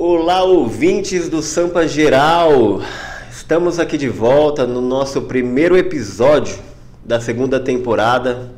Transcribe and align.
Olá, 0.00 0.44
ouvintes 0.44 1.28
do 1.28 1.42
Sampa 1.42 1.84
Geral! 1.88 2.80
Estamos 3.32 3.80
aqui 3.80 3.98
de 3.98 4.08
volta 4.08 4.64
no 4.64 4.80
nosso 4.80 5.22
primeiro 5.22 5.76
episódio 5.76 6.56
da 7.04 7.18
segunda 7.18 7.58
temporada 7.58 8.48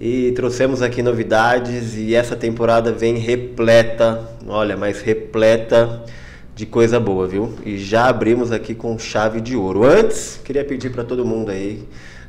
e 0.00 0.32
trouxemos 0.32 0.82
aqui 0.82 1.00
novidades 1.00 1.96
e 1.96 2.12
essa 2.12 2.34
temporada 2.34 2.90
vem 2.90 3.18
repleta, 3.18 4.28
olha, 4.48 4.76
mas 4.76 5.00
repleta 5.00 6.02
de 6.56 6.66
coisa 6.66 6.98
boa, 6.98 7.28
viu? 7.28 7.54
E 7.64 7.78
já 7.78 8.08
abrimos 8.08 8.50
aqui 8.50 8.74
com 8.74 8.98
chave 8.98 9.40
de 9.40 9.54
ouro. 9.54 9.84
Antes, 9.84 10.40
queria 10.44 10.64
pedir 10.64 10.90
para 10.90 11.04
todo 11.04 11.24
mundo 11.24 11.52
aí 11.52 11.86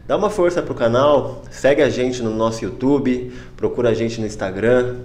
Dá 0.08 0.16
uma 0.16 0.30
força 0.30 0.62
pro 0.62 0.76
canal, 0.76 1.42
segue 1.50 1.82
a 1.82 1.90
gente 1.90 2.22
no 2.22 2.30
nosso 2.30 2.64
YouTube, 2.64 3.34
procura 3.58 3.90
a 3.90 3.94
gente 3.96 4.22
no 4.22 4.28
Instagram, 4.28 4.98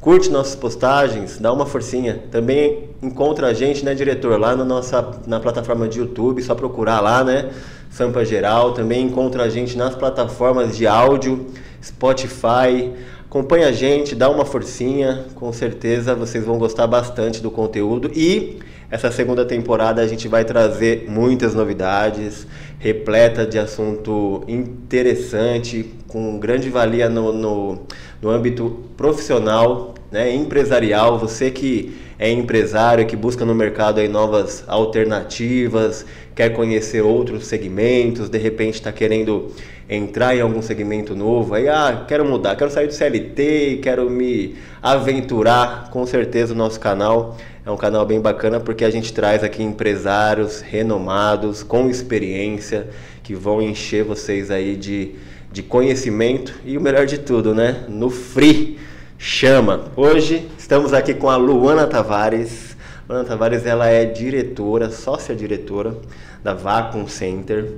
curte 0.00 0.30
nossas 0.30 0.54
postagens, 0.54 1.38
dá 1.38 1.52
uma 1.52 1.66
forcinha. 1.66 2.22
Também 2.30 2.90
encontra 3.02 3.48
a 3.48 3.54
gente, 3.54 3.84
né, 3.84 3.94
diretor, 3.94 4.38
lá 4.38 4.54
na 4.54 4.64
nossa 4.64 5.20
na 5.26 5.40
plataforma 5.40 5.88
de 5.88 5.98
YouTube, 5.98 6.42
só 6.42 6.54
procurar 6.54 7.00
lá, 7.00 7.24
né? 7.24 7.50
Sampa 7.90 8.24
Geral. 8.24 8.72
Também 8.72 9.04
encontra 9.04 9.44
a 9.44 9.48
gente 9.48 9.76
nas 9.76 9.94
plataformas 9.94 10.76
de 10.76 10.86
áudio, 10.86 11.46
Spotify. 11.82 12.92
Acompanha 13.24 13.68
a 13.68 13.72
gente, 13.72 14.14
dá 14.14 14.30
uma 14.30 14.44
forcinha, 14.44 15.26
com 15.34 15.52
certeza 15.52 16.14
vocês 16.14 16.44
vão 16.44 16.58
gostar 16.58 16.86
bastante 16.86 17.42
do 17.42 17.50
conteúdo 17.50 18.10
e 18.14 18.58
essa 18.90 19.12
segunda 19.12 19.44
temporada 19.44 20.00
a 20.00 20.06
gente 20.06 20.26
vai 20.28 20.46
trazer 20.46 21.04
muitas 21.10 21.54
novidades, 21.54 22.46
repleta 22.78 23.46
de 23.46 23.58
assunto 23.58 24.42
interessante, 24.48 25.92
com 26.06 26.38
grande 26.38 26.70
valia 26.70 27.06
no, 27.10 27.30
no, 27.30 27.80
no 28.20 28.30
âmbito 28.30 28.84
profissional, 28.96 29.94
né, 30.10 30.34
empresarial. 30.34 31.18
Você 31.18 31.50
que 31.50 31.96
é 32.18 32.30
empresário, 32.30 33.06
que 33.06 33.16
busca 33.16 33.44
no 33.44 33.54
mercado 33.54 34.00
aí 34.00 34.08
novas 34.08 34.64
alternativas, 34.66 36.04
quer 36.34 36.50
conhecer 36.50 37.02
outros 37.02 37.46
segmentos, 37.46 38.28
de 38.28 38.38
repente 38.38 38.74
está 38.74 38.90
querendo 38.90 39.52
entrar 39.88 40.36
em 40.36 40.40
algum 40.40 40.60
segmento 40.60 41.14
novo, 41.14 41.54
aí 41.54 41.68
ah, 41.68 42.04
quero 42.06 42.24
mudar, 42.24 42.56
quero 42.56 42.70
sair 42.70 42.88
do 42.88 42.92
CLT, 42.92 43.78
quero 43.82 44.10
me 44.10 44.56
aventurar, 44.82 45.90
com 45.90 46.04
certeza 46.04 46.52
o 46.52 46.56
nosso 46.56 46.78
canal 46.78 47.36
é 47.68 47.70
um 47.70 47.76
canal 47.76 48.06
bem 48.06 48.18
bacana 48.18 48.58
porque 48.58 48.82
a 48.82 48.88
gente 48.88 49.12
traz 49.12 49.44
aqui 49.44 49.62
empresários 49.62 50.62
renomados, 50.62 51.62
com 51.62 51.90
experiência, 51.90 52.88
que 53.22 53.34
vão 53.34 53.60
encher 53.60 54.04
vocês 54.04 54.50
aí 54.50 54.74
de, 54.74 55.16
de 55.58 55.62
conhecimento 55.64 56.54
e 56.64 56.78
o 56.78 56.80
melhor 56.80 57.04
de 57.04 57.18
tudo, 57.18 57.52
né? 57.52 57.84
No 57.88 58.10
free 58.10 58.78
chama. 59.18 59.90
Hoje 59.96 60.46
estamos 60.56 60.92
aqui 60.92 61.12
com 61.14 61.28
a 61.28 61.36
Luana 61.36 61.84
Tavares. 61.84 62.76
Luana 63.08 63.24
Tavares 63.24 63.66
ela 63.66 63.88
é 63.88 64.04
diretora, 64.04 64.88
sócia 64.88 65.34
diretora 65.34 65.96
da 66.44 66.54
Vacuum 66.54 67.08
Center 67.08 67.72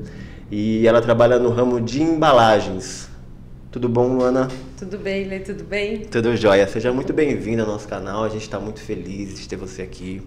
e 0.50 0.86
ela 0.86 1.00
trabalha 1.00 1.38
no 1.38 1.48
ramo 1.48 1.80
de 1.80 2.02
embalagens. 2.02 3.08
Tudo 3.72 3.88
bom, 3.88 4.08
Luana? 4.08 4.48
Tudo 4.76 4.98
bem, 4.98 5.24
Lê, 5.24 5.38
tudo 5.38 5.64
bem? 5.64 6.00
Tudo 6.00 6.36
jóia. 6.36 6.68
Seja 6.68 6.92
muito 6.92 7.14
bem-vinda 7.14 7.62
ao 7.62 7.68
nosso 7.68 7.88
canal. 7.88 8.24
A 8.24 8.28
gente 8.28 8.42
está 8.42 8.60
muito 8.60 8.80
feliz 8.80 9.40
de 9.40 9.48
ter 9.48 9.56
você 9.56 9.80
aqui. 9.80 10.20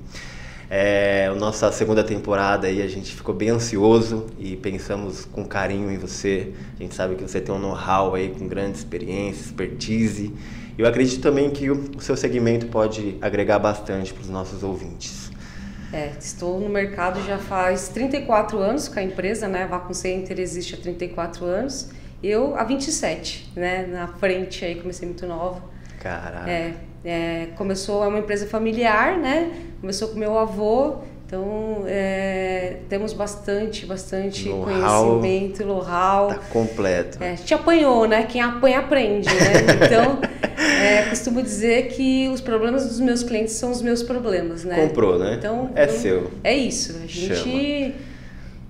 É, 0.76 1.28
a 1.28 1.36
nossa 1.36 1.72
segunda 1.72 2.04
temporada 2.04 2.66
aí 2.66 2.82
a 2.82 2.88
gente 2.88 3.14
ficou 3.14 3.36
bem 3.36 3.50
ansioso 3.50 4.26
e 4.40 4.56
pensamos 4.56 5.24
com 5.24 5.46
carinho 5.46 5.92
em 5.92 6.00
você. 6.00 6.52
A 6.80 6.82
gente 6.82 6.96
sabe 6.96 7.14
que 7.14 7.22
você 7.22 7.40
tem 7.40 7.54
um 7.54 7.60
know-how 7.60 8.16
aí 8.16 8.30
com 8.30 8.48
grande 8.48 8.80
experiência, 8.80 9.42
expertise. 9.42 10.34
E 10.76 10.82
eu 10.82 10.88
acredito 10.88 11.22
também 11.22 11.52
que 11.52 11.70
o 11.70 12.02
seu 12.02 12.18
segmento 12.18 12.66
pode 12.66 13.20
agregar 13.22 13.60
bastante 13.60 14.12
para 14.12 14.24
os 14.24 14.30
nossos 14.30 14.64
ouvintes. 14.64 15.30
É, 15.94 16.14
estou 16.20 16.60
no 16.60 16.70
mercado 16.70 17.24
já 17.24 17.38
faz 17.38 17.90
34 17.90 18.58
anos 18.58 18.88
com 18.88 18.98
a 18.98 19.04
empresa, 19.04 19.48
né? 19.48 19.66
A 19.66 19.68
Vacum 19.68 19.94
Center 19.94 20.40
existe 20.40 20.74
há 20.74 20.78
34 20.80 21.46
anos. 21.46 21.92
Eu, 22.24 22.56
há 22.56 22.64
27, 22.64 23.52
né? 23.56 23.86
Na 23.86 24.08
frente 24.08 24.66
aí, 24.66 24.74
comecei 24.74 25.08
muito 25.08 25.28
nova. 25.28 25.62
Caraca. 26.00 26.50
É, 26.50 26.74
é, 27.04 27.48
começou, 27.56 28.04
é 28.04 28.08
uma 28.08 28.20
empresa 28.20 28.48
familiar, 28.48 29.18
né? 29.18 29.52
Começou 29.82 30.10
com 30.10 30.20
meu 30.20 30.38
avô, 30.38 30.98
então 31.26 31.84
é, 31.88 32.78
temos 32.88 33.12
bastante, 33.12 33.86
bastante 33.86 34.48
know 34.48 34.64
conhecimento, 34.64 35.66
know-how. 35.66 36.28
Tá 36.30 36.40
completo. 36.52 37.22
É, 37.22 37.36
te 37.36 37.54
apanhou, 37.54 38.08
né? 38.08 38.24
Quem 38.24 38.42
apanha 38.42 38.80
aprende, 38.80 39.28
né? 39.28 39.44
Então, 39.86 40.20
é, 40.58 41.04
costumo 41.10 41.42
dizer 41.42 41.88
que 41.90 42.30
os 42.30 42.40
problemas 42.40 42.88
dos 42.88 43.00
meus 43.00 43.24
clientes 43.24 43.54
são 43.54 43.72
os 43.72 43.82
meus 43.82 44.04
problemas, 44.04 44.64
né? 44.64 44.88
Comprou, 44.88 45.18
né? 45.20 45.36
Então, 45.38 45.72
é 45.76 45.86
eu, 45.86 45.90
seu. 45.90 46.32
É 46.44 46.56
isso. 46.56 46.98
A 47.04 47.08
gente 47.08 47.96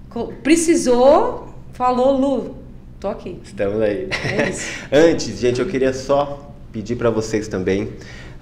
Chama. 0.10 0.32
precisou, 0.42 1.50
falou, 1.74 2.18
Lu, 2.18 2.64
Tô 3.04 3.10
aqui. 3.10 3.38
Estamos 3.44 3.82
aí. 3.82 4.08
É 4.10 4.50
Antes, 5.12 5.38
gente, 5.38 5.60
eu 5.60 5.68
queria 5.68 5.92
só 5.92 6.56
pedir 6.72 6.96
para 6.96 7.10
vocês 7.10 7.50
também 7.50 7.92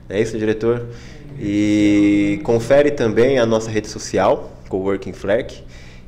É 0.09 0.21
isso, 0.21 0.37
diretor? 0.37 0.85
E 1.39 2.39
confere 2.43 2.91
também 2.91 3.39
a 3.39 3.45
nossa 3.45 3.71
rede 3.71 3.87
social, 3.87 4.51
Coworking 4.69 5.13
Flerk. 5.13 5.63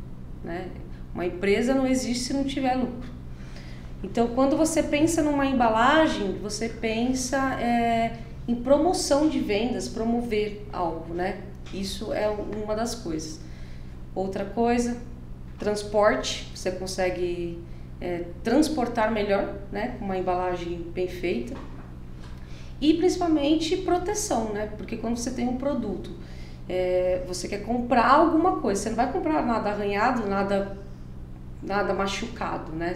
Né? 0.44 0.68
Uma 1.14 1.26
empresa 1.26 1.74
não 1.74 1.88
existe 1.88 2.26
se 2.26 2.34
não 2.34 2.44
tiver 2.44 2.76
lucro. 2.76 3.10
Então, 4.04 4.28
quando 4.30 4.56
você 4.56 4.82
pensa 4.82 5.22
numa 5.22 5.46
embalagem, 5.46 6.38
você 6.42 6.70
pensa 6.70 7.60
é, 7.60 8.18
em 8.48 8.56
promoção 8.56 9.28
de 9.28 9.40
vendas, 9.40 9.88
promover 9.88 10.66
algo, 10.72 11.14
né? 11.14 11.42
Isso 11.74 12.14
é 12.14 12.30
uma 12.30 12.76
das 12.76 12.96
coisas. 12.96 13.42
Outra 14.16 14.46
coisa, 14.46 14.98
transporte, 15.58 16.50
você 16.56 16.72
consegue 16.72 17.62
é, 18.00 18.24
transportar 18.44 19.12
melhor, 19.12 19.56
né? 19.72 19.98
Uma 20.00 20.18
embalagem 20.18 20.82
bem 20.94 21.08
feita. 21.08 21.54
E 22.82 22.94
principalmente 22.94 23.78
proteção, 23.78 24.54
né? 24.54 24.70
Porque 24.78 24.98
quando 24.98 25.18
você 25.18 25.32
tem 25.32 25.48
um 25.48 25.58
produto, 25.58 26.12
é, 26.68 27.24
você 27.28 27.48
quer 27.48 27.64
comprar 27.64 28.10
alguma 28.12 28.58
coisa, 28.58 28.82
você 28.82 28.90
não 28.90 28.96
vai 28.96 29.12
comprar 29.12 29.46
nada 29.46 29.70
arranhado, 29.70 30.28
nada, 30.28 30.78
nada 31.62 31.94
machucado, 31.94 32.72
né? 32.72 32.94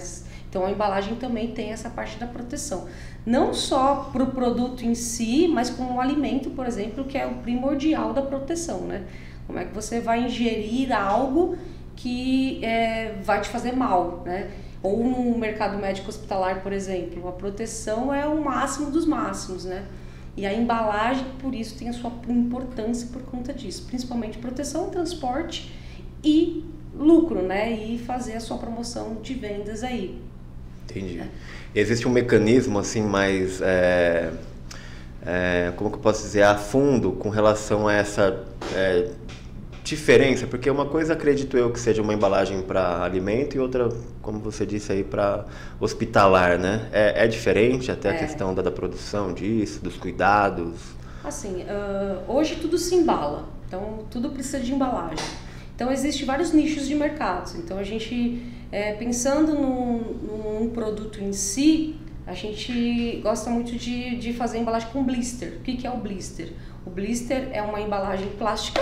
Então 0.49 0.65
a 0.65 0.71
embalagem 0.71 1.15
também 1.15 1.51
tem 1.51 1.71
essa 1.71 1.89
parte 1.89 2.17
da 2.17 2.27
proteção. 2.27 2.87
Não 3.25 3.53
só 3.53 4.09
para 4.13 4.23
o 4.23 4.27
produto 4.27 4.85
em 4.85 4.93
si, 4.93 5.47
mas 5.47 5.69
com 5.69 5.95
o 5.95 5.99
alimento, 5.99 6.51
por 6.51 6.67
exemplo, 6.67 7.03
que 7.05 7.17
é 7.17 7.25
o 7.25 7.35
primordial 7.35 8.13
da 8.13 8.21
proteção, 8.21 8.81
né? 8.81 9.03
Como 9.47 9.57
é 9.59 9.65
que 9.65 9.73
você 9.73 9.99
vai 9.99 10.23
ingerir 10.23 10.95
algo 10.95 11.57
que 11.95 12.63
é, 12.63 13.15
vai 13.23 13.41
te 13.41 13.49
fazer 13.49 13.75
mal, 13.75 14.21
né? 14.25 14.51
Ou 14.83 15.01
no 15.01 15.37
mercado 15.37 15.77
médico 15.77 16.09
hospitalar, 16.09 16.61
por 16.61 16.73
exemplo, 16.73 17.25
a 17.29 17.31
proteção 17.31 18.13
é 18.13 18.27
o 18.27 18.43
máximo 18.43 18.91
dos 18.91 19.05
máximos, 19.05 19.63
né? 19.63 19.85
E 20.35 20.45
a 20.45 20.53
embalagem, 20.53 21.25
por 21.39 21.55
isso, 21.55 21.77
tem 21.77 21.87
a 21.87 21.93
sua 21.93 22.11
importância 22.27 23.07
por 23.13 23.21
conta 23.21 23.53
disso, 23.53 23.85
principalmente 23.87 24.39
proteção, 24.39 24.89
transporte 24.89 25.73
e 26.21 26.65
lucro, 26.93 27.41
né? 27.41 27.71
E 27.71 27.97
fazer 27.97 28.33
a 28.33 28.39
sua 28.41 28.57
promoção 28.57 29.15
de 29.21 29.35
vendas 29.35 29.83
aí. 29.83 30.19
Entendi. 30.83 31.19
É. 31.19 31.29
Existe 31.73 32.07
um 32.07 32.11
mecanismo 32.11 32.77
assim 32.77 33.01
mais, 33.01 33.61
é, 33.61 34.31
é, 35.25 35.71
como 35.77 35.89
que 35.89 35.95
eu 35.95 36.01
posso 36.01 36.23
dizer, 36.23 36.43
a 36.43 36.57
fundo 36.57 37.13
com 37.13 37.29
relação 37.29 37.87
a 37.87 37.93
essa 37.93 38.43
é, 38.75 39.09
diferença? 39.83 40.47
Porque 40.47 40.69
uma 40.69 40.85
coisa 40.85 41.13
acredito 41.13 41.57
eu 41.57 41.71
que 41.71 41.79
seja 41.79 42.01
uma 42.01 42.13
embalagem 42.13 42.61
para 42.61 43.03
alimento 43.03 43.55
e 43.55 43.59
outra, 43.59 43.89
como 44.21 44.39
você 44.39 44.65
disse 44.65 44.91
aí, 44.91 45.03
para 45.03 45.45
hospitalar, 45.79 46.57
né? 46.57 46.87
É, 46.91 47.25
é 47.25 47.27
diferente 47.27 47.91
até 47.91 48.09
a 48.09 48.13
É. 48.13 48.17
questão 48.17 48.53
da, 48.53 48.61
da 48.61 48.71
produção 48.71 49.33
disso, 49.33 49.83
dos 49.83 49.97
cuidados. 49.97 50.75
Assim, 51.23 51.63
ah, 51.67 52.21
hoje 52.27 52.55
tudo 52.61 52.77
se 52.77 52.95
embala, 52.95 53.47
então 53.67 54.05
tudo 54.09 54.29
precisa 54.29 54.59
de 54.59 54.73
embalagem. 54.73 55.25
Então 55.75 55.91
existem 55.91 56.25
vários 56.25 56.53
nichos 56.53 56.87
de 56.87 56.95
mercados. 56.95 57.55
Então 57.55 57.77
a 57.77 57.83
gente, 57.83 58.41
eh, 58.71 58.93
pensando 58.93 59.53
num, 59.53 59.99
num 60.59 60.69
produto 60.69 61.21
em 61.21 61.33
si, 61.33 61.95
a 62.27 62.33
gente 62.33 63.19
gosta 63.23 63.49
muito 63.49 63.75
de, 63.75 64.15
de 64.17 64.33
fazer 64.33 64.59
embalagem 64.59 64.87
com 64.93 65.03
blister. 65.03 65.57
O 65.59 65.61
que, 65.61 65.75
que 65.75 65.87
é 65.87 65.91
o 65.91 65.97
blister? 65.97 66.53
O 66.85 66.89
blister 66.89 67.49
é 67.51 67.61
uma 67.61 67.81
embalagem 67.81 68.27
plástica 68.37 68.81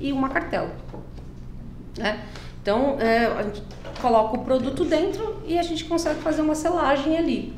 e 0.00 0.12
uma 0.12 0.28
cartela. 0.28 0.70
Né? 1.96 2.24
Então 2.62 2.96
eh, 3.00 3.26
a 3.26 3.42
gente 3.42 3.62
coloca 4.00 4.36
o 4.36 4.44
produto 4.44 4.84
dentro 4.84 5.42
e 5.46 5.58
a 5.58 5.62
gente 5.62 5.84
consegue 5.84 6.20
fazer 6.20 6.42
uma 6.42 6.54
selagem 6.54 7.16
ali. 7.16 7.56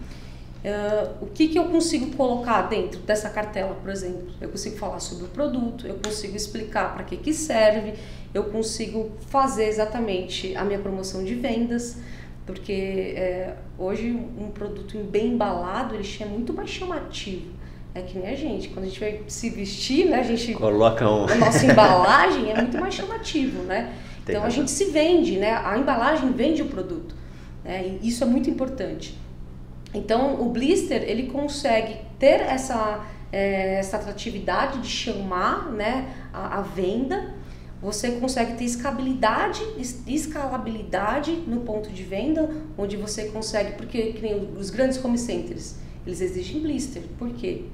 Ah, 0.64 1.12
o 1.20 1.26
que, 1.26 1.48
que 1.48 1.58
eu 1.58 1.64
consigo 1.64 2.14
colocar 2.16 2.62
dentro 2.62 3.00
dessa 3.00 3.30
cartela, 3.30 3.74
por 3.74 3.90
exemplo? 3.90 4.28
Eu 4.40 4.48
consigo 4.48 4.76
falar 4.76 5.00
sobre 5.00 5.24
o 5.24 5.28
produto, 5.28 5.86
eu 5.86 5.98
consigo 6.04 6.36
explicar 6.36 6.94
para 6.94 7.04
que, 7.04 7.16
que 7.16 7.32
serve, 7.32 7.94
eu 8.34 8.44
consigo 8.44 9.12
fazer 9.28 9.66
exatamente 9.66 10.56
a 10.56 10.64
minha 10.64 10.78
promoção 10.78 11.24
de 11.24 11.34
vendas, 11.34 11.98
porque 12.44 12.72
é, 13.16 13.56
hoje 13.78 14.10
um 14.10 14.50
produto 14.50 14.98
bem 15.04 15.34
embalado 15.34 15.94
ele 15.94 16.08
é 16.20 16.24
muito 16.24 16.52
mais 16.52 16.70
chamativo. 16.70 17.58
É 17.94 18.02
que 18.02 18.18
nem 18.18 18.28
a 18.30 18.34
gente, 18.36 18.68
quando 18.68 18.84
a 18.84 18.88
gente 18.88 19.00
vai 19.00 19.20
se 19.26 19.50
vestir, 19.50 20.06
né, 20.06 20.20
a 20.20 20.22
gente 20.22 20.52
Coloca 20.54 21.08
um. 21.10 21.24
a 21.28 21.34
nossa 21.34 21.64
embalagem 21.66 22.50
é 22.50 22.54
muito 22.60 22.78
mais 22.78 22.94
chamativo, 22.94 23.62
né? 23.62 23.92
Tem 24.24 24.34
então 24.34 24.42
a 24.42 24.44
razão. 24.44 24.60
gente 24.60 24.70
se 24.70 24.84
vende, 24.86 25.36
né? 25.38 25.52
A 25.64 25.76
embalagem 25.78 26.30
vende 26.32 26.62
o 26.62 26.66
produto. 26.66 27.14
Né? 27.64 27.98
E 28.02 28.08
isso 28.08 28.22
é 28.22 28.26
muito 28.26 28.48
importante. 28.48 29.18
Então 29.94 30.40
o 30.40 30.50
blister 30.50 31.02
ele 31.02 31.24
consegue 31.28 31.96
ter 32.18 32.40
essa 32.42 33.04
eh, 33.32 33.76
essa 33.78 33.96
atratividade 33.96 34.80
de 34.80 34.88
chamar, 34.88 35.70
né, 35.72 36.08
a, 36.32 36.58
a 36.58 36.60
venda. 36.62 37.34
Você 37.80 38.12
consegue 38.12 38.54
ter 38.54 38.64
escalabilidade, 38.64 39.62
es- 39.78 40.02
escalabilidade 40.06 41.32
no 41.46 41.60
ponto 41.60 41.90
de 41.90 42.02
venda, 42.02 42.50
onde 42.76 42.96
você 42.96 43.26
consegue, 43.28 43.72
porque 43.72 44.12
que 44.12 44.20
nem 44.22 44.34
os 44.58 44.68
grandes 44.70 45.02
home 45.02 45.16
centers, 45.18 45.76
eles 46.08 46.20
exigem 46.22 46.60
blister. 46.62 47.02
Por 47.18 47.28
quê? 47.30 47.64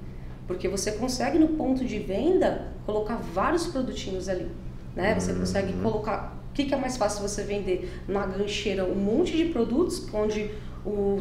Porque 0.47 0.69
você 0.69 0.93
consegue 0.93 1.39
no 1.39 1.49
ponto 1.49 1.85
de 1.85 1.99
venda 2.01 2.73
colocar 2.85 3.17
vários 3.17 3.67
produtinhos 3.69 4.29
ali, 4.29 4.49
né? 4.95 5.15
Você 5.19 5.33
consegue 5.33 5.73
colocar 5.75 6.37
o 6.51 6.53
que, 6.53 6.65
que 6.65 6.75
é 6.75 6.77
mais 6.77 6.97
fácil 6.97 7.23
você 7.27 7.43
vender 7.45 7.91
na 8.07 8.27
gancheira 8.27 8.85
um 8.85 8.95
monte 8.97 9.37
de 9.37 9.47
produtos 9.47 10.07
onde 10.13 10.51
o 10.85 11.21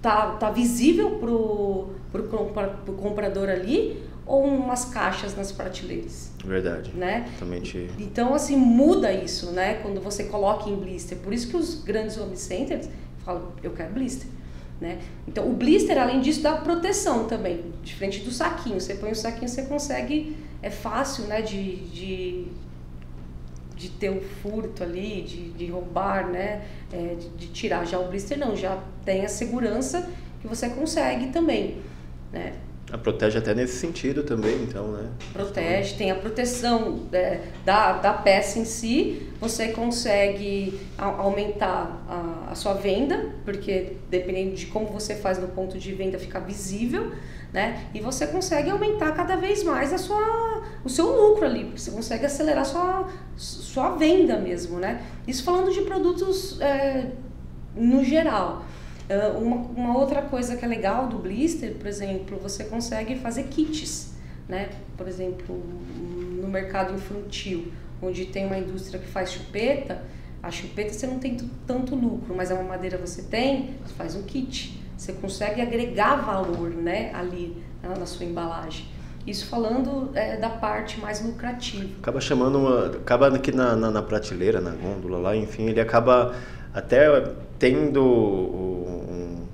tá, 0.00 0.36
tá 0.36 0.50
visível 0.50 1.18
pro, 1.18 1.88
pro, 2.10 2.22
compra- 2.28 2.68
pro 2.84 2.94
comprador 2.94 3.48
ali 3.48 4.02
ou 4.24 4.44
umas 4.44 4.84
caixas 4.86 5.36
nas 5.36 5.50
prateleiras, 5.52 6.30
Verdade. 6.44 6.92
né? 6.94 7.28
Totalmente. 7.34 7.90
Então, 7.98 8.32
assim, 8.34 8.56
muda 8.56 9.12
isso, 9.12 9.50
né? 9.50 9.74
Quando 9.82 10.00
você 10.00 10.24
coloca 10.24 10.70
em 10.70 10.76
blister. 10.76 11.18
Por 11.18 11.32
isso 11.32 11.48
que 11.48 11.56
os 11.56 11.82
grandes 11.82 12.16
home 12.16 12.36
centers 12.36 12.88
falam, 13.24 13.48
eu 13.62 13.72
quero 13.72 13.92
blister. 13.92 14.28
Né? 14.82 14.98
Então, 15.28 15.48
o 15.48 15.52
blister, 15.52 15.96
além 15.96 16.20
disso, 16.20 16.42
dá 16.42 16.56
proteção 16.56 17.28
também. 17.28 17.62
Diferente 17.84 18.18
do 18.18 18.32
saquinho. 18.32 18.80
Você 18.80 18.96
põe 18.96 19.12
o 19.12 19.16
saquinho, 19.16 19.48
você 19.48 19.62
consegue... 19.62 20.36
É 20.60 20.70
fácil, 20.70 21.26
né? 21.26 21.40
De, 21.40 21.76
de, 21.76 22.46
de 23.76 23.88
ter 23.90 24.10
um 24.10 24.20
furto 24.20 24.82
ali, 24.82 25.22
de, 25.22 25.52
de 25.52 25.66
roubar, 25.66 26.28
né? 26.28 26.62
É, 26.92 27.14
de, 27.14 27.28
de 27.28 27.46
tirar. 27.52 27.86
Já 27.86 28.00
o 28.00 28.08
blister 28.08 28.36
não. 28.36 28.56
Já 28.56 28.82
tem 29.04 29.24
a 29.24 29.28
segurança 29.28 30.10
que 30.40 30.48
você 30.48 30.68
consegue 30.68 31.28
também, 31.28 31.76
né? 32.32 32.54
A 32.92 32.98
protege 32.98 33.38
até 33.38 33.54
nesse 33.54 33.78
sentido 33.78 34.22
também, 34.22 34.54
então, 34.64 34.88
né? 34.92 35.08
protege, 35.32 35.94
tem 35.96 36.10
a 36.10 36.14
proteção 36.14 37.00
é, 37.10 37.40
da, 37.64 37.94
da 37.94 38.12
peça 38.12 38.58
em 38.58 38.66
si, 38.66 39.30
você 39.40 39.68
consegue 39.68 40.78
a- 40.98 41.06
aumentar 41.06 42.04
a, 42.06 42.50
a 42.52 42.54
sua 42.54 42.74
venda, 42.74 43.30
porque 43.46 43.96
dependendo 44.10 44.54
de 44.54 44.66
como 44.66 44.86
você 44.88 45.14
faz 45.14 45.38
no 45.38 45.48
ponto 45.48 45.78
de 45.78 45.90
venda 45.94 46.18
fica 46.18 46.38
visível, 46.38 47.12
né? 47.50 47.86
E 47.94 48.00
você 48.00 48.26
consegue 48.26 48.68
aumentar 48.70 49.12
cada 49.12 49.36
vez 49.36 49.62
mais 49.64 49.90
a 49.92 49.98
sua, 49.98 50.62
o 50.84 50.88
seu 50.90 51.06
lucro 51.06 51.46
ali, 51.46 51.64
porque 51.64 51.80
você 51.80 51.90
consegue 51.90 52.26
acelerar 52.26 52.66
sua, 52.66 53.08
sua 53.36 53.96
venda 53.96 54.38
mesmo, 54.38 54.78
né? 54.78 55.02
Isso 55.26 55.42
falando 55.44 55.72
de 55.72 55.80
produtos 55.80 56.60
é, 56.60 57.06
no 57.74 58.04
geral. 58.04 58.64
Ah, 59.12 59.36
uma, 59.36 59.56
uma 59.56 59.98
outra 59.98 60.22
coisa 60.22 60.56
que 60.56 60.64
é 60.64 60.68
legal 60.68 61.08
do 61.08 61.18
blister, 61.18 61.74
por 61.74 61.86
exemplo, 61.86 62.38
você 62.38 62.64
consegue 62.64 63.16
fazer 63.16 63.44
kits, 63.44 64.14
né? 64.48 64.70
Por 64.96 65.06
exemplo, 65.06 65.62
no 66.40 66.48
mercado 66.48 66.94
infantil, 66.94 67.72
onde 68.00 68.26
tem 68.26 68.46
uma 68.46 68.58
indústria 68.58 68.98
que 68.98 69.06
faz 69.06 69.32
chupeta, 69.32 70.02
a 70.42 70.50
chupeta 70.50 70.92
você 70.92 71.06
não 71.06 71.18
tem 71.18 71.36
tanto 71.66 71.94
lucro, 71.94 72.34
mas 72.34 72.50
a 72.50 72.56
mamadeira 72.56 72.98
você 72.98 73.22
tem, 73.22 73.76
você 73.84 73.94
faz 73.94 74.16
um 74.16 74.22
kit. 74.22 74.80
Você 74.96 75.12
consegue 75.12 75.60
agregar 75.60 76.16
valor, 76.16 76.70
né, 76.70 77.12
ali 77.14 77.56
na, 77.82 77.90
na 77.90 78.06
sua 78.06 78.26
embalagem. 78.26 78.86
Isso 79.26 79.46
falando 79.46 80.10
é, 80.14 80.36
da 80.36 80.48
parte 80.48 81.00
mais 81.00 81.24
lucrativa. 81.24 81.88
Acaba 82.00 82.20
chamando 82.20 82.58
uma. 82.58 82.86
Acaba 82.86 83.28
aqui 83.28 83.52
na, 83.52 83.76
na, 83.76 83.90
na 83.90 84.02
prateleira, 84.02 84.60
na 84.60 84.70
gôndola 84.70 85.18
lá, 85.18 85.36
enfim, 85.36 85.68
ele 85.68 85.80
acaba 85.80 86.34
até 86.74 87.06
tendo 87.58 88.02
um- 88.02 89.46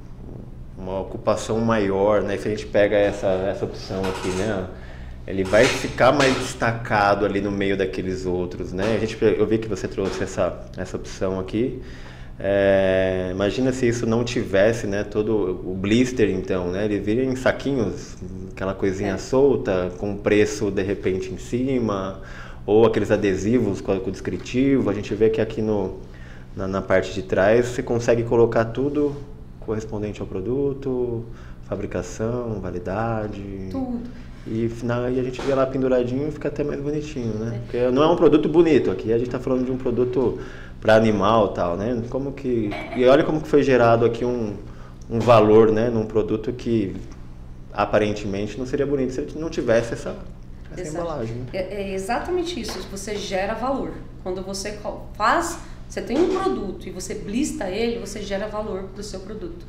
uma 0.78 1.00
ocupação 1.00 1.58
maior, 1.60 2.22
né? 2.22 2.36
Se 2.38 2.48
a 2.48 2.50
gente 2.50 2.66
pega 2.66 2.96
essa, 2.96 3.26
essa 3.26 3.64
opção 3.64 4.02
aqui, 4.04 4.28
né? 4.30 4.66
Ele 5.26 5.44
vai 5.44 5.64
ficar 5.64 6.12
mais 6.12 6.34
destacado 6.36 7.26
ali 7.26 7.40
no 7.40 7.50
meio 7.50 7.76
daqueles 7.76 8.24
outros, 8.24 8.72
né? 8.72 8.94
A 8.96 8.98
gente, 8.98 9.18
eu 9.22 9.46
vi 9.46 9.58
que 9.58 9.68
você 9.68 9.86
trouxe 9.86 10.22
essa, 10.22 10.58
essa 10.76 10.96
opção 10.96 11.38
aqui. 11.38 11.82
É, 12.40 13.28
imagina 13.32 13.72
se 13.72 13.86
isso 13.88 14.06
não 14.06 14.22
tivesse, 14.24 14.86
né? 14.86 15.02
Todo 15.04 15.60
o 15.66 15.74
blister, 15.74 16.30
então, 16.30 16.68
né? 16.70 16.84
Ele 16.84 16.98
vira 17.00 17.22
em 17.24 17.34
saquinhos, 17.36 18.16
aquela 18.52 18.72
coisinha 18.74 19.14
É. 19.14 19.18
solta, 19.18 19.90
com 19.98 20.16
preço 20.16 20.70
de 20.70 20.82
repente 20.82 21.30
em 21.32 21.36
cima, 21.38 22.20
ou 22.64 22.87
aqueles 22.87 23.10
adesivos 23.10 23.80
com 23.80 23.98
com 24.00 24.10
descritivo. 24.10 24.88
A 24.88 24.94
gente 24.94 25.14
vê 25.14 25.28
que 25.30 25.40
aqui 25.40 25.60
no, 25.60 25.98
na, 26.57 26.67
na 26.67 26.83
parte 26.83 27.12
de 27.14 27.23
trás 27.23 27.67
você 27.67 27.83
consegue 27.83 28.23
colocar 28.25 28.67
tudo 28.67 29.14
correspondente 29.61 30.21
ao 30.21 30.26
produto, 30.26 31.25
fabricação, 31.69 32.61
validade. 32.61 33.69
Tudo. 33.71 34.00
E 34.47 34.69
final, 34.69 35.11
e 35.11 35.21
a 35.21 35.23
gente 35.23 35.43
vê 35.43 35.55
lá 35.55 35.67
penduradinho 35.67 36.33
fica 36.33 36.49
até 36.49 36.64
mais 36.64 36.81
bonitinho, 36.81 37.35
né? 37.35 37.61
Porque 37.64 37.90
não 37.90 38.02
é 38.02 38.09
um 38.09 38.17
produto 38.17 38.49
bonito, 38.49 38.90
aqui 38.90 39.12
a 39.12 39.19
gente 39.19 39.26
está 39.28 39.38
falando 39.38 39.67
de 39.67 39.71
um 39.71 39.76
produto 39.76 40.38
para 40.81 40.95
animal 40.95 41.50
e 41.50 41.55
tal, 41.55 41.76
né? 41.76 42.02
Como 42.09 42.33
que, 42.33 42.71
e 42.97 43.05
olha 43.05 43.25
como 43.25 43.43
que 43.43 43.49
foi 43.49 43.62
gerado 43.62 44.07
aqui 44.07 44.25
um, 44.25 44.55
um 45.11 45.19
valor, 45.19 45.71
né? 45.71 45.90
Num 45.90 46.07
produto 46.07 46.50
que 46.52 46.97
aparentemente 47.73 48.59
não 48.59 48.64
seria 48.64 48.87
bonito 48.87 49.12
se 49.12 49.21
ele 49.21 49.38
não 49.38 49.50
tivesse 49.50 49.93
essa, 49.93 50.17
essa 50.73 50.81
Exato. 50.81 51.05
embalagem. 51.05 51.37
né? 51.37 51.47
É, 51.52 51.83
é 51.83 51.95
exatamente 51.95 52.59
isso. 52.59 52.81
Você 52.90 53.17
gera 53.17 53.55
valor. 53.55 53.93
Quando 54.23 54.43
você 54.43 54.78
faz, 55.14 55.59
você 55.88 56.02
tem 56.02 56.18
um 56.18 56.28
produto 56.38 56.87
e 56.87 56.90
você 56.90 57.14
blista 57.14 57.68
ele, 57.71 57.99
você 57.99 58.23
gera 58.23 58.47
valor 58.49 58.85
para 58.85 59.00
o 59.00 59.04
seu 59.04 59.21
produto. 59.21 59.64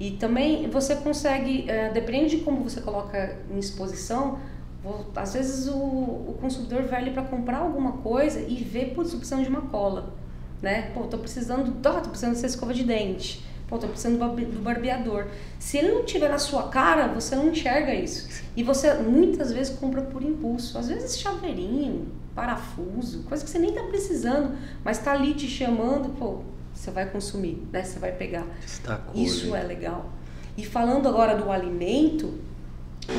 E 0.00 0.12
também 0.12 0.68
você 0.68 0.96
consegue, 0.96 1.70
é, 1.70 1.90
depende 1.90 2.36
de 2.38 2.42
como 2.42 2.64
você 2.68 2.80
coloca 2.80 3.38
em 3.50 3.58
exposição, 3.58 4.38
vo- 4.82 5.06
às 5.14 5.34
vezes 5.34 5.68
o, 5.68 5.74
o 5.76 6.36
consumidor 6.40 6.82
vai 6.84 7.02
ali 7.02 7.10
para 7.12 7.22
comprar 7.22 7.58
alguma 7.58 7.92
coisa 7.98 8.40
e 8.40 8.56
vê, 8.56 8.86
putz, 8.86 9.12
tô 9.12 9.18
precisando 9.18 9.44
de 9.44 9.48
uma 9.48 9.62
cola, 9.62 10.12
né? 10.60 10.90
Pô, 10.92 11.02
tô 11.02 11.18
precisando, 11.18 11.72
ah, 11.88 12.00
tô 12.00 12.08
precisando 12.10 12.32
dessa 12.34 12.46
escova 12.46 12.74
de 12.74 12.82
dente. 12.82 13.44
Pô, 13.72 13.78
tô 13.78 13.86
precisando 13.88 14.18
do 14.18 14.18
barbe- 14.18 14.44
do 14.44 14.60
barbeador. 14.60 15.28
Se 15.58 15.78
ele 15.78 15.92
não 15.92 16.04
tiver 16.04 16.28
na 16.28 16.36
sua 16.36 16.64
cara, 16.68 17.08
você 17.08 17.34
não 17.34 17.48
enxerga 17.48 17.94
isso. 17.94 18.28
E 18.54 18.62
você 18.62 18.92
muitas 18.92 19.50
vezes 19.50 19.74
compra 19.78 20.02
por 20.02 20.22
impulso. 20.22 20.76
Às 20.76 20.88
vezes 20.88 21.18
chaveirinho, 21.18 22.06
parafuso, 22.34 23.22
coisa 23.22 23.42
que 23.42 23.48
você 23.48 23.58
nem 23.58 23.72
tá 23.72 23.82
precisando, 23.84 24.54
mas 24.84 24.98
tá 24.98 25.12
ali 25.12 25.32
te 25.32 25.48
chamando, 25.48 26.10
pô, 26.18 26.40
você 26.74 26.90
vai 26.90 27.06
consumir, 27.08 27.66
né? 27.72 27.82
Você 27.82 27.98
vai 27.98 28.12
pegar. 28.12 28.44
Destacou, 28.60 29.14
Isso 29.18 29.46
gente. 29.46 29.56
é 29.56 29.62
legal. 29.62 30.10
E 30.54 30.66
falando 30.66 31.08
agora 31.08 31.34
do 31.34 31.50
alimento, 31.50 32.34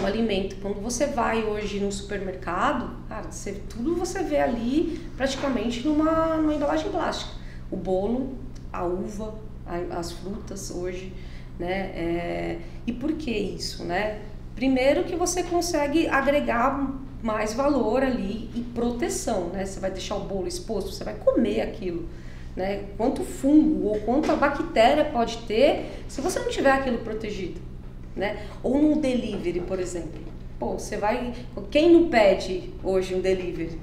o 0.04 0.06
alimento, 0.06 0.58
quando 0.62 0.80
você 0.80 1.08
vai 1.08 1.44
hoje 1.44 1.80
no 1.80 1.92
supermercado, 1.92 2.92
cara, 3.10 3.32
você, 3.32 3.54
tudo 3.68 3.96
você 3.96 4.22
vê 4.22 4.38
ali 4.38 5.02
praticamente 5.18 5.84
numa, 5.84 6.38
numa 6.38 6.54
embalagem 6.54 6.92
plástica. 6.92 7.32
O 7.72 7.76
bolo, 7.76 8.36
a 8.72 8.86
uva, 8.86 9.34
as 9.66 10.12
frutas 10.12 10.72
hoje, 10.72 11.14
né? 11.60 11.92
É, 11.96 12.58
e 12.86 12.92
por 12.92 13.14
que 13.14 13.32
isso, 13.32 13.84
né? 13.84 14.20
Primeiro 14.56 15.04
que 15.04 15.16
você 15.16 15.44
consegue 15.44 16.08
agregar 16.08 16.92
mais 17.22 17.54
valor 17.54 18.04
ali 18.04 18.50
e 18.54 18.62
proteção, 18.62 19.48
né? 19.48 19.66
Você 19.66 19.80
vai 19.80 19.90
deixar 19.90 20.16
o 20.16 20.22
bolo 20.22 20.48
exposto, 20.48 20.92
você 20.92 21.04
vai 21.04 21.16
comer 21.16 21.62
aquilo. 21.62 22.08
Né? 22.56 22.84
Quanto 22.98 23.24
fungo 23.24 23.88
ou 23.88 24.00
quanto 24.02 24.32
a 24.32 24.36
bactéria 24.36 25.06
pode 25.06 25.38
ter 25.48 26.04
se 26.08 26.22
você 26.22 26.40
não 26.40 26.50
tiver 26.50 26.72
aquilo 26.72 27.00
protegido, 27.00 27.60
né? 28.16 28.46
Ou 28.62 28.80
num 28.80 29.00
delivery, 29.00 29.62
por 29.62 29.80
exemplo. 29.80 30.22
Pô, 30.60 30.74
você 30.74 30.98
vai... 30.98 31.34
Quem 31.72 31.92
não 31.92 32.10
pede 32.10 32.70
hoje 32.84 33.16
um 33.16 33.22
delivery? 33.22 33.80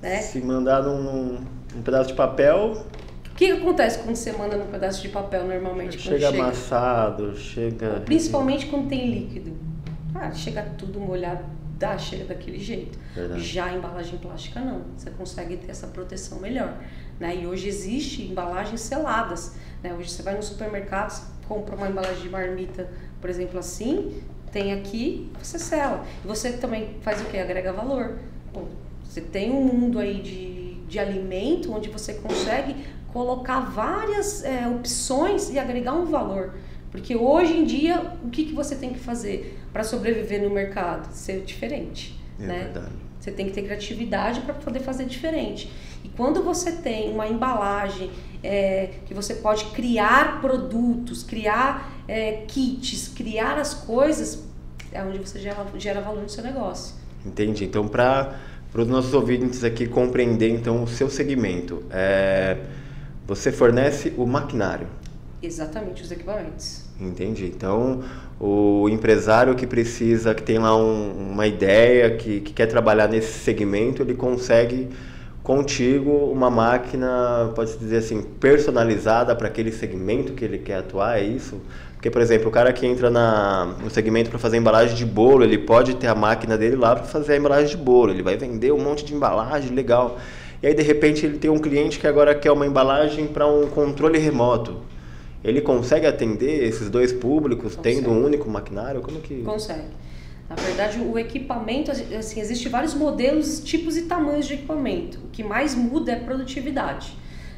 Né? 0.00 0.22
Se 0.22 0.40
mandar 0.40 0.82
num, 0.82 1.02
num, 1.02 1.44
num 1.74 1.82
pedaço 1.82 2.08
de 2.08 2.14
papel, 2.14 2.86
o 3.34 3.36
que 3.36 3.50
acontece 3.50 3.98
quando 3.98 4.14
você 4.14 4.30
manda 4.30 4.56
num 4.56 4.68
pedaço 4.68 5.02
de 5.02 5.08
papel 5.08 5.44
normalmente? 5.48 5.98
Chega, 5.98 6.30
chega 6.30 6.44
amassado, 6.44 7.36
chega. 7.36 8.00
Principalmente 8.04 8.66
quando 8.66 8.88
tem 8.88 9.10
líquido. 9.10 9.52
Ah, 10.14 10.30
chega 10.30 10.62
tudo 10.78 11.00
molhado, 11.00 11.44
dá, 11.76 11.98
chega 11.98 12.26
daquele 12.26 12.60
jeito. 12.60 12.96
Verdade. 13.12 13.42
Já 13.42 13.64
a 13.64 13.74
embalagem 13.74 14.20
plástica 14.20 14.60
não. 14.60 14.82
Você 14.96 15.10
consegue 15.10 15.56
ter 15.56 15.72
essa 15.72 15.88
proteção 15.88 16.38
melhor. 16.38 16.78
Né? 17.18 17.38
E 17.42 17.46
hoje 17.48 17.66
existe 17.66 18.22
embalagens 18.22 18.80
seladas. 18.80 19.56
Né? 19.82 19.92
Hoje 19.92 20.10
você 20.10 20.22
vai 20.22 20.36
no 20.36 20.42
supermercado, 20.42 21.20
compra 21.48 21.74
uma 21.74 21.88
embalagem 21.88 22.22
de 22.22 22.28
marmita, 22.28 22.88
por 23.20 23.28
exemplo, 23.28 23.58
assim, 23.58 24.22
tem 24.52 24.72
aqui, 24.72 25.28
você 25.42 25.58
sela. 25.58 26.04
E 26.24 26.28
você 26.28 26.52
também 26.52 26.98
faz 27.00 27.20
o 27.20 27.24
que? 27.24 27.36
Agrega 27.36 27.72
valor. 27.72 28.16
Pô, 28.52 28.60
você 29.02 29.20
tem 29.20 29.50
um 29.50 29.64
mundo 29.64 29.98
aí 29.98 30.22
de, 30.22 30.74
de 30.86 31.00
alimento 31.00 31.72
onde 31.72 31.88
você 31.88 32.14
consegue 32.14 32.76
colocar 33.14 33.60
várias 33.60 34.42
é, 34.42 34.66
opções 34.66 35.48
e 35.48 35.56
agregar 35.56 35.94
um 35.94 36.04
valor. 36.04 36.54
Porque 36.90 37.14
hoje 37.14 37.56
em 37.56 37.64
dia, 37.64 38.12
o 38.24 38.28
que, 38.28 38.44
que 38.44 38.52
você 38.52 38.74
tem 38.74 38.92
que 38.92 38.98
fazer 38.98 39.56
para 39.72 39.84
sobreviver 39.84 40.42
no 40.42 40.50
mercado? 40.50 41.12
Ser 41.12 41.42
diferente. 41.42 42.20
É 42.40 42.42
né? 42.42 42.58
verdade. 42.64 42.92
Você 43.20 43.30
tem 43.30 43.46
que 43.46 43.52
ter 43.52 43.62
criatividade 43.62 44.40
para 44.40 44.54
poder 44.54 44.80
fazer 44.80 45.04
diferente. 45.04 45.72
E 46.02 46.08
quando 46.08 46.42
você 46.42 46.72
tem 46.72 47.12
uma 47.12 47.28
embalagem 47.28 48.10
é, 48.42 48.90
que 49.06 49.14
você 49.14 49.34
pode 49.36 49.66
criar 49.66 50.40
produtos, 50.40 51.22
criar 51.22 51.92
é, 52.08 52.42
kits, 52.48 53.08
criar 53.14 53.58
as 53.58 53.74
coisas, 53.74 54.44
é 54.92 55.02
onde 55.02 55.18
você 55.18 55.38
gera, 55.38 55.64
gera 55.78 56.00
valor 56.00 56.22
no 56.22 56.28
seu 56.28 56.42
negócio. 56.42 56.96
Entendi. 57.24 57.64
Então, 57.64 57.86
para 57.86 58.36
os 58.74 58.88
nossos 58.88 59.14
ouvintes 59.14 59.62
aqui 59.62 59.86
compreender 59.86 60.50
então 60.50 60.82
o 60.82 60.88
seu 60.88 61.08
segmento, 61.08 61.84
é 61.90 62.58
você 63.26 63.50
fornece 63.50 64.12
o 64.16 64.26
maquinário. 64.26 64.86
Exatamente, 65.42 66.02
os 66.02 66.10
equipamentos. 66.10 66.84
Entendi. 67.00 67.46
Então, 67.46 68.02
o 68.40 68.88
empresário 68.88 69.54
que 69.54 69.66
precisa, 69.66 70.34
que 70.34 70.42
tem 70.42 70.58
lá 70.58 70.76
um, 70.76 71.32
uma 71.32 71.46
ideia, 71.46 72.16
que, 72.16 72.40
que 72.40 72.52
quer 72.52 72.66
trabalhar 72.66 73.08
nesse 73.08 73.40
segmento, 73.40 74.02
ele 74.02 74.14
consegue 74.14 74.88
contigo 75.42 76.10
uma 76.10 76.48
máquina, 76.48 77.52
pode-se 77.54 77.76
dizer 77.78 77.98
assim, 77.98 78.22
personalizada 78.22 79.36
para 79.36 79.48
aquele 79.48 79.70
segmento 79.70 80.32
que 80.32 80.42
ele 80.44 80.58
quer 80.58 80.78
atuar, 80.78 81.18
é 81.18 81.22
isso? 81.22 81.60
Porque, 81.94 82.10
por 82.10 82.22
exemplo, 82.22 82.48
o 82.48 82.50
cara 82.50 82.72
que 82.72 82.86
entra 82.86 83.10
na, 83.10 83.76
no 83.82 83.90
segmento 83.90 84.30
para 84.30 84.38
fazer 84.38 84.56
embalagem 84.56 84.96
de 84.96 85.04
bolo, 85.04 85.44
ele 85.44 85.58
pode 85.58 85.96
ter 85.96 86.06
a 86.06 86.14
máquina 86.14 86.56
dele 86.56 86.76
lá 86.76 86.96
para 86.96 87.04
fazer 87.04 87.34
a 87.34 87.36
embalagem 87.36 87.76
de 87.76 87.82
bolo, 87.82 88.10
ele 88.10 88.22
vai 88.22 88.36
vender 88.38 88.72
um 88.72 88.82
monte 88.82 89.04
de 89.04 89.14
embalagem, 89.14 89.70
legal. 89.74 90.18
E 90.64 90.66
aí, 90.66 90.72
de 90.72 90.82
repente, 90.82 91.26
ele 91.26 91.36
tem 91.36 91.50
um 91.50 91.58
cliente 91.58 91.98
que 91.98 92.06
agora 92.06 92.34
quer 92.34 92.50
uma 92.50 92.66
embalagem 92.66 93.26
para 93.26 93.46
um 93.46 93.66
controle 93.66 94.18
remoto. 94.18 94.80
Ele 95.44 95.60
consegue 95.60 96.06
atender 96.06 96.64
esses 96.64 96.88
dois 96.88 97.12
públicos 97.12 97.76
consegue. 97.76 97.96
tendo 97.96 98.10
um 98.10 98.24
único 98.24 98.48
maquinário? 98.48 99.02
Como 99.02 99.20
que... 99.20 99.42
Consegue. 99.42 99.88
Na 100.48 100.56
verdade, 100.56 101.00
o 101.00 101.18
equipamento, 101.18 101.90
assim, 101.90 102.40
existe 102.40 102.70
vários 102.70 102.94
modelos, 102.94 103.60
tipos 103.60 103.94
e 103.98 104.06
tamanhos 104.06 104.46
de 104.46 104.54
equipamento. 104.54 105.18
O 105.26 105.28
que 105.28 105.44
mais 105.44 105.74
muda 105.74 106.12
é 106.12 106.14
a 106.14 106.20
produtividade, 106.20 107.14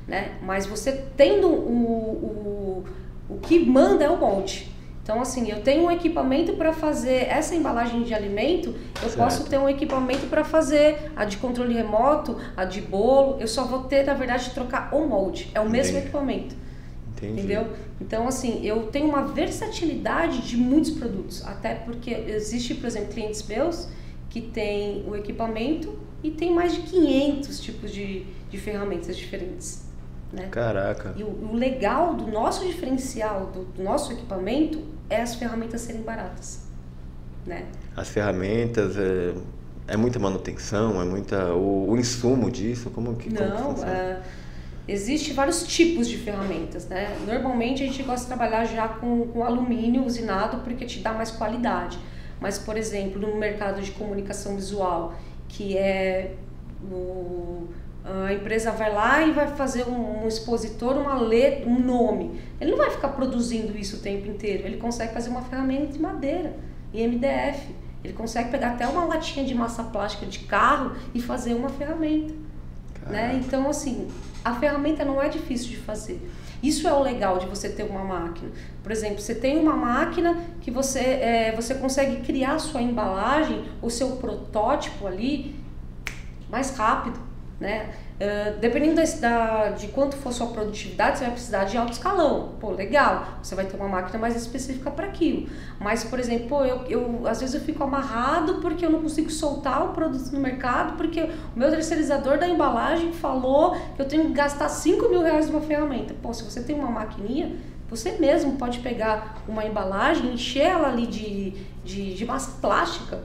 né? 0.09 0.33
Mas 0.43 0.67
você 0.67 1.05
tendo 1.17 1.47
o, 1.47 2.83
o, 3.31 3.35
o 3.37 3.39
que 3.39 3.65
manda 3.65 4.05
é 4.05 4.11
o 4.11 4.17
molde. 4.17 4.69
Então, 5.07 5.21
assim, 5.21 5.49
eu 5.49 5.61
tenho 5.61 5.85
um 5.85 5.91
equipamento 5.93 6.55
para 6.55 6.73
fazer 6.73 7.29
essa 7.29 7.55
embalagem 7.55 8.03
de 8.03 8.13
alimento, 8.13 8.75
eu 9.01 9.09
certo. 9.09 9.17
posso 9.17 9.49
ter 9.49 9.57
um 9.57 9.69
equipamento 9.69 10.27
para 10.27 10.43
fazer 10.43 11.13
a 11.15 11.25
de 11.25 11.37
controle 11.37 11.73
remoto, 11.73 12.37
a 12.57 12.65
de 12.65 12.81
bolo. 12.81 13.37
Eu 13.39 13.47
só 13.47 13.63
vou 13.63 13.85
ter, 13.85 14.05
na 14.05 14.15
verdade, 14.15 14.51
trocar 14.51 14.93
o 14.93 15.07
molde. 15.07 15.49
É 15.55 15.61
o 15.61 15.63
Entendi. 15.63 15.77
mesmo 15.77 15.99
equipamento. 15.99 16.57
Entendi. 17.13 17.35
Entendeu? 17.35 17.69
Então, 18.01 18.27
assim, 18.27 18.67
eu 18.67 18.89
tenho 18.89 19.07
uma 19.07 19.23
versatilidade 19.23 20.43
de 20.43 20.57
muitos 20.57 20.91
produtos. 20.91 21.47
Até 21.47 21.77
porque 21.77 22.11
existe, 22.11 22.75
por 22.75 22.89
exemplo, 22.89 23.15
clientes 23.15 23.47
meus 23.47 23.87
que 24.29 24.41
têm 24.41 25.05
o 25.07 25.15
equipamento 25.15 25.97
e 26.21 26.33
tem 26.33 26.53
mais 26.53 26.75
de 26.75 26.81
500 26.81 27.61
tipos 27.61 27.93
de, 27.93 28.27
de 28.51 28.59
ferramentas 28.59 29.17
diferentes. 29.17 29.87
Né? 30.33 30.49
Caraca. 30.51 31.15
E 31.17 31.23
o, 31.23 31.29
o, 31.29 31.55
legal 31.55 32.15
do 32.15 32.27
nosso 32.27 32.67
diferencial, 32.67 33.47
do, 33.47 33.65
do, 33.65 33.83
nosso 33.83 34.13
equipamento, 34.13 34.96
é 35.09 35.23
as 35.23 35.35
ferramentas 35.35 35.81
serem 35.83 36.03
baratas. 36.03 36.67
Né? 37.47 37.67
As 37.97 38.09
ferramentas, 38.09 38.97
é, 38.97 39.35
é 39.89 39.97
muita 39.97 40.19
manutenção, 40.19 41.01
é 41.01 41.05
muita. 41.05 41.55
O, 41.55 41.91
o 41.91 41.97
insumo 41.97 42.51
disso, 42.51 42.91
como 42.91 43.15
que. 43.17 43.33
Não, 43.33 43.75
como 43.75 43.85
é, 43.85 44.21
existe 44.89 45.33
vários 45.33 45.63
tipos 45.65 46.09
de 46.09 46.17
ferramentas, 46.19 46.87
né? 46.87 47.17
Normalmente 47.27 47.83
a 47.83 47.87
gente 47.87 48.03
gosta 48.03 48.23
de 48.23 48.27
trabalhar 48.27 48.65
já 48.65 48.89
com, 48.89 49.27
com 49.29 49.45
alumínio 49.45 50.05
usinado 50.05 50.59
porque 50.59 50.85
te 50.85 51.01
dá 51.01 51.13
mais 51.13 51.31
qualidade. 51.31 51.99
Mas, 52.41 52.59
por 52.59 52.77
exemplo, 52.77 53.21
no 53.21 53.37
mercado 53.37 53.81
de 53.81 53.93
comunicação 53.93 54.57
visual, 54.57 55.15
que 55.49 55.77
é 55.77 56.35
o 56.83 57.69
a 58.07 58.33
empresa 58.33 58.71
vai 58.71 58.93
lá 58.93 59.23
e 59.23 59.33
vai 59.33 59.49
fazer 59.49 59.85
um, 59.89 60.23
um, 60.23 60.29
expositor, 60.29 60.97
uma 60.97 61.19
letra, 61.19 61.69
um 61.69 61.81
nome. 61.81 62.41
Ele 62.61 62.71
não 62.71 62.79
vai 62.79 62.91
ficar 62.91 63.09
produzindo 63.09 63.77
isso 63.77 63.97
o 63.97 63.99
tempo 63.99 64.29
inteiro. 64.29 64.65
Ele 64.65 64.77
consegue 64.77 65.13
fazer 65.13 65.29
uma 65.29 65.43
ferramenta 65.43 65.93
de 65.93 65.99
madeira, 66.01 66.55
em 66.95 67.09
MDF. 67.09 67.75
Ele 68.05 68.13
consegue 68.13 68.51
pegar 68.51 68.75
até 68.75 68.87
uma 68.87 69.05
latinha 69.05 69.45
de 69.45 69.53
massa 69.53 69.83
plástica 69.83 70.25
de 70.25 70.41
carro 70.41 70.93
e 71.13 71.21
fazer 71.21 71.55
uma 71.55 71.69
ferramenta. 71.69 72.33
Né? 73.09 73.41
Então, 73.45 73.69
assim, 73.69 74.07
a 74.45 74.55
ferramenta 74.55 75.05
não 75.05 75.21
é 75.21 75.29
difícil 75.29 75.71
de 75.71 75.79
fazer. 75.79 76.31
Isso 76.63 76.87
é 76.87 76.93
o 76.93 77.03
legal 77.03 77.39
de 77.39 77.47
você 77.47 77.69
ter 77.69 77.83
uma 77.83 78.05
máquina. 78.05 78.51
Por 78.85 78.93
exemplo, 78.93 79.21
você 79.21 79.35
tem 79.35 79.59
uma 79.59 79.77
máquina 79.77 80.39
que 80.61 80.71
você, 80.71 81.01
é, 81.01 81.53
você 81.57 81.75
consegue 81.75 82.25
criar 82.25 82.61
sua 82.61 82.81
embalagem, 82.81 83.65
o 83.83 83.91
seu 83.91 84.13
protótipo 84.13 85.09
ali 85.09 85.57
mais 86.49 86.77
rápido 86.77 87.26
né? 87.61 87.91
Uh, 88.17 88.59
dependendo 88.61 89.01
da, 89.21 89.71
de 89.71 89.89
quanto 89.89 90.17
for 90.17 90.33
sua 90.33 90.47
produtividade, 90.49 91.19
você 91.19 91.25
vai 91.25 91.33
precisar 91.33 91.65
de 91.65 91.77
alto 91.77 91.93
escalão. 91.93 92.53
Pô, 92.61 92.71
legal, 92.71 93.39
você 93.43 93.55
vai 93.55 93.67
ter 93.67 93.77
uma 93.77 93.89
máquina 93.89 94.19
mais 94.19 94.37
específica 94.37 94.91
para 94.91 95.07
aquilo. 95.07 95.49
Mas, 95.79 96.05
por 96.05 96.19
exemplo, 96.19 96.49
pô, 96.49 96.65
eu, 96.65 96.85
eu, 96.87 97.27
às 97.27 97.41
vezes 97.41 97.55
eu 97.55 97.61
fico 97.61 97.83
amarrado 97.83 98.57
porque 98.61 98.85
eu 98.85 98.91
não 98.91 99.03
consigo 99.03 99.31
soltar 99.31 99.85
o 99.85 99.89
produto 99.89 100.31
no 100.33 100.41
mercado, 100.41 100.97
porque 100.97 101.23
o 101.23 101.59
meu 101.59 101.71
terceirizador 101.71 102.39
da 102.39 102.49
embalagem 102.49 103.13
falou 103.13 103.77
que 103.95 104.03
eu 104.03 104.09
tenho 104.09 104.27
que 104.27 104.33
gastar 104.33 104.69
5 104.69 105.09
mil 105.09 105.23
reais 105.23 105.49
numa 105.49 105.61
ferramenta. 105.61 106.15
Pô, 106.23 106.33
se 106.33 106.43
você 106.43 106.63
tem 106.63 106.77
uma 106.77 106.91
maquininha, 106.91 107.57
você 107.89 108.13
mesmo 108.13 108.53
pode 108.53 108.81
pegar 108.81 109.43
uma 109.47 109.65
embalagem, 109.65 110.33
encher 110.33 110.65
ela 110.65 110.89
ali 110.89 111.07
de, 111.07 111.51
de, 111.85 112.15
de 112.15 112.25
massa 112.27 112.61
plástica, 112.61 113.21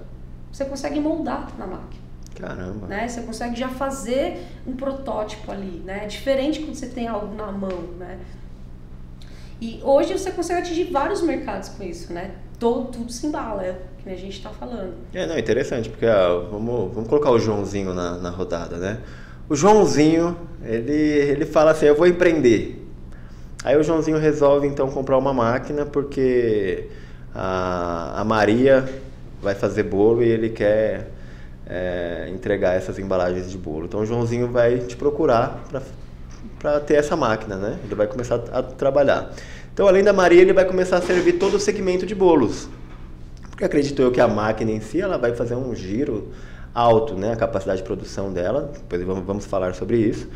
você 0.51 0.65
consegue 0.65 0.99
moldar 0.99 1.47
na 1.57 1.65
máquina. 1.65 2.00
Caramba. 2.41 2.87
Né? 2.87 3.07
Você 3.07 3.21
consegue 3.21 3.55
já 3.55 3.69
fazer 3.69 4.47
um 4.65 4.75
protótipo 4.75 5.51
ali, 5.51 5.83
né? 5.85 6.05
É 6.05 6.07
diferente 6.07 6.59
quando 6.59 6.73
você 6.73 6.87
tem 6.87 7.07
algo 7.07 7.35
na 7.35 7.51
mão, 7.51 7.83
né? 7.99 8.17
E 9.61 9.79
hoje 9.83 10.13
você 10.13 10.31
consegue 10.31 10.61
atingir 10.61 10.85
vários 10.85 11.21
mercados 11.21 11.69
com 11.69 11.83
isso, 11.83 12.11
né? 12.11 12.31
Todo, 12.59 12.89
tudo 12.89 13.11
se 13.11 13.27
embala, 13.27 13.63
é 13.63 13.71
o 13.71 14.03
que 14.03 14.09
a 14.09 14.15
gente 14.15 14.37
está 14.37 14.49
falando. 14.49 14.93
É, 15.13 15.27
não, 15.27 15.37
interessante, 15.37 15.87
porque 15.87 16.07
ó, 16.07 16.41
vamos, 16.49 16.91
vamos 16.95 17.07
colocar 17.07 17.29
o 17.29 17.37
Joãozinho 17.37 17.93
na, 17.93 18.17
na 18.17 18.31
rodada, 18.31 18.77
né? 18.77 18.99
O 19.47 19.55
Joãozinho, 19.55 20.35
ele, 20.63 20.93
ele 20.93 21.45
fala 21.45 21.71
assim, 21.71 21.85
eu 21.85 21.95
vou 21.95 22.07
empreender. 22.07 22.87
Aí 23.63 23.77
o 23.77 23.83
Joãozinho 23.83 24.17
resolve 24.17 24.65
então 24.65 24.89
comprar 24.89 25.17
uma 25.19 25.31
máquina 25.31 25.85
porque 25.85 26.87
a, 27.35 28.21
a 28.21 28.23
Maria 28.23 28.89
vai 29.39 29.53
fazer 29.53 29.83
bolo 29.83 30.23
e 30.23 30.27
ele 30.27 30.49
quer 30.49 31.11
é, 31.71 32.29
entregar 32.29 32.75
essas 32.75 32.99
embalagens 32.99 33.49
de 33.49 33.57
bolo. 33.57 33.85
Então 33.85 34.01
o 34.01 34.05
Joãozinho 34.05 34.51
vai 34.51 34.79
te 34.79 34.97
procurar 34.97 35.63
para 36.59 36.79
ter 36.81 36.95
essa 36.95 37.15
máquina, 37.15 37.55
né? 37.55 37.79
Ele 37.85 37.95
vai 37.95 38.07
começar 38.07 38.35
a 38.51 38.61
trabalhar. 38.61 39.31
Então, 39.73 39.87
além 39.87 40.03
da 40.03 40.11
Maria, 40.11 40.41
ele 40.41 40.51
vai 40.51 40.65
começar 40.65 40.97
a 40.97 41.01
servir 41.01 41.33
todo 41.33 41.55
o 41.55 41.59
segmento 41.59 42.05
de 42.05 42.13
bolos. 42.13 42.67
Porque 43.49 43.63
acredito 43.63 44.01
eu 44.01 44.11
que 44.11 44.19
a 44.19 44.27
máquina 44.27 44.69
em 44.69 44.81
si 44.81 44.99
ela 44.99 45.17
vai 45.17 45.33
fazer 45.33 45.55
um 45.55 45.73
giro 45.73 46.27
alto, 46.75 47.15
né? 47.15 47.31
A 47.31 47.35
capacidade 47.37 47.79
de 47.79 47.85
produção 47.85 48.33
dela, 48.33 48.71
depois 48.89 49.01
vamos 49.25 49.45
falar 49.45 49.73
sobre 49.73 49.97
isso, 49.97 50.27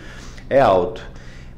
é 0.49 0.61
alto. 0.61 1.03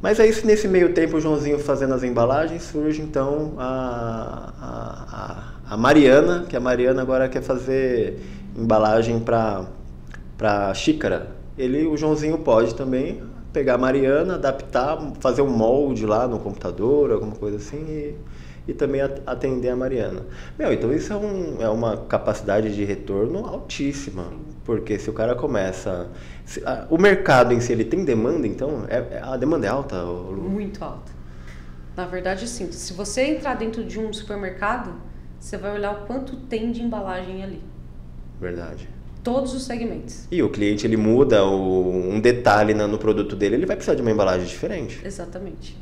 Mas 0.01 0.19
aí, 0.19 0.34
nesse 0.43 0.67
meio 0.67 0.93
tempo, 0.93 1.17
o 1.17 1.22
Joãozinho 1.22 1.60
fazendo 1.60 1.93
as 1.93 2.03
embalagens, 2.03 2.63
surge 2.63 3.01
então 3.01 3.53
a, 3.57 4.53
a, 4.60 5.72
a, 5.72 5.74
a 5.74 5.77
Mariana, 5.77 6.46
que 6.48 6.55
a 6.55 6.60
Mariana 6.60 7.01
agora 7.01 7.29
quer 7.29 7.41
fazer 7.41 8.19
embalagem 8.57 9.19
para 9.19 10.73
xícara, 10.73 11.35
ele, 11.57 11.85
o 11.85 11.95
Joãozinho 11.95 12.37
pode 12.39 12.75
também 12.75 13.21
pegar 13.53 13.75
a 13.75 13.77
Mariana, 13.77 14.35
adaptar, 14.35 14.97
fazer 15.19 15.41
um 15.41 15.49
molde 15.49 16.05
lá 16.05 16.27
no 16.27 16.39
computador, 16.39 17.11
alguma 17.11 17.35
coisa 17.35 17.57
assim, 17.57 17.77
e, 17.77 18.15
e 18.67 18.73
também 18.73 19.01
atender 19.01 19.69
a 19.69 19.75
Mariana. 19.75 20.25
Meu, 20.59 20.71
então 20.71 20.93
isso 20.93 21.11
é, 21.13 21.15
um, 21.15 21.61
é 21.61 21.69
uma 21.69 21.97
capacidade 21.97 22.75
de 22.75 22.83
retorno 22.83 23.45
altíssima, 23.45 24.25
porque 24.63 24.99
se 24.99 25.09
o 25.09 25.13
cara 25.13 25.33
começa... 25.33 26.07
Se, 26.45 26.61
a, 26.65 26.85
o 26.89 26.97
mercado 26.97 27.53
em 27.53 27.59
si, 27.59 27.71
ele 27.71 27.85
tem 27.85 28.03
demanda, 28.05 28.45
então? 28.45 28.85
É, 28.87 29.17
é 29.17 29.21
a 29.23 29.37
demanda 29.37 29.65
é 29.65 29.69
alta? 29.69 30.01
Lu? 30.03 30.49
Muito 30.49 30.83
alta. 30.83 31.11
Na 31.95 32.05
verdade, 32.05 32.47
sim. 32.47 32.71
Se 32.71 32.93
você 32.93 33.23
entrar 33.23 33.55
dentro 33.55 33.83
de 33.83 33.99
um 33.99 34.13
supermercado, 34.13 34.93
você 35.39 35.57
vai 35.57 35.73
olhar 35.73 35.93
o 35.93 36.05
quanto 36.05 36.35
tem 36.35 36.71
de 36.71 36.83
embalagem 36.83 37.43
ali. 37.43 37.61
Verdade 38.39 38.88
todos 39.27 39.53
os 39.53 39.63
segmentos. 39.63 40.25
E 40.32 40.41
o 40.41 40.50
cliente 40.50 40.88
ele 40.88 40.96
muda 40.96 41.44
o, 41.44 41.89
um 41.89 42.17
detalhe 42.17 42.74
no 42.74 42.98
produto 42.98 43.36
dele, 43.36 43.56
ele 43.56 43.65
vai 43.65 43.75
precisar 43.75 43.94
de 43.94 44.01
uma 44.01 44.10
embalagem 44.10 44.48
diferente. 44.48 45.01
Exatamente. 45.06 45.77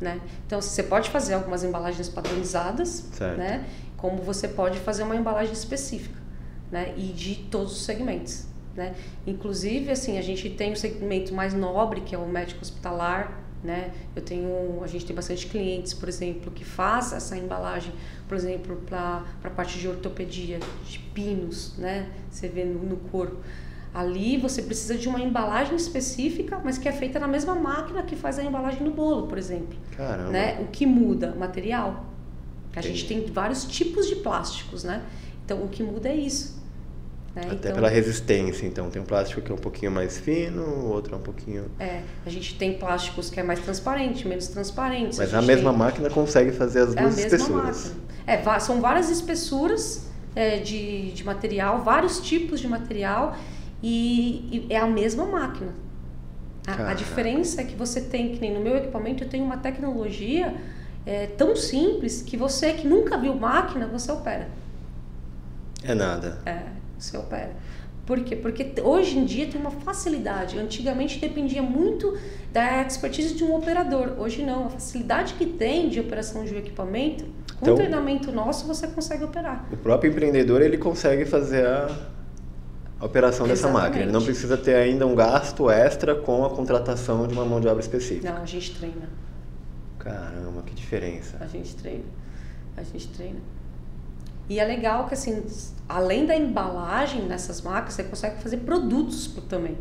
Né? 0.00 0.18
Então 0.46 0.62
você 0.62 0.82
pode 0.82 1.10
fazer 1.10 1.34
algumas 1.34 1.62
embalagens 1.62 2.08
padronizadas, 2.08 3.04
certo. 3.12 3.36
né? 3.36 3.66
Como 3.98 4.22
você 4.22 4.48
pode 4.48 4.78
fazer 4.78 5.02
uma 5.02 5.14
embalagem 5.14 5.52
específica, 5.52 6.18
né? 6.72 6.94
E 6.96 7.08
de 7.08 7.34
todos 7.50 7.72
os 7.72 7.84
segmentos, 7.84 8.46
né? 8.74 8.94
Inclusive 9.26 9.90
assim 9.90 10.16
a 10.16 10.22
gente 10.22 10.48
tem 10.48 10.72
o 10.72 10.76
segmento 10.76 11.34
mais 11.34 11.52
nobre 11.52 12.00
que 12.00 12.14
é 12.14 12.18
o 12.18 12.26
médico 12.26 12.62
hospitalar, 12.62 13.42
né? 13.66 13.92
Eu 14.14 14.22
tenho, 14.22 14.80
a 14.82 14.86
gente 14.86 15.04
tem 15.04 15.14
bastante 15.14 15.46
clientes, 15.46 15.92
por 15.92 16.08
exemplo, 16.08 16.50
que 16.50 16.64
faz 16.64 17.12
essa 17.12 17.36
embalagem, 17.36 17.92
por 18.28 18.36
exemplo, 18.36 18.76
para 18.86 19.24
a 19.44 19.50
parte 19.50 19.78
de 19.78 19.88
ortopedia, 19.88 20.60
de 20.88 20.98
pinos, 20.98 21.76
né? 21.76 22.08
Você 22.30 22.48
vê 22.48 22.64
no, 22.64 22.82
no 22.82 22.96
corpo. 22.96 23.36
Ali 23.92 24.36
você 24.36 24.62
precisa 24.62 24.96
de 24.96 25.08
uma 25.08 25.20
embalagem 25.20 25.74
específica, 25.74 26.60
mas 26.62 26.78
que 26.78 26.88
é 26.88 26.92
feita 26.92 27.18
na 27.18 27.26
mesma 27.26 27.54
máquina 27.54 28.02
que 28.02 28.14
faz 28.14 28.38
a 28.38 28.44
embalagem 28.44 28.84
do 28.84 28.90
bolo, 28.90 29.26
por 29.26 29.38
exemplo. 29.38 29.76
Caramba. 29.96 30.30
Né? 30.30 30.60
O 30.60 30.66
que 30.66 30.86
muda? 30.86 31.32
O 31.32 31.38
material. 31.38 32.04
A 32.74 32.80
Entendi. 32.80 32.94
gente 32.94 33.08
tem 33.08 33.26
vários 33.32 33.64
tipos 33.64 34.06
de 34.06 34.16
plásticos, 34.16 34.84
né? 34.84 35.02
Então 35.44 35.62
o 35.62 35.68
que 35.68 35.82
muda 35.82 36.08
é 36.08 36.14
isso. 36.14 36.62
Né? 37.36 37.42
Até 37.44 37.54
então, 37.54 37.72
pela 37.74 37.88
resistência, 37.90 38.66
então. 38.66 38.88
Tem 38.88 39.00
um 39.00 39.04
plástico 39.04 39.42
que 39.42 39.52
é 39.52 39.54
um 39.54 39.58
pouquinho 39.58 39.92
mais 39.92 40.16
fino, 40.16 40.62
o 40.62 40.88
outro 40.88 41.14
é 41.14 41.18
um 41.18 41.22
pouquinho. 41.22 41.66
É, 41.78 42.00
a 42.24 42.30
gente 42.30 42.56
tem 42.56 42.78
plásticos 42.78 43.28
que 43.28 43.38
é 43.38 43.42
mais 43.42 43.60
transparente, 43.60 44.26
menos 44.26 44.48
transparente. 44.48 45.18
Mas 45.18 45.34
a, 45.34 45.38
a 45.38 45.42
mesma 45.42 45.68
tem... 45.68 45.78
máquina 45.78 46.08
consegue 46.08 46.50
fazer 46.50 46.80
as 46.80 46.96
é 46.96 47.02
duas 47.02 47.18
espessuras. 47.18 47.94
Máquina. 48.26 48.54
É, 48.56 48.58
são 48.58 48.80
várias 48.80 49.10
espessuras 49.10 50.06
é, 50.34 50.56
de, 50.56 51.12
de 51.12 51.24
material, 51.24 51.82
vários 51.82 52.20
tipos 52.20 52.58
de 52.58 52.66
material, 52.66 53.36
e, 53.82 54.66
e 54.70 54.72
é 54.72 54.78
a 54.78 54.86
mesma 54.86 55.26
máquina. 55.26 55.74
A, 56.66 56.90
a, 56.90 56.94
diferença 56.94 57.60
é 57.60 57.64
que 57.64 57.76
você 57.76 58.00
tem, 58.00 58.32
que 58.32 58.40
nem 58.40 58.52
no 58.52 58.60
meu 58.60 58.76
equipamento, 58.76 59.22
eu 59.22 59.28
tenho 59.28 59.44
uma 59.44 59.58
tecnologia 59.58 60.54
é, 61.04 61.26
tão 61.26 61.54
simples 61.54 62.22
que 62.22 62.36
você 62.36 62.72
que 62.72 62.88
nunca 62.88 63.18
viu 63.18 63.34
máquina, 63.34 63.86
você 63.86 64.10
opera. 64.10 64.48
É 65.84 65.94
nada. 65.94 66.40
É 66.46 66.75
você 66.98 67.16
opera. 67.16 67.54
Por 68.06 68.20
quê? 68.20 68.36
Porque 68.36 68.72
hoje 68.82 69.18
em 69.18 69.24
dia 69.24 69.48
tem 69.48 69.60
uma 69.60 69.72
facilidade. 69.72 70.56
Antigamente 70.58 71.18
dependia 71.18 71.60
muito 71.60 72.16
da 72.52 72.82
expertise 72.82 73.34
de 73.34 73.42
um 73.42 73.54
operador. 73.56 74.14
Hoje 74.18 74.44
não. 74.44 74.66
A 74.66 74.70
facilidade 74.70 75.34
que 75.34 75.44
tem 75.44 75.88
de 75.88 75.98
operação 75.98 76.44
de 76.44 76.54
um 76.54 76.58
equipamento, 76.58 77.24
com 77.58 77.66
então, 77.66 77.74
treinamento 77.74 78.30
nosso, 78.30 78.64
você 78.64 78.86
consegue 78.86 79.24
operar. 79.24 79.66
O 79.72 79.76
próprio 79.76 80.12
empreendedor 80.12 80.62
ele 80.62 80.78
consegue 80.78 81.24
fazer 81.24 81.66
a, 81.66 81.90
a 83.00 83.04
operação 83.04 83.48
dessa 83.48 83.66
Exatamente. 83.66 83.82
máquina. 83.82 84.04
Ele 84.04 84.12
não 84.12 84.22
precisa 84.22 84.56
ter 84.56 84.76
ainda 84.76 85.04
um 85.04 85.16
gasto 85.16 85.68
extra 85.68 86.14
com 86.14 86.44
a 86.44 86.50
contratação 86.50 87.26
de 87.26 87.34
uma 87.34 87.44
mão 87.44 87.60
de 87.60 87.66
obra 87.66 87.80
específica. 87.80 88.30
Não, 88.30 88.42
a 88.42 88.46
gente 88.46 88.72
treina. 88.78 89.08
Caramba, 89.98 90.62
que 90.64 90.74
diferença. 90.76 91.38
A 91.40 91.46
gente 91.48 91.74
treina. 91.74 92.04
A 92.76 92.84
gente 92.84 93.08
treina. 93.08 93.40
E 94.48 94.60
é 94.60 94.64
legal 94.64 95.06
que, 95.06 95.14
assim, 95.14 95.44
além 95.88 96.24
da 96.26 96.36
embalagem 96.36 97.22
nessas 97.22 97.62
máquinas, 97.62 97.94
você 97.94 98.04
consegue 98.04 98.42
fazer 98.42 98.58
produtos 98.58 99.26
também. 99.48 99.76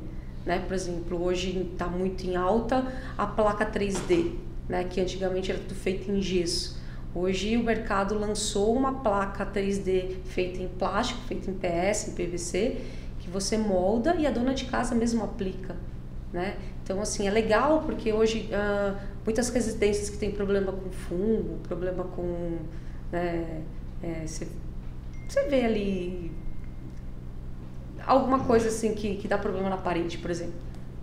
Né? 0.46 0.60
Por 0.68 0.74
exemplo, 0.74 1.24
hoje 1.24 1.70
está 1.72 1.88
muito 1.88 2.26
em 2.26 2.36
alta 2.36 2.86
a 3.18 3.26
placa 3.26 3.66
3D, 3.66 4.34
né? 4.68 4.84
que 4.84 5.00
antigamente 5.02 5.52
era 5.52 5.60
tudo 5.60 5.76
feito 5.76 6.12
em 6.12 6.22
gesso. 6.22 6.80
Hoje 7.14 7.56
o 7.58 7.64
mercado 7.64 8.18
lançou 8.18 8.76
uma 8.76 9.02
placa 9.02 9.46
3D 9.46 10.18
feita 10.26 10.62
em 10.62 10.68
plástico, 10.68 11.22
feita 11.22 11.50
em 11.50 11.54
PS, 11.54 12.10
em 12.10 12.12
PVC, 12.12 12.82
que 13.20 13.30
você 13.30 13.58
molda 13.58 14.16
e 14.16 14.28
a 14.28 14.32
dona 14.32 14.54
de 14.54 14.66
casa 14.66 14.94
mesmo 14.94 15.24
aplica. 15.24 15.76
Né? 16.34 16.58
Então, 16.84 17.02
assim, 17.02 17.28
é 17.28 17.32
legal 17.32 17.84
porque 17.86 18.12
hoje 18.12 18.50
uh, 18.52 18.98
muitas 19.24 19.50
residências 19.50 20.10
que 20.10 20.18
têm 20.18 20.32
problema 20.32 20.72
com 20.74 20.92
fungo, 20.92 21.60
problema 21.64 22.04
com 22.04 22.58
né, 23.12 23.62
você, 24.26 24.48
você 25.28 25.44
vê 25.44 25.66
ali 25.66 26.32
alguma 28.06 28.40
coisa 28.40 28.68
assim 28.68 28.94
que, 28.94 29.16
que 29.16 29.28
dá 29.28 29.38
problema 29.38 29.70
na 29.70 29.78
parede, 29.78 30.18
por 30.18 30.30
exemplo. 30.30 30.54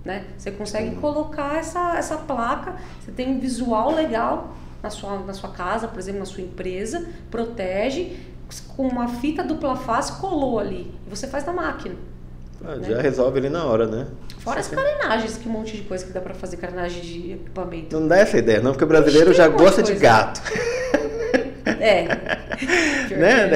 Né? 0.04 0.26
Você 0.36 0.50
consegue 0.50 0.96
colocar 0.96 1.58
essa, 1.58 1.96
essa 1.96 2.16
placa, 2.16 2.76
você 3.00 3.12
tem 3.12 3.28
um 3.28 3.38
visual 3.38 3.94
legal 3.94 4.54
na 4.82 4.90
sua, 4.90 5.18
na 5.20 5.32
sua 5.32 5.50
casa, 5.50 5.86
por 5.86 5.98
exemplo, 5.98 6.20
na 6.20 6.26
sua 6.26 6.42
empresa, 6.42 7.08
protege, 7.30 8.18
com 8.76 8.86
uma 8.86 9.08
fita 9.08 9.44
dupla 9.44 9.76
face, 9.76 10.12
colou 10.20 10.58
ali. 10.58 10.92
E 11.06 11.10
você 11.10 11.26
faz 11.28 11.44
na 11.44 11.52
máquina. 11.52 11.94
Ah, 12.64 12.76
né? 12.76 12.88
Já 12.88 13.00
resolve 13.00 13.38
ali 13.38 13.48
na 13.48 13.64
hora, 13.64 13.86
né? 13.86 14.08
Fora 14.38 14.60
as 14.60 14.68
carenagens, 14.68 15.36
que 15.36 15.48
um 15.48 15.52
monte 15.52 15.76
de 15.76 15.84
coisa 15.84 16.04
que 16.04 16.12
dá 16.12 16.20
para 16.20 16.34
fazer 16.34 16.56
carenagem 16.56 17.00
de 17.00 17.32
equipamento. 17.32 17.98
Não 17.98 18.08
dá 18.08 18.18
essa 18.18 18.38
ideia, 18.38 18.60
não, 18.60 18.72
porque 18.72 18.84
o 18.84 18.88
brasileiro 18.88 19.32
já 19.32 19.46
gosta 19.48 19.82
de, 19.82 19.94
de 19.94 20.00
gato. 20.00 20.40
É. 21.66 22.04
né? 23.16 23.50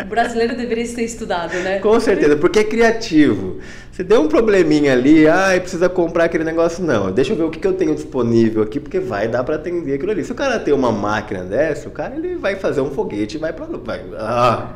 o 0.00 0.04
brasileiro 0.04 0.56
deveria 0.56 0.86
ser 0.86 1.02
estudado, 1.02 1.54
né? 1.58 1.78
Com 1.80 1.98
certeza, 2.00 2.36
porque 2.36 2.60
é 2.60 2.64
criativo. 2.64 3.58
Se 3.92 4.04
deu 4.04 4.20
um 4.20 4.28
probleminha 4.28 4.92
ali, 4.92 5.26
ah, 5.26 5.58
precisa 5.58 5.88
comprar 5.88 6.24
aquele 6.24 6.44
negócio, 6.44 6.84
não. 6.84 7.10
Deixa 7.10 7.32
eu 7.32 7.36
ver 7.36 7.44
o 7.44 7.50
que, 7.50 7.58
que 7.58 7.66
eu 7.66 7.72
tenho 7.72 7.94
disponível 7.94 8.62
aqui, 8.62 8.78
porque 8.78 9.00
vai 9.00 9.26
dar 9.26 9.42
para 9.42 9.56
atender 9.56 9.94
aquilo 9.94 10.10
ali. 10.10 10.22
Se 10.22 10.32
o 10.32 10.34
cara 10.34 10.58
tem 10.58 10.74
uma 10.74 10.92
máquina 10.92 11.44
dessa, 11.44 11.88
o 11.88 11.92
cara 11.92 12.14
ele 12.14 12.36
vai 12.36 12.56
fazer 12.56 12.82
um 12.82 12.90
foguete 12.90 13.36
e 13.36 13.40
vai 13.40 13.52
para 13.52 13.66
vai, 13.66 14.02
ah, 14.18 14.74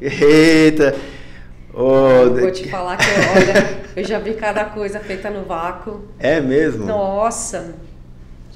eita. 0.00 0.94
Oh, 1.72 2.30
Vou 2.38 2.50
te 2.50 2.68
falar 2.68 2.96
que, 2.96 3.04
olha, 3.04 3.80
eu 3.96 4.04
já 4.04 4.18
vi 4.18 4.34
cada 4.34 4.64
coisa 4.66 4.98
feita 4.98 5.30
no 5.30 5.44
vácuo. 5.44 6.02
É 6.18 6.40
mesmo? 6.40 6.86
Nossa, 6.86 7.74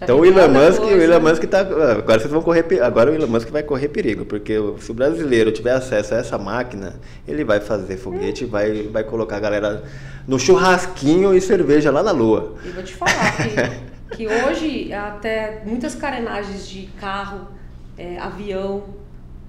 então 0.02 0.18
o 0.20 0.24
Elon 0.24 0.48
Musk, 0.48 0.82
o 0.82 0.90
Elon 0.90 1.20
Musk 1.20 1.44
tá. 1.44 1.60
Agora 1.60 2.18
vocês 2.18 2.30
vão 2.30 2.42
correr. 2.42 2.64
Agora 2.82 3.10
o 3.10 3.14
Elon 3.14 3.28
Musk 3.28 3.48
vai 3.50 3.62
correr 3.62 3.88
perigo, 3.88 4.24
porque 4.24 4.54
se 4.78 4.90
o 4.90 4.94
brasileiro 4.94 5.52
tiver 5.52 5.72
acesso 5.72 6.14
a 6.14 6.18
essa 6.18 6.38
máquina, 6.38 6.94
ele 7.26 7.44
vai 7.44 7.60
fazer 7.60 7.96
foguete 7.96 8.44
e 8.44 8.46
vai, 8.46 8.84
vai 8.84 9.04
colocar 9.04 9.36
a 9.36 9.40
galera 9.40 9.84
no 10.26 10.38
churrasquinho 10.38 11.34
e 11.34 11.40
cerveja 11.40 11.90
lá 11.90 12.02
na 12.02 12.12
lua. 12.12 12.54
E 12.64 12.68
vou 12.70 12.82
te 12.82 12.94
falar 12.94 13.36
que, 13.36 14.16
que 14.16 14.28
hoje 14.28 14.92
até 14.92 15.62
muitas 15.64 15.94
carenagens 15.94 16.68
de 16.68 16.88
carro, 17.00 17.48
é, 17.96 18.18
avião, 18.18 18.84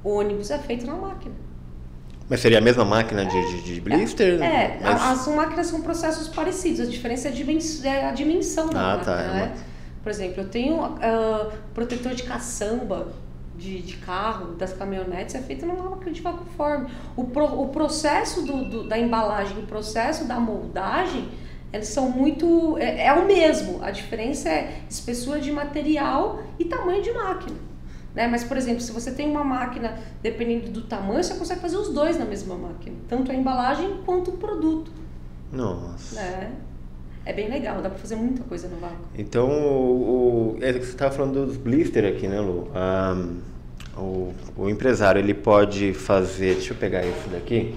ônibus 0.03 0.51
é 0.51 0.57
feito 0.59 0.85
na 0.85 0.95
máquina. 0.95 1.35
Mas 2.29 2.39
seria 2.39 2.57
a 2.57 2.61
mesma 2.61 2.85
máquina 2.85 3.25
de, 3.25 3.51
de, 3.51 3.75
de 3.75 3.81
blister? 3.81 4.41
É, 4.41 4.45
é 4.45 4.79
mas... 4.81 5.01
as 5.01 5.27
máquinas 5.27 5.67
são 5.67 5.81
processos 5.81 6.27
parecidos, 6.27 6.79
a 6.79 6.85
diferença 6.85 7.27
é 7.27 7.31
a 7.31 7.33
dimensão, 7.33 7.91
é 7.91 8.05
a 8.09 8.11
dimensão 8.11 8.69
da 8.69 8.93
ah, 8.93 8.97
tá, 8.97 9.11
máquina, 9.11 9.29
tá, 9.29 9.33
né? 9.33 9.53
Por 10.03 10.09
exemplo, 10.09 10.43
eu 10.43 10.49
tenho 10.49 10.83
uh, 10.83 11.51
protetor 11.73 12.13
de 12.13 12.23
caçamba 12.23 13.07
de, 13.55 13.81
de 13.81 13.97
carro, 13.97 14.55
das 14.55 14.73
caminhonetes, 14.73 15.33
é 15.35 15.41
feito 15.41 15.65
numa 15.65 15.89
máquina 15.91 16.11
de 16.11 16.21
vácuo 16.21 16.45
forme. 16.57 16.89
O, 17.15 17.23
pro, 17.25 17.45
o 17.45 17.69
processo 17.69 18.41
do, 18.41 18.65
do, 18.65 18.87
da 18.87 18.99
embalagem, 18.99 19.57
o 19.59 19.65
processo 19.65 20.25
da 20.25 20.39
moldagem, 20.39 21.29
eles 21.71 21.87
são 21.87 22.09
muito. 22.09 22.77
É, 22.77 23.05
é, 23.05 23.13
o 23.13 23.25
mesmo. 23.25 23.83
A 23.83 23.91
diferença 23.91 24.49
é 24.49 24.81
espessura 24.89 25.39
de 25.39 25.51
material 25.51 26.43
e 26.59 26.65
tamanho 26.65 27.01
de 27.01 27.11
máquina. 27.11 27.57
Né? 28.13 28.27
Mas, 28.27 28.43
por 28.43 28.57
exemplo, 28.57 28.81
se 28.81 28.91
você 28.91 29.11
tem 29.11 29.29
uma 29.29 29.43
máquina, 29.43 29.97
dependendo 30.21 30.69
do 30.69 30.81
tamanho, 30.81 31.23
você 31.23 31.33
consegue 31.33 31.61
fazer 31.61 31.77
os 31.77 31.89
dois 31.89 32.17
na 32.17 32.25
mesma 32.25 32.55
máquina. 32.55 32.95
Tanto 33.07 33.31
a 33.31 33.35
embalagem 33.35 34.01
quanto 34.05 34.31
o 34.31 34.37
produto. 34.37 34.91
Nossa. 35.51 36.19
É. 36.19 36.51
É 37.25 37.31
bem 37.31 37.49
legal, 37.49 37.81
dá 37.81 37.89
para 37.89 37.99
fazer 37.99 38.15
muita 38.15 38.43
coisa 38.43 38.67
no 38.67 38.77
vácuo. 38.77 38.97
Então, 39.17 39.49
o, 39.49 40.57
o 40.57 40.57
é, 40.61 40.73
você 40.73 40.79
estava 40.79 41.13
falando 41.13 41.45
dos 41.45 41.55
blister 41.55 42.05
aqui, 42.05 42.27
né, 42.27 42.39
Lu? 42.41 42.69
O, 43.95 44.33
o, 44.57 44.69
empresário, 44.69 45.19
ele 45.19 45.33
pode 45.33 45.93
fazer... 45.93 46.55
Deixa 46.55 46.73
eu 46.73 46.77
pegar 46.77 47.05
esse 47.05 47.29
daqui, 47.29 47.75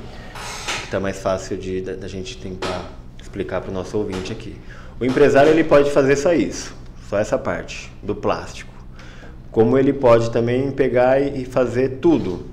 que 0.78 0.84
está 0.84 0.98
mais 0.98 1.20
fácil 1.20 1.56
de 1.56 1.82
da, 1.82 1.92
da 1.92 2.08
gente 2.08 2.38
tentar 2.38 2.90
explicar 3.20 3.60
para 3.60 3.70
o 3.70 3.74
nosso 3.74 3.96
ouvinte 3.98 4.32
aqui. 4.32 4.56
O 4.98 5.04
empresário, 5.04 5.50
ele 5.50 5.62
pode 5.62 5.90
fazer 5.90 6.16
só 6.16 6.32
isso, 6.32 6.74
só 7.08 7.18
essa 7.18 7.38
parte 7.38 7.92
do 8.02 8.14
plástico. 8.14 8.72
Como 9.52 9.78
ele 9.78 9.92
pode 9.92 10.30
também 10.30 10.70
pegar 10.70 11.20
e 11.20 11.44
fazer 11.44 11.98
tudo. 12.00 12.46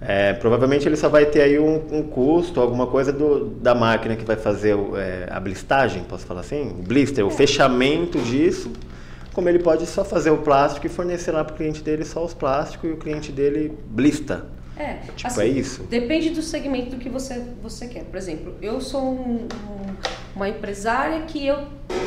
É, 0.00 0.32
provavelmente 0.32 0.88
ele 0.88 0.96
só 0.96 1.08
vai 1.10 1.26
ter 1.26 1.42
aí 1.42 1.58
um, 1.58 1.76
um 1.92 2.02
custo, 2.02 2.58
alguma 2.60 2.86
coisa 2.86 3.12
do, 3.12 3.44
da 3.46 3.74
máquina 3.74 4.16
que 4.16 4.24
vai 4.24 4.36
fazer 4.36 4.74
é, 4.96 5.28
a 5.30 5.38
blistagem, 5.38 6.02
posso 6.04 6.24
falar 6.24 6.40
assim? 6.40 6.70
O 6.70 6.82
blister, 6.82 7.24
o 7.26 7.30
fechamento 7.30 8.18
disso. 8.18 8.72
Como 9.32 9.48
ele 9.48 9.58
pode 9.60 9.86
só 9.86 10.04
fazer 10.04 10.30
o 10.30 10.38
plástico 10.38 10.86
e 10.86 10.88
fornecer 10.88 11.30
lá 11.32 11.44
para 11.44 11.54
o 11.54 11.56
cliente 11.56 11.82
dele 11.82 12.04
só 12.04 12.24
os 12.24 12.34
plásticos 12.34 12.88
e 12.90 12.92
o 12.92 12.96
cliente 12.96 13.30
dele 13.30 13.72
blista. 13.88 14.46
É, 14.76 14.94
Tipo, 15.14 15.26
assim, 15.28 15.40
é 15.42 15.46
isso? 15.46 15.82
Depende 15.84 16.30
do 16.30 16.40
segmento 16.42 16.90
do 16.90 16.96
que 16.96 17.08
você, 17.10 17.44
você 17.62 17.86
quer. 17.86 18.04
Por 18.04 18.16
exemplo, 18.16 18.54
eu 18.62 18.80
sou 18.80 19.02
um- 19.02 19.46
um- 19.46 19.94
uma 20.34 20.48
empresária 20.48 21.22
que 21.22 21.46
eu 21.46 21.58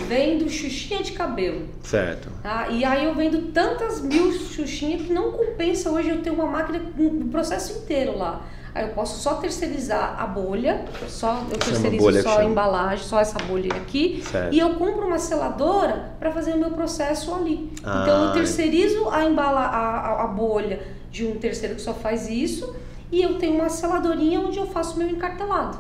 vendo 0.08 0.50
xuxinha 0.50 1.02
de 1.04 1.12
cabelo. 1.14 1.68
Certo. 1.84 2.30
Tá? 2.42 2.68
E 2.70 2.84
aí 2.86 3.06
eu 3.06 3.14
vendo 3.16 3.52
tantas 3.52 4.02
mil 4.02 4.32
xuxinhas 4.32 5.02
que 5.04 5.14
não 5.14 5.32
compensa 5.32 5.90
hoje 5.92 6.10
eu 6.10 6.22
ter 6.22 6.30
uma 6.30 6.46
máquina 6.46 6.80
com 6.96 7.04
o 7.08 7.26
processo 7.30 7.80
inteiro 7.80 8.18
lá. 8.18 8.42
Aí 8.76 8.86
eu 8.88 8.94
posso 8.94 9.22
só 9.22 9.36
terceirizar 9.36 10.16
a 10.20 10.26
bolha, 10.26 10.84
só 11.08 11.44
eu 11.52 11.58
terceirizo 11.60 12.24
só 12.24 12.40
a 12.40 12.44
embalagem, 12.46 13.06
só 13.06 13.20
essa 13.20 13.38
bolha 13.40 13.72
aqui, 13.76 14.24
Certo. 14.32 14.52
e 14.52 14.58
eu 14.58 14.74
compro 14.76 15.06
uma 15.06 15.20
seladora 15.20 16.16
para 16.20 16.32
fazer 16.32 16.54
o 16.54 16.58
meu 16.58 16.72
processo 16.72 17.36
ali. 17.36 17.72
Ah, 17.84 18.00
então 18.02 18.26
eu 18.26 18.34
terceirizo 18.34 19.08
a, 19.10 19.26
embala 19.26 19.60
a, 19.60 20.00
a- 20.00 20.24
a 20.24 20.28
bolha 20.28 20.82
de 21.12 21.24
um 21.24 21.36
terceiro 21.36 21.76
que 21.76 21.82
só 21.84 21.94
faz 21.94 22.28
isso, 22.28 22.76
e 23.12 23.22
eu 23.22 23.36
tenho 23.38 23.54
uma 23.60 23.70
seladorinha 23.70 24.40
onde 24.40 24.58
eu 24.58 24.66
faço 24.66 24.96
o 24.96 24.98
meu 24.98 25.08
encartelado. 25.08 25.78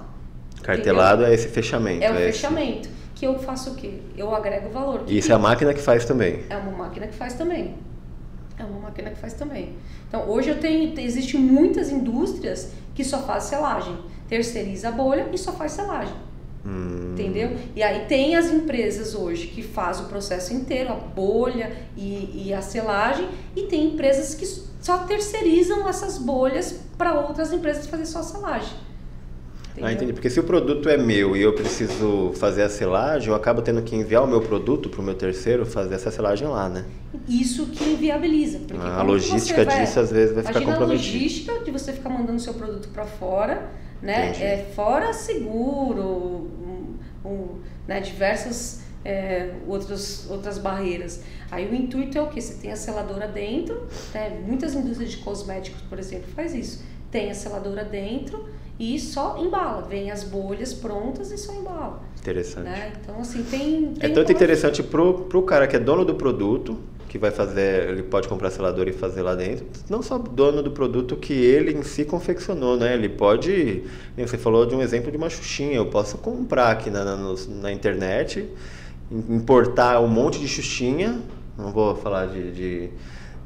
Cartelado 0.64 1.26
é 1.26 1.34
esse 1.34 1.48
fechamento. 1.50 2.04
É 2.04 2.12
o 2.12 2.16
esse. 2.16 2.40
fechamento. 2.40 2.90
Que 3.14 3.28
eu 3.28 3.38
faço 3.38 3.72
o 3.72 3.76
quê? 3.76 4.00
Eu 4.18 4.34
agrego 4.34 4.70
valor. 4.70 5.04
E 5.08 5.18
isso 5.18 5.32
é 5.32 5.36
a 5.36 5.40
máquina 5.40 5.74
que 5.74 5.82
faz 5.82 6.06
também. 6.06 6.44
É 6.50 6.58
uma 6.58 6.72
máquina 6.72 7.08
que 7.08 7.16
faz 7.16 7.34
também. 7.34 7.76
É 8.58 8.64
uma 8.64 8.80
máquina 8.80 9.10
que 9.12 9.20
faz 9.20 9.34
também. 9.34 9.76
Então, 10.08 10.30
hoje 10.30 10.50
eu 10.50 10.60
tenho, 10.60 10.98
existem 11.00 11.40
muitas 11.40 11.90
indústrias 11.90 12.72
que 12.96 13.04
só 13.04 13.20
faz 13.24 13.44
selagem. 13.44 13.98
Terceiriza 14.28 14.90
a 14.90 14.92
bolha 14.92 15.28
e 15.32 15.38
só 15.38 15.52
faz 15.52 15.74
selagem. 15.74 16.16
Hum, 16.66 17.12
Entendeu? 17.12 17.58
E 17.76 17.84
aí 17.84 18.06
tem 18.06 18.36
as 18.36 18.50
empresas 18.50 19.14
hoje 19.14 19.48
que 19.48 19.62
fazem 19.62 20.06
o 20.06 20.08
processo 20.08 20.54
inteiro, 20.54 20.94
a 20.94 20.96
bolha 20.96 21.76
e, 21.98 22.46
e 22.48 22.54
a 22.54 22.62
selagem, 22.62 23.28
e 23.56 23.64
tem 23.64 23.94
empresas 23.94 24.34
que 24.34 24.46
só 24.46 25.00
terceirizam 25.00 25.88
essas 25.88 26.18
bolhas 26.18 26.80
para 26.98 27.14
outras 27.20 27.52
empresas 27.52 27.88
fazer 27.88 28.06
só 28.06 28.20
a 28.20 28.24
selagem. 28.24 28.83
Ah, 29.82 29.92
entendi. 29.92 30.14
Porque 30.14 30.30
se 30.30 30.40
o 30.40 30.44
produto 30.44 30.88
é 30.88 30.98
meu 30.98 31.36
e 31.36 31.42
eu 31.42 31.54
preciso 31.54 32.32
fazer 32.36 32.62
a 32.64 32.70
selagem, 32.70 33.30
eu 33.30 33.36
acabo 33.36 33.62
tendo 33.62 33.82
que 33.82 33.96
enviar 33.96 34.24
o 34.24 34.28
meu 34.28 34.42
produto 34.42 34.90
para 34.90 35.02
o 35.02 35.04
meu 35.04 35.16
terceiro 35.16 35.66
fazer 35.66 35.96
essa 35.96 36.12
selagem 36.12 36.48
lá, 36.48 36.70
né? 36.70 36.86
Isso 37.28 37.66
que 37.68 37.84
inviabiliza. 37.84 38.60
Porque 38.60 38.76
A 38.76 38.80
como 38.98 39.00
que 39.00 39.12
logística 39.12 39.64
vai- 39.66 39.82
disso 39.86 40.00
às 40.00 40.12
vezes 40.12 40.36
vai 40.36 40.44
ficar 40.44 40.60
Imagina 40.62 40.76
a 40.76 40.80
comprometida. 40.80 41.14
logística 41.18 41.60
de 41.60 41.72
você 41.72 41.92
ficar 41.94 42.10
mandando 42.10 42.40
seu 42.40 42.54
produto 42.54 42.90
para 42.90 43.06
fora, 43.06 43.70
né? 44.02 44.30
Entendi. 44.30 44.44
É, 44.44 44.72
fora 44.76 45.12
seguro, 45.14 46.04
um, 46.04 46.96
um, 47.26 47.48
né? 47.88 48.00
diversas 48.00 48.82
é, 49.06 49.54
outras, 49.68 50.28
outras 50.30 50.58
barreiras. 50.58 51.22
Aí 51.52 51.68
o 51.70 51.76
intuito 51.76 52.18
é 52.18 52.22
o 52.22 52.28
que? 52.28 52.42
Você 52.42 52.54
tem 52.62 52.72
a 52.72 52.76
seladora 52.76 53.28
dentro, 53.28 53.88
né? 54.14 54.40
muitas 54.46 54.76
indústrias 54.76 55.12
de 55.12 55.18
cosméticos, 55.18 55.82
por 55.90 56.00
exemplo, 56.00 56.28
faz 56.36 56.54
isso. 56.54 56.84
Tem 57.12 57.30
a 57.30 57.34
seladora 57.34 57.84
dentro 57.84 58.46
e 58.80 59.00
só 59.00 59.38
embala. 59.40 59.82
Vem 59.84 60.12
as 60.12 60.24
bolhas 60.24 60.74
prontas 60.74 61.32
e 61.32 61.38
só 61.38 61.54
embala. 61.54 62.02
Interessante. 62.20 62.64
Né? 62.66 62.94
Então, 63.02 63.20
assim, 63.20 63.44
tem. 63.44 63.94
É 64.00 64.08
tem 64.08 64.14
tanto 64.14 64.28
uma- 64.30 64.34
interessante 64.36 64.82
pro, 64.82 65.26
pro 65.26 65.42
cara 65.44 65.68
que 65.68 65.76
é 65.76 65.80
dono 65.80 66.04
do 66.06 66.16
produto, 66.16 66.78
que 67.10 67.18
vai 67.20 67.30
fazer, 67.30 67.90
ele 67.90 68.02
pode 68.02 68.28
comprar 68.28 68.50
selador 68.50 68.88
e 68.88 68.92
fazer 68.94 69.22
lá 69.22 69.36
dentro. 69.36 69.66
Não 69.90 70.02
só 70.02 70.18
dono 70.18 70.64
do 70.64 70.72
produto 70.72 71.16
que 71.16 71.34
ele 71.34 71.72
em 71.72 71.84
si 71.84 72.04
confeccionou, 72.06 72.76
né? 72.76 72.94
Ele 72.96 73.08
pode, 73.10 73.84
você 74.18 74.38
falou 74.38 74.66
de 74.66 74.74
um 74.74 74.82
exemplo 74.82 75.12
de 75.12 75.18
uma 75.18 75.30
xuxinha, 75.30 75.76
eu 75.76 75.86
posso 75.88 76.18
comprar 76.18 76.72
aqui 76.72 76.90
na, 76.90 77.04
na, 77.06 77.36
na 77.62 77.72
internet, 77.72 78.50
im- 79.12 79.36
importar 79.36 80.00
um 80.02 80.08
monte 80.08 80.40
de 80.40 80.48
xuxinha, 80.48 81.20
não 81.56 81.72
vou 81.72 81.96
falar 81.96 82.26
de, 82.26 82.52
de, 82.52 82.90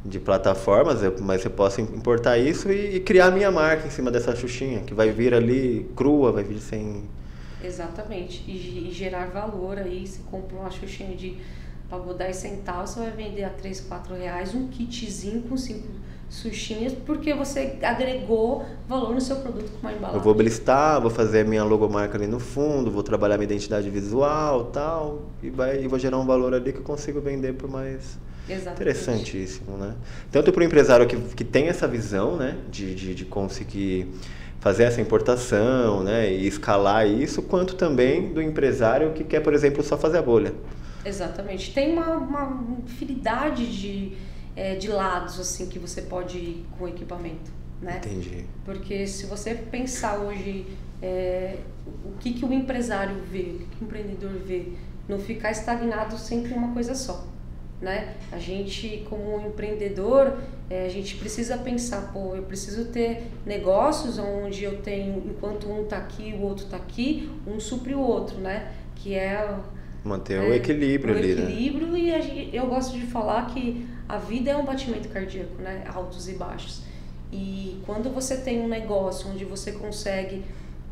de 0.05 0.19
plataformas, 0.19 0.99
mas 1.19 1.43
eu 1.43 1.51
posso 1.51 1.81
importar 1.81 2.37
isso 2.37 2.71
e, 2.71 2.95
e 2.95 2.99
criar 2.99 3.27
a 3.27 3.31
minha 3.31 3.51
marca 3.51 3.87
em 3.87 3.89
cima 3.89 4.09
dessa 4.09 4.35
xuxinha, 4.35 4.81
que 4.81 4.93
vai 4.93 5.11
vir 5.11 5.33
ali 5.33 5.89
crua, 5.95 6.31
vai 6.31 6.43
vir 6.43 6.59
sem... 6.59 7.03
Exatamente. 7.63 8.43
E, 8.47 8.87
e 8.89 8.91
gerar 8.91 9.27
valor 9.27 9.77
aí, 9.77 10.05
você 10.05 10.19
compra 10.29 10.57
uma 10.57 10.71
xuxinha 10.71 11.15
de 11.15 11.37
pagou 11.89 12.13
10 12.13 12.35
centavos, 12.35 12.91
você 12.91 12.99
vai 12.99 13.11
vender 13.11 13.43
a 13.43 13.49
3, 13.49 13.81
4 13.81 14.15
reais 14.15 14.53
um 14.53 14.67
kitzinho 14.67 15.43
com 15.43 15.57
cinco 15.57 15.87
xuxinhas, 16.29 16.93
porque 17.05 17.33
você 17.33 17.77
agregou 17.81 18.65
valor 18.87 19.13
no 19.13 19.21
seu 19.21 19.37
produto 19.37 19.71
com 19.71 19.87
uma 19.87 19.93
embalagem. 19.93 20.17
Eu 20.17 20.23
vou 20.23 20.33
blistar, 20.33 20.99
vou 20.99 21.09
fazer 21.09 21.41
a 21.41 21.43
minha 21.45 21.63
logomarca 21.63 22.17
ali 22.17 22.27
no 22.27 22.39
fundo, 22.39 22.91
vou 22.91 23.01
trabalhar 23.01 23.37
minha 23.37 23.45
identidade 23.45 23.89
visual 23.89 24.65
tal, 24.65 25.21
e, 25.41 25.49
vai, 25.49 25.81
e 25.81 25.87
vou 25.87 25.97
gerar 25.97 26.17
um 26.17 26.25
valor 26.25 26.53
ali 26.53 26.73
que 26.73 26.79
eu 26.79 26.83
consigo 26.83 27.21
vender 27.21 27.53
por 27.53 27.69
mais. 27.69 28.19
Exatamente. 28.49 28.81
Interessantíssimo, 28.81 29.77
né? 29.77 29.95
Tanto 30.31 30.51
para 30.51 30.61
o 30.61 30.63
empresário 30.63 31.07
que, 31.07 31.17
que 31.17 31.43
tem 31.43 31.67
essa 31.67 31.87
visão, 31.87 32.37
né, 32.37 32.57
de, 32.69 32.95
de, 32.95 33.15
de 33.15 33.25
conseguir 33.25 34.07
fazer 34.59 34.83
essa 34.83 34.99
importação, 34.99 36.03
né, 36.03 36.31
e 36.31 36.47
escalar 36.47 37.07
isso, 37.07 37.41
quanto 37.41 37.75
também 37.75 38.33
do 38.33 38.41
empresário 38.41 39.13
que 39.13 39.23
quer, 39.23 39.41
por 39.41 39.53
exemplo, 39.53 39.83
só 39.83 39.97
fazer 39.97 40.17
a 40.17 40.21
bolha. 40.21 40.53
Exatamente. 41.05 41.73
Tem 41.73 41.93
uma, 41.93 42.17
uma 42.17 42.63
infinidade 42.85 43.65
de, 43.65 44.13
eh, 44.55 44.75
de 44.75 44.87
lados 44.87 45.39
assim 45.39 45.67
que 45.67 45.79
você 45.79 46.01
pode 46.01 46.37
ir 46.37 46.65
com 46.77 46.85
o 46.85 46.87
equipamento, 46.87 47.51
né? 47.81 48.01
Entendi. 48.03 48.45
Porque 48.65 49.07
se 49.07 49.25
você 49.25 49.53
pensar 49.53 50.17
hoje 50.19 50.65
é, 51.01 51.57
o 52.03 52.17
que, 52.17 52.33
que 52.33 52.45
o 52.45 52.51
empresário 52.51 53.15
vê, 53.31 53.39
o 53.39 53.57
que, 53.59 53.65
que 53.77 53.83
o 53.83 53.85
empreendedor 53.85 54.31
vê, 54.45 54.69
não 55.07 55.19
ficar 55.19 55.51
estagnado 55.51 56.17
sempre 56.17 56.53
em 56.53 56.57
uma 56.57 56.73
coisa 56.73 56.95
só. 56.95 57.25
Né? 57.79 58.15
A 58.31 58.39
gente, 58.39 59.05
como 59.07 59.39
empreendedor, 59.47 60.39
é, 60.67 60.85
a 60.87 60.89
gente 60.89 61.15
precisa 61.17 61.57
pensar, 61.59 62.11
pô, 62.11 62.35
eu 62.35 62.41
preciso 62.41 62.85
ter 62.85 63.27
negócios 63.45 64.17
onde 64.17 64.63
eu 64.63 64.81
tenho, 64.81 65.23
enquanto 65.29 65.69
um 65.69 65.83
está 65.83 65.97
aqui, 65.97 66.33
o 66.33 66.41
outro 66.41 66.65
está 66.65 66.77
aqui, 66.77 67.29
um 67.45 67.59
supre 67.59 67.93
o 67.93 67.99
outro, 67.99 68.37
né? 68.39 68.71
Que 68.95 69.13
é 69.13 69.59
Manter 70.03 70.41
é, 70.41 70.49
o 70.49 70.53
equilíbrio 70.55 71.13
o 71.13 71.17
ali, 71.17 71.35
né? 71.35 71.43
equilíbrio 71.43 71.95
e 71.97 72.13
a 72.13 72.19
gente- 72.19 72.55
eu 72.55 72.65
gosto 72.65 72.97
de 72.97 73.05
falar 73.05 73.45
que 73.53 73.85
a 74.09 74.17
vida 74.17 74.49
é 74.49 74.57
um 74.57 74.65
batimento 74.65 75.07
cardíaco, 75.09 75.61
né? 75.61 75.83
Altos 75.93 76.27
e 76.27 76.33
baixos. 76.33 76.81
E 77.31 77.79
quando 77.85 78.09
você 78.09 78.37
tem 78.37 78.59
um 78.59 78.67
negócio 78.67 79.29
onde 79.29 79.45
você 79.45 79.73
consegue 79.73 80.43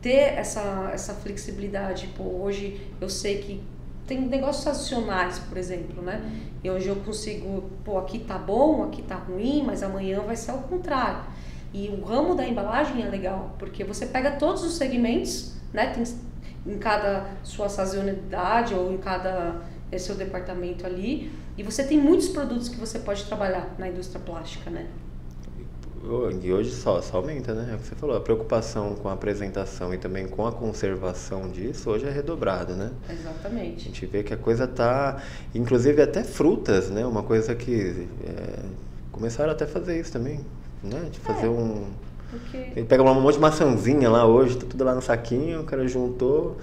ter 0.02 0.36
essa, 0.38 0.92
essa 0.94 1.14
flexibilidade, 1.16 2.10
pô, 2.16 2.24
hoje 2.24 2.80
eu 3.02 3.10
sei 3.10 3.40
que 3.40 3.62
tem 4.06 4.22
negócios 4.22 4.64
sazonais, 4.64 5.40
por 5.40 5.58
exemplo, 5.58 6.02
né? 6.02 6.22
E 6.64 6.70
hoje 6.70 6.88
eu 6.88 6.96
consigo, 6.98 7.64
pô, 7.84 7.98
aqui 7.98 8.20
tá 8.20 8.38
bom, 8.38 8.84
aqui 8.84 9.02
tá 9.02 9.16
ruim, 9.16 9.64
mas 9.66 9.82
amanhã 9.82 10.22
vai 10.22 10.36
ser 10.36 10.52
ao 10.52 10.60
contrário. 10.60 11.24
E 11.74 11.90
o 11.90 12.06
ramo 12.06 12.36
da 12.36 12.48
embalagem 12.48 13.04
é 13.04 13.10
legal, 13.10 13.56
porque 13.58 13.84
você 13.84 14.06
pega 14.06 14.32
todos 14.32 14.64
os 14.64 14.76
segmentos, 14.76 15.56
né? 15.74 15.88
Tem 15.88 16.04
em 16.66 16.80
cada 16.80 17.26
sua 17.44 17.70
sazonalidade 17.70 18.74
ou 18.74 18.92
em 18.92 18.98
cada 18.98 19.62
eh, 19.92 19.98
seu 20.00 20.16
departamento 20.16 20.86
ali, 20.86 21.32
e 21.58 21.64
você 21.64 21.84
tem 21.84 22.00
muitos 22.00 22.30
produtos 22.30 22.70
que 22.70 22.78
você 22.78 23.00
pode 23.00 23.24
trabalhar 23.26 23.76
na 23.78 23.88
indústria 23.88 24.20
plástica, 24.20 24.70
né? 24.70 24.88
E 26.44 26.54
hoje 26.54 26.72
só, 26.72 27.02
só 27.02 27.18
aumenta, 27.18 27.54
né? 27.54 27.70
É 27.72 27.76
o 27.76 27.80
que 27.80 27.88
você 27.88 27.96
falou, 27.96 28.16
a 28.16 28.20
preocupação 28.22 28.94
com 28.96 29.10
a 29.10 29.14
apresentação 29.14 29.94
e 29.94 29.98
também 29.98 30.28
com 30.28 30.46
a 30.46 30.52
conservação 30.52 31.50
disso 31.50 31.90
hoje 31.90 32.06
é 32.06 32.12
redobrada, 32.12 32.76
né? 32.76 32.92
A 33.10 33.14
Exatamente. 33.14 33.86
gente 33.86 34.06
vê 34.06 34.22
que 34.24 34.34
a 34.34 34.38
coisa 34.38 34.68
tá. 34.68 35.22
Inclusive 35.54 36.02
até 36.02 36.24
frutas, 36.24 36.90
né? 36.90 37.06
Uma 37.06 37.24
coisa 37.24 37.56
que. 37.56 38.08
é, 38.26 38.60
começaram 39.12 39.52
até 39.52 39.64
a 39.66 39.68
fazer 39.68 40.00
isso 40.00 40.12
também, 40.12 40.40
né? 40.84 41.08
De 41.12 41.20
fazer 41.20 41.48
É. 41.48 41.50
um. 41.50 41.86
Porque 42.30 42.58
Ele 42.76 42.86
pega 42.86 43.02
um 43.04 43.22
monte 43.22 43.36
de 43.36 43.40
maçãzinha 43.42 44.10
lá 44.10 44.26
hoje, 44.28 44.58
tá 44.58 44.66
tudo 44.70 44.84
lá 44.84 44.94
no 44.94 45.02
saquinho, 45.02 45.62
o 45.62 45.64
cara 45.64 45.88
juntou, 45.88 46.58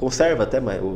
conserva 0.00 0.44
até 0.44 0.60
mais. 0.60 0.82
O, 0.82 0.86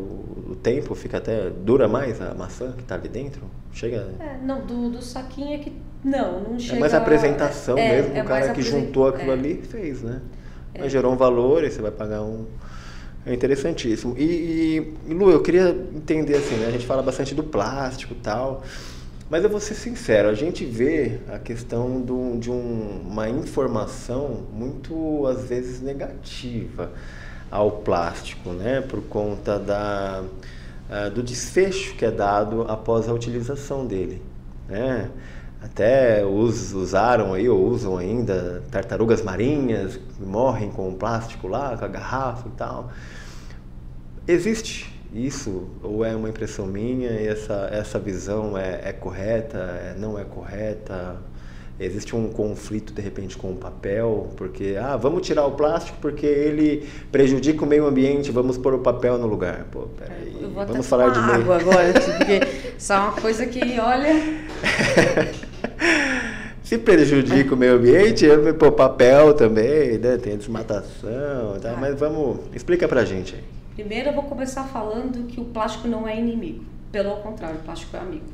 o 0.52 0.56
tempo 0.62 0.94
fica 0.94 1.18
até. 1.18 1.50
dura 1.50 1.86
mais 1.86 2.22
a 2.22 2.32
maçã 2.32 2.72
que 2.72 2.82
tá 2.84 2.94
ali 2.94 3.08
dentro. 3.08 3.42
Chega. 3.70 4.08
É, 4.18 4.38
não, 4.42 4.64
do, 4.64 4.88
do 4.88 5.02
saquinho 5.02 5.52
é 5.54 5.58
que. 5.58 5.72
Não, 6.02 6.40
não 6.40 6.58
chega. 6.58 6.78
É 6.78 6.80
mais 6.80 6.94
a 6.94 6.98
apresentação 6.98 7.76
é, 7.76 7.96
mesmo, 7.96 8.16
é 8.16 8.22
o 8.22 8.24
cara 8.24 8.44
que 8.46 8.50
apresen- 8.52 8.80
juntou 8.86 9.08
aquilo 9.08 9.30
é. 9.30 9.34
ali 9.34 9.60
fez, 9.62 10.00
né? 10.02 10.22
Mas 10.78 10.90
gerou 10.90 11.12
um 11.12 11.16
valor 11.16 11.64
e 11.64 11.70
você 11.70 11.82
vai 11.82 11.90
pagar 11.90 12.22
um. 12.22 12.46
É 13.26 13.34
interessantíssimo. 13.34 14.14
E, 14.16 14.22
e, 14.24 14.94
e, 15.10 15.14
Lu, 15.14 15.30
eu 15.30 15.42
queria 15.42 15.68
entender 15.94 16.36
assim, 16.36 16.56
né? 16.56 16.66
A 16.68 16.70
gente 16.70 16.86
fala 16.86 17.02
bastante 17.02 17.34
do 17.34 17.44
plástico 17.44 18.14
e 18.14 18.16
tal. 18.16 18.62
Mas 19.28 19.42
eu 19.44 19.50
vou 19.50 19.60
ser 19.60 19.74
sincero, 19.74 20.28
a 20.28 20.34
gente 20.34 20.64
vê 20.66 21.18
a 21.28 21.38
questão 21.38 22.00
do, 22.00 22.38
de 22.38 22.50
um- 22.50 23.00
uma 23.06 23.28
informação 23.28 24.44
muito, 24.52 25.26
às 25.26 25.44
vezes, 25.44 25.80
negativa 25.80 26.90
ao 27.54 27.70
plástico, 27.70 28.50
né? 28.50 28.80
Por 28.80 29.00
conta 29.02 29.60
da, 29.60 30.24
ah, 30.90 31.08
do 31.08 31.22
desfecho 31.22 31.94
que 31.94 32.04
é 32.04 32.10
dado 32.10 32.62
após 32.68 33.08
a 33.08 33.12
utilização 33.12 33.86
dele, 33.86 34.20
né? 34.68 35.08
até 35.62 36.26
us, 36.26 36.74
usaram 36.74 37.32
aí 37.32 37.48
ou 37.48 37.64
usam 37.66 37.96
ainda 37.96 38.62
tartarugas 38.70 39.22
marinhas 39.22 39.96
que 39.96 40.22
morrem 40.22 40.70
com 40.70 40.90
o 40.90 40.94
plástico 40.94 41.48
lá, 41.48 41.74
com 41.76 41.84
a 41.84 41.88
garrafa 41.88 42.48
e 42.48 42.50
tal. 42.52 42.90
Existe 44.28 44.92
isso 45.14 45.70
ou 45.82 46.04
é 46.04 46.14
uma 46.14 46.28
impressão 46.28 46.66
minha 46.66 47.12
e 47.12 47.28
essa, 47.28 47.68
essa 47.72 47.98
visão 47.98 48.58
é, 48.58 48.80
é 48.84 48.92
correta, 48.92 49.58
é, 49.58 49.94
não 49.96 50.18
é 50.18 50.24
correta? 50.24 51.16
Existe 51.78 52.14
um 52.14 52.28
conflito 52.28 52.92
de 52.92 53.02
repente 53.02 53.36
com 53.36 53.50
o 53.50 53.56
papel, 53.56 54.30
porque 54.36 54.76
ah, 54.80 54.96
vamos 54.96 55.26
tirar 55.26 55.44
o 55.44 55.52
plástico 55.52 55.98
porque 56.00 56.24
ele 56.24 56.88
prejudica 57.10 57.64
o 57.64 57.66
meio 57.66 57.84
ambiente, 57.84 58.30
vamos 58.30 58.56
pôr 58.56 58.74
o 58.74 58.78
papel 58.78 59.18
no 59.18 59.26
lugar. 59.26 59.66
Pô, 59.72 59.88
peraí. 59.98 60.36
Vamos 60.68 60.86
falar 60.86 61.10
de 61.10 61.18
água 61.18 61.56
agora, 61.56 61.92
porque 62.16 62.40
isso 62.78 62.92
é 62.92 62.96
uma 62.96 63.12
coisa 63.12 63.44
que, 63.46 63.80
olha. 63.80 64.14
Se 66.62 66.78
prejudica 66.78 67.54
o 67.54 67.56
meio 67.56 67.74
ambiente, 67.74 68.24
pô, 68.58 68.70
papel 68.70 69.34
também, 69.34 69.98
né? 69.98 70.16
Tem 70.16 70.36
desmatação, 70.36 71.58
tá? 71.60 71.72
Ah. 71.72 71.76
mas 71.78 71.98
vamos. 71.98 72.38
Explica 72.54 72.86
pra 72.86 73.04
gente 73.04 73.34
aí. 73.34 73.44
Primeiro 73.74 74.10
eu 74.10 74.14
vou 74.14 74.22
começar 74.22 74.62
falando 74.64 75.26
que 75.26 75.40
o 75.40 75.44
plástico 75.44 75.88
não 75.88 76.06
é 76.06 76.16
inimigo. 76.16 76.64
Pelo 76.92 77.16
contrário, 77.16 77.56
o 77.56 77.62
plástico 77.62 77.96
é 77.96 78.00
amigo. 78.00 78.24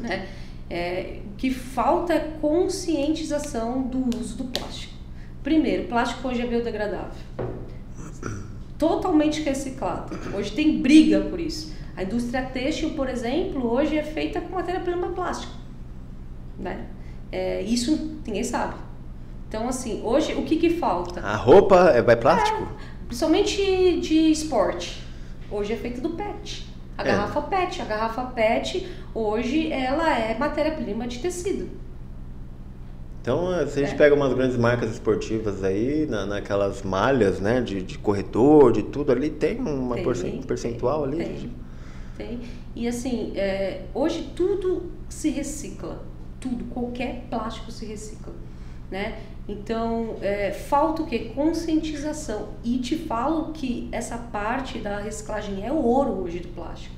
Né? 0.00 0.26
É, 0.70 1.20
o 1.32 1.36
que 1.36 1.50
falta 1.50 2.12
é 2.12 2.20
conscientização 2.40 3.82
do 3.82 4.16
uso 4.16 4.36
do 4.36 4.44
plástico. 4.44 4.94
Primeiro, 5.42 5.84
plástico 5.84 6.28
hoje 6.28 6.42
é 6.42 6.46
biodegradável. 6.46 7.12
Totalmente 8.76 9.42
reciclado. 9.42 10.16
Hoje 10.36 10.52
tem 10.52 10.80
briga 10.80 11.20
por 11.20 11.40
isso. 11.40 11.74
A 11.96 12.02
indústria 12.02 12.42
têxtil, 12.42 12.90
por 12.90 13.08
exemplo, 13.08 13.66
hoje 13.72 13.96
é 13.96 14.02
feita 14.02 14.40
com 14.40 14.54
matéria-prima 14.54 15.08
plástica. 15.08 15.52
Né? 16.58 16.86
É, 17.32 17.62
isso 17.62 18.20
ninguém 18.26 18.44
sabe. 18.44 18.74
Então, 19.48 19.68
assim, 19.68 20.02
hoje 20.04 20.34
o 20.34 20.42
que, 20.44 20.56
que 20.56 20.70
falta? 20.70 21.20
A 21.20 21.34
roupa 21.34 21.90
é, 21.90 22.02
vai 22.02 22.14
plástico? 22.14 22.62
É, 22.62 23.06
principalmente 23.06 24.00
de 24.00 24.30
esporte. 24.30 25.02
Hoje 25.50 25.72
é 25.72 25.76
feito 25.76 26.00
do 26.02 26.10
PET. 26.10 26.68
A 26.98 27.02
é. 27.02 27.06
garrafa 27.06 27.40
PET. 27.42 27.80
A 27.80 27.84
garrafa 27.84 28.24
PET, 28.24 28.86
hoje, 29.14 29.72
ela 29.72 30.18
é 30.18 30.36
matéria-prima 30.36 31.06
de 31.06 31.20
tecido. 31.20 31.70
Então, 33.22 33.54
eh, 33.54 33.66
se 33.66 33.78
a 33.78 33.82
gente 33.82 33.94
é. 33.94 33.98
pega 33.98 34.14
umas 34.14 34.32
grandes 34.34 34.56
marcas 34.56 34.90
esportivas 34.90 35.62
aí, 35.62 36.06
na, 36.06 36.26
naquelas 36.26 36.82
malhas, 36.82 37.40
né, 37.40 37.60
de, 37.60 37.82
de 37.82 37.98
corretor, 37.98 38.72
de 38.72 38.82
tudo 38.82 39.12
ali, 39.12 39.30
tem 39.30 39.60
uma 39.60 39.96
tem, 39.96 40.42
percentual 40.42 41.08
tem, 41.08 41.12
ali? 41.12 41.24
Tem, 41.24 41.36
de... 41.36 41.50
tem. 42.16 42.40
E 42.74 42.88
assim, 42.88 43.32
é, 43.36 43.82
hoje 43.94 44.32
tudo 44.34 44.90
se 45.08 45.30
recicla. 45.30 46.02
Tudo, 46.40 46.64
qualquer 46.66 47.26
plástico 47.28 47.70
se 47.70 47.84
recicla, 47.84 48.32
né? 48.90 49.18
Então, 49.48 50.16
é, 50.20 50.52
falta 50.52 51.00
o 51.00 51.06
que? 51.06 51.30
Conscientização. 51.30 52.50
E 52.62 52.78
te 52.78 52.98
falo 52.98 53.50
que 53.52 53.88
essa 53.90 54.18
parte 54.18 54.78
da 54.78 54.98
reciclagem 54.98 55.66
é 55.66 55.72
o 55.72 55.82
ouro 55.82 56.22
hoje 56.22 56.40
do 56.40 56.48
plástico. 56.48 56.94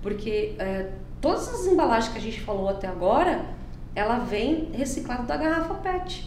Porque 0.00 0.54
é, 0.58 0.88
todas 1.20 1.46
as 1.52 1.66
embalagens 1.66 2.10
que 2.10 2.16
a 2.16 2.22
gente 2.22 2.40
falou 2.40 2.70
até 2.70 2.88
agora, 2.88 3.44
ela 3.94 4.18
vem 4.20 4.70
reciclada 4.72 5.24
da 5.24 5.36
garrafa 5.36 5.74
PET. 5.74 6.26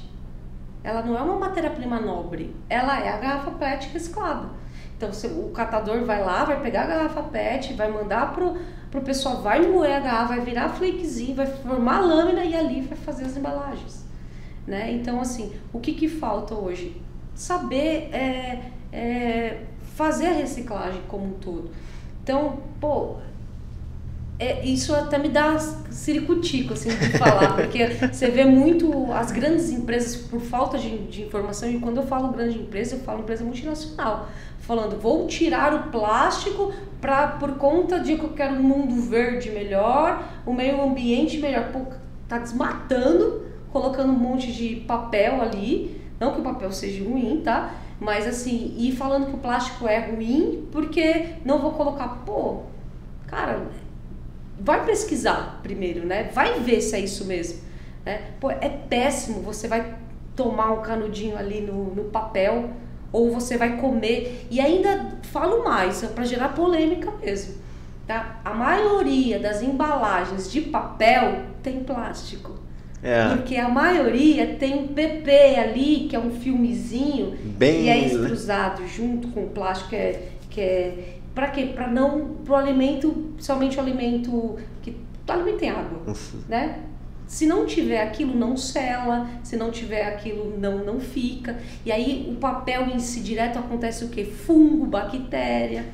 Ela 0.84 1.02
não 1.02 1.18
é 1.18 1.22
uma 1.22 1.40
matéria-prima 1.40 2.00
nobre, 2.00 2.56
ela 2.70 3.00
é 3.00 3.10
a 3.10 3.18
garrafa 3.18 3.52
PET 3.52 3.90
reciclada. 3.92 4.50
Então, 4.96 5.12
você, 5.12 5.26
o 5.26 5.50
catador 5.50 6.06
vai 6.06 6.24
lá, 6.24 6.44
vai 6.44 6.62
pegar 6.62 6.84
a 6.84 6.88
garrafa 6.88 7.24
PET, 7.24 7.74
vai 7.74 7.90
mandar 7.90 8.32
pro, 8.32 8.60
pro 8.92 9.02
pessoal, 9.02 9.42
vai 9.42 9.66
moer 9.66 9.96
a 9.96 10.00
garrafa, 10.00 10.36
vai 10.36 10.42
virar 10.42 10.70
flakezinho, 10.70 11.36
vai 11.36 11.48
formar 11.48 12.02
lâmina 12.02 12.46
e 12.46 12.54
ali 12.54 12.82
vai 12.82 12.98
fazer 12.98 13.26
as 13.26 13.36
embalagens 13.36 14.03
né? 14.66 14.92
Então, 14.92 15.20
assim, 15.20 15.52
o 15.72 15.80
que, 15.80 15.94
que 15.94 16.08
falta 16.08 16.54
hoje? 16.56 17.02
Saber 17.36 18.10
é, 18.14 18.62
é, 18.92 19.58
fazer 19.96 20.28
a 20.28 20.34
reciclagem 20.34 21.02
como 21.08 21.26
um 21.26 21.34
todo. 21.34 21.72
Então, 22.22 22.60
pô, 22.80 23.18
é, 24.40 24.66
isso 24.66 24.94
até 24.96 25.18
me 25.18 25.30
dá 25.30 25.58
ciricutico, 25.60 26.74
assim, 26.74 26.90
de 26.90 27.18
falar, 27.18 27.56
porque 27.58 27.86
você 28.12 28.30
vê 28.30 28.46
muito 28.46 29.12
as 29.12 29.32
grandes 29.32 29.70
empresas 29.72 30.16
por 30.16 30.40
falta 30.40 30.78
de, 30.78 30.98
de 31.08 31.24
informação, 31.24 31.70
e 31.70 31.80
quando 31.80 31.98
eu 31.98 32.08
falo 32.08 32.30
grande 32.30 32.58
empresa, 32.58 32.96
eu 32.96 33.00
falo 33.00 33.22
empresa 33.22 33.44
multinacional, 33.44 34.30
falando, 34.60 35.00
vou 35.00 35.28
tirar 35.28 35.74
o 35.74 35.92
plástico 35.92 36.74
pra, 37.00 37.28
por 37.28 37.58
conta 37.58 38.00
de 38.00 38.16
que 38.16 38.24
eu 38.24 38.30
quero 38.30 38.56
um 38.56 38.64
mundo 38.64 39.02
verde 39.02 39.50
melhor, 39.52 40.24
o 40.46 40.54
meio 40.54 40.82
ambiente 40.82 41.38
melhor. 41.38 41.72
Pô, 41.72 41.82
tá 42.28 42.40
desmatando, 42.40 43.46
colocando 43.74 44.14
um 44.14 44.18
monte 44.18 44.54
de 44.54 44.76
papel 44.88 45.42
ali. 45.42 46.00
Não 46.20 46.34
que 46.34 46.40
o 46.40 46.44
papel 46.44 46.72
seja 46.72 47.04
ruim, 47.04 47.42
tá? 47.44 47.74
Mas 48.00 48.28
assim, 48.28 48.76
e 48.78 48.92
falando 48.92 49.28
que 49.28 49.36
o 49.36 49.40
plástico 49.40 49.88
é 49.88 49.98
ruim, 49.98 50.68
porque 50.72 51.36
não 51.44 51.60
vou 51.60 51.72
colocar, 51.72 52.24
pô, 52.26 52.62
cara, 53.28 53.66
vai 54.60 54.86
pesquisar 54.86 55.60
primeiro, 55.64 56.06
né? 56.06 56.30
Vai 56.34 56.60
ver 56.60 56.80
se 56.82 56.96
é 56.96 57.00
isso 57.00 57.26
mesmo. 57.26 57.62
Né? 58.06 58.32
Pô, 58.40 58.52
é 58.52 58.70
péssimo, 58.70 59.42
você 59.42 59.68
vai 59.68 59.96
tomar 60.36 60.72
um 60.72 60.82
canudinho 60.82 61.38
ali 61.38 61.62
no, 61.62 61.96
no 61.96 62.06
papel, 62.06 62.70
ou 63.12 63.32
você 63.32 63.58
vai 63.58 63.78
comer. 63.78 64.48
E 64.52 64.60
ainda 64.60 65.18
falo 65.24 65.64
mais, 65.64 66.04
é 66.04 66.08
para 66.08 66.26
gerar 66.26 66.50
polêmica 66.50 67.12
mesmo. 67.22 67.56
Tá? 68.06 68.40
A 68.44 68.54
maioria 68.54 69.40
das 69.40 69.62
embalagens 69.62 70.52
de 70.52 70.62
papel 70.62 71.44
tem 71.62 71.84
plástico. 71.84 72.63
É. 73.04 73.36
Porque 73.36 73.58
a 73.58 73.68
maioria 73.68 74.56
tem 74.56 74.76
um 74.76 74.88
PP 74.88 75.32
ali, 75.58 76.08
que 76.10 76.16
é 76.16 76.20
um 76.20 76.32
filmezinho, 76.32 77.38
Bem... 77.58 77.84
que 77.84 77.90
é 77.90 78.06
extrusado 78.06 78.88
junto 78.88 79.28
com 79.28 79.44
o 79.44 79.50
plástico, 79.50 79.90
que 79.90 79.96
é, 79.96 80.30
que 80.50 80.62
é 80.62 81.14
para 81.36 81.48
quê? 81.50 81.72
Para 81.74 81.88
não 81.88 82.36
pro 82.46 82.56
alimento, 82.56 83.34
somente 83.40 83.78
o 83.78 83.82
alimento 83.82 84.58
que 84.82 84.96
o 85.28 85.32
alimento 85.32 85.58
tem 85.58 85.70
água, 85.70 86.16
né? 86.48 86.80
Se 87.28 87.48
não 87.48 87.66
tiver 87.66 88.02
aquilo, 88.02 88.36
não 88.36 88.56
sela. 88.56 89.28
Se 89.44 89.58
não 89.58 89.72
tiver 89.72 90.06
aquilo, 90.06 90.56
não 90.60 90.86
não 90.86 91.00
fica. 91.00 91.58
E 91.86 91.92
aí 91.92 92.28
o 92.30 92.36
papel 92.36 92.88
em 92.88 93.00
si 93.00 93.22
direto 93.22 93.58
acontece 93.58 94.06
o 94.06 94.10
que? 94.10 94.24
Fungo, 94.24 94.86
bactéria, 94.86 95.86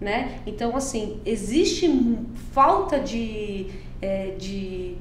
né? 0.00 0.40
Então 0.46 0.76
assim 0.76 1.20
existe 1.24 1.88
falta 2.52 3.00
de, 3.00 3.68
é, 4.02 4.34
de 4.38 4.96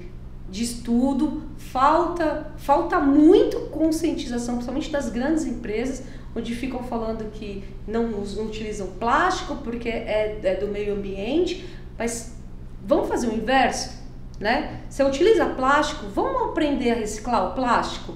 de 0.54 0.64
estudo, 0.64 1.42
falta, 1.58 2.54
falta 2.58 3.00
muito 3.00 3.60
conscientização, 3.72 4.54
principalmente 4.54 4.92
das 4.92 5.10
grandes 5.10 5.46
empresas, 5.46 6.04
onde 6.36 6.54
ficam 6.54 6.84
falando 6.84 7.32
que 7.32 7.64
não, 7.88 8.10
não 8.10 8.46
utilizam 8.46 8.86
plástico 9.00 9.56
porque 9.64 9.90
é, 9.90 10.40
é, 10.44 10.56
do 10.56 10.68
meio 10.68 10.94
ambiente, 10.94 11.68
mas 11.98 12.38
vamos 12.86 13.08
fazer 13.08 13.30
o 13.30 13.34
inverso, 13.34 14.00
né? 14.40 14.82
Se 14.90 15.04
utiliza 15.04 15.44
plástico, 15.48 16.06
vamos 16.14 16.52
aprender 16.52 16.92
a 16.92 16.96
reciclar 16.98 17.50
o 17.50 17.56
plástico? 17.56 18.14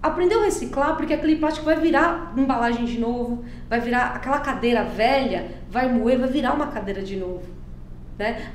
Aprender 0.00 0.36
a 0.36 0.44
reciclar 0.44 0.96
porque 0.96 1.12
aquele 1.12 1.36
plástico 1.36 1.66
vai 1.66 1.76
virar 1.76 2.32
embalagem 2.36 2.84
de 2.84 3.00
novo, 3.00 3.44
vai 3.68 3.80
virar 3.80 4.14
aquela 4.14 4.38
cadeira 4.38 4.84
velha, 4.84 5.56
vai 5.68 5.92
moer, 5.92 6.20
vai 6.20 6.28
virar 6.28 6.54
uma 6.54 6.68
cadeira 6.68 7.02
de 7.02 7.16
novo. 7.16 7.59
Né? 8.20 8.52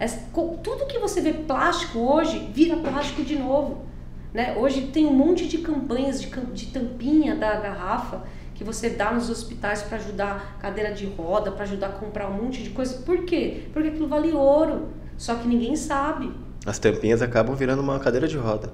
Tudo 0.62 0.86
que 0.86 1.00
você 1.00 1.20
vê 1.22 1.34
plástico 1.34 1.98
hoje 1.98 2.52
vira 2.54 2.78
plástico 2.78 3.24
de 3.24 3.36
novo. 3.36 3.84
Né? 4.32 4.56
Hoje 4.56 4.92
tem 4.94 5.08
um 5.08 5.14
monte 5.14 5.48
de 5.48 5.58
campanhas 5.58 6.22
de, 6.22 6.30
de 6.30 6.68
tampinha 6.68 7.36
da 7.36 7.56
garrafa 7.56 8.22
que 8.54 8.64
você 8.64 8.92
dá 8.92 9.12
nos 9.12 9.28
hospitais 9.28 9.82
para 9.82 9.98
ajudar 9.98 10.60
cadeira 10.60 10.94
de 10.94 11.08
roda, 11.08 11.52
para 11.52 11.64
ajudar 11.64 11.88
a 11.88 11.92
comprar 11.94 12.30
um 12.30 12.44
monte 12.44 12.62
de 12.62 12.70
coisa. 12.70 13.02
Por 13.02 13.26
quê? 13.26 13.64
Porque 13.74 13.90
aquilo 13.90 14.08
vale 14.08 14.34
ouro. 14.34 14.90
Só 15.18 15.34
que 15.34 15.48
ninguém 15.48 15.76
sabe. 15.76 16.32
As 16.64 16.78
tampinhas 16.78 17.24
acabam 17.24 17.56
virando 17.56 17.82
uma 17.82 18.00
cadeira 18.00 18.28
de 18.28 18.38
roda. 18.38 18.72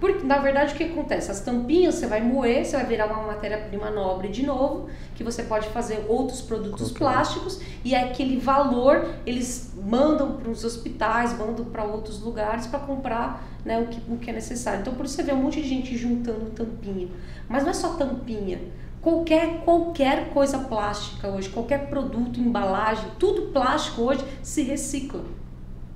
É, 0.00 0.12
porque 0.12 0.26
na 0.26 0.38
verdade 0.38 0.74
o 0.74 0.76
que 0.76 0.84
acontece? 0.84 1.30
As 1.30 1.40
tampinhas 1.40 1.94
você 1.94 2.06
vai 2.06 2.20
moer, 2.20 2.64
você 2.64 2.76
vai 2.76 2.86
virar 2.86 3.06
uma 3.06 3.26
matéria-prima 3.26 3.90
nobre 3.90 4.28
de 4.28 4.44
novo, 4.44 4.88
que 5.14 5.22
você 5.22 5.42
pode 5.42 5.68
fazer 5.68 6.04
outros 6.08 6.40
produtos 6.40 6.90
plásticos 6.90 7.60
e 7.84 7.94
aquele 7.94 8.38
valor 8.38 9.06
eles 9.26 9.72
mandam 9.76 10.36
para 10.36 10.50
os 10.50 10.64
hospitais, 10.64 11.36
mandam 11.38 11.64
para 11.66 11.84
outros 11.84 12.20
lugares 12.20 12.66
para 12.66 12.80
comprar 12.80 13.46
né, 13.64 13.78
o, 13.78 13.86
que, 13.86 14.00
o 14.10 14.16
que 14.16 14.30
é 14.30 14.32
necessário. 14.32 14.80
Então 14.80 14.94
por 14.94 15.04
isso 15.04 15.16
você 15.16 15.22
vê 15.22 15.32
um 15.32 15.42
monte 15.42 15.60
de 15.60 15.68
gente 15.68 15.96
juntando 15.96 16.50
tampinha. 16.50 17.08
Mas 17.48 17.62
não 17.62 17.70
é 17.70 17.74
só 17.74 17.94
tampinha. 17.94 18.60
Qualquer, 19.02 19.60
qualquer 19.64 20.28
coisa 20.28 20.58
plástica 20.58 21.28
hoje, 21.28 21.48
qualquer 21.48 21.88
produto, 21.88 22.38
embalagem, 22.38 23.04
tudo 23.18 23.50
plástico 23.50 24.02
hoje 24.02 24.22
se 24.42 24.62
recicla. 24.62 25.24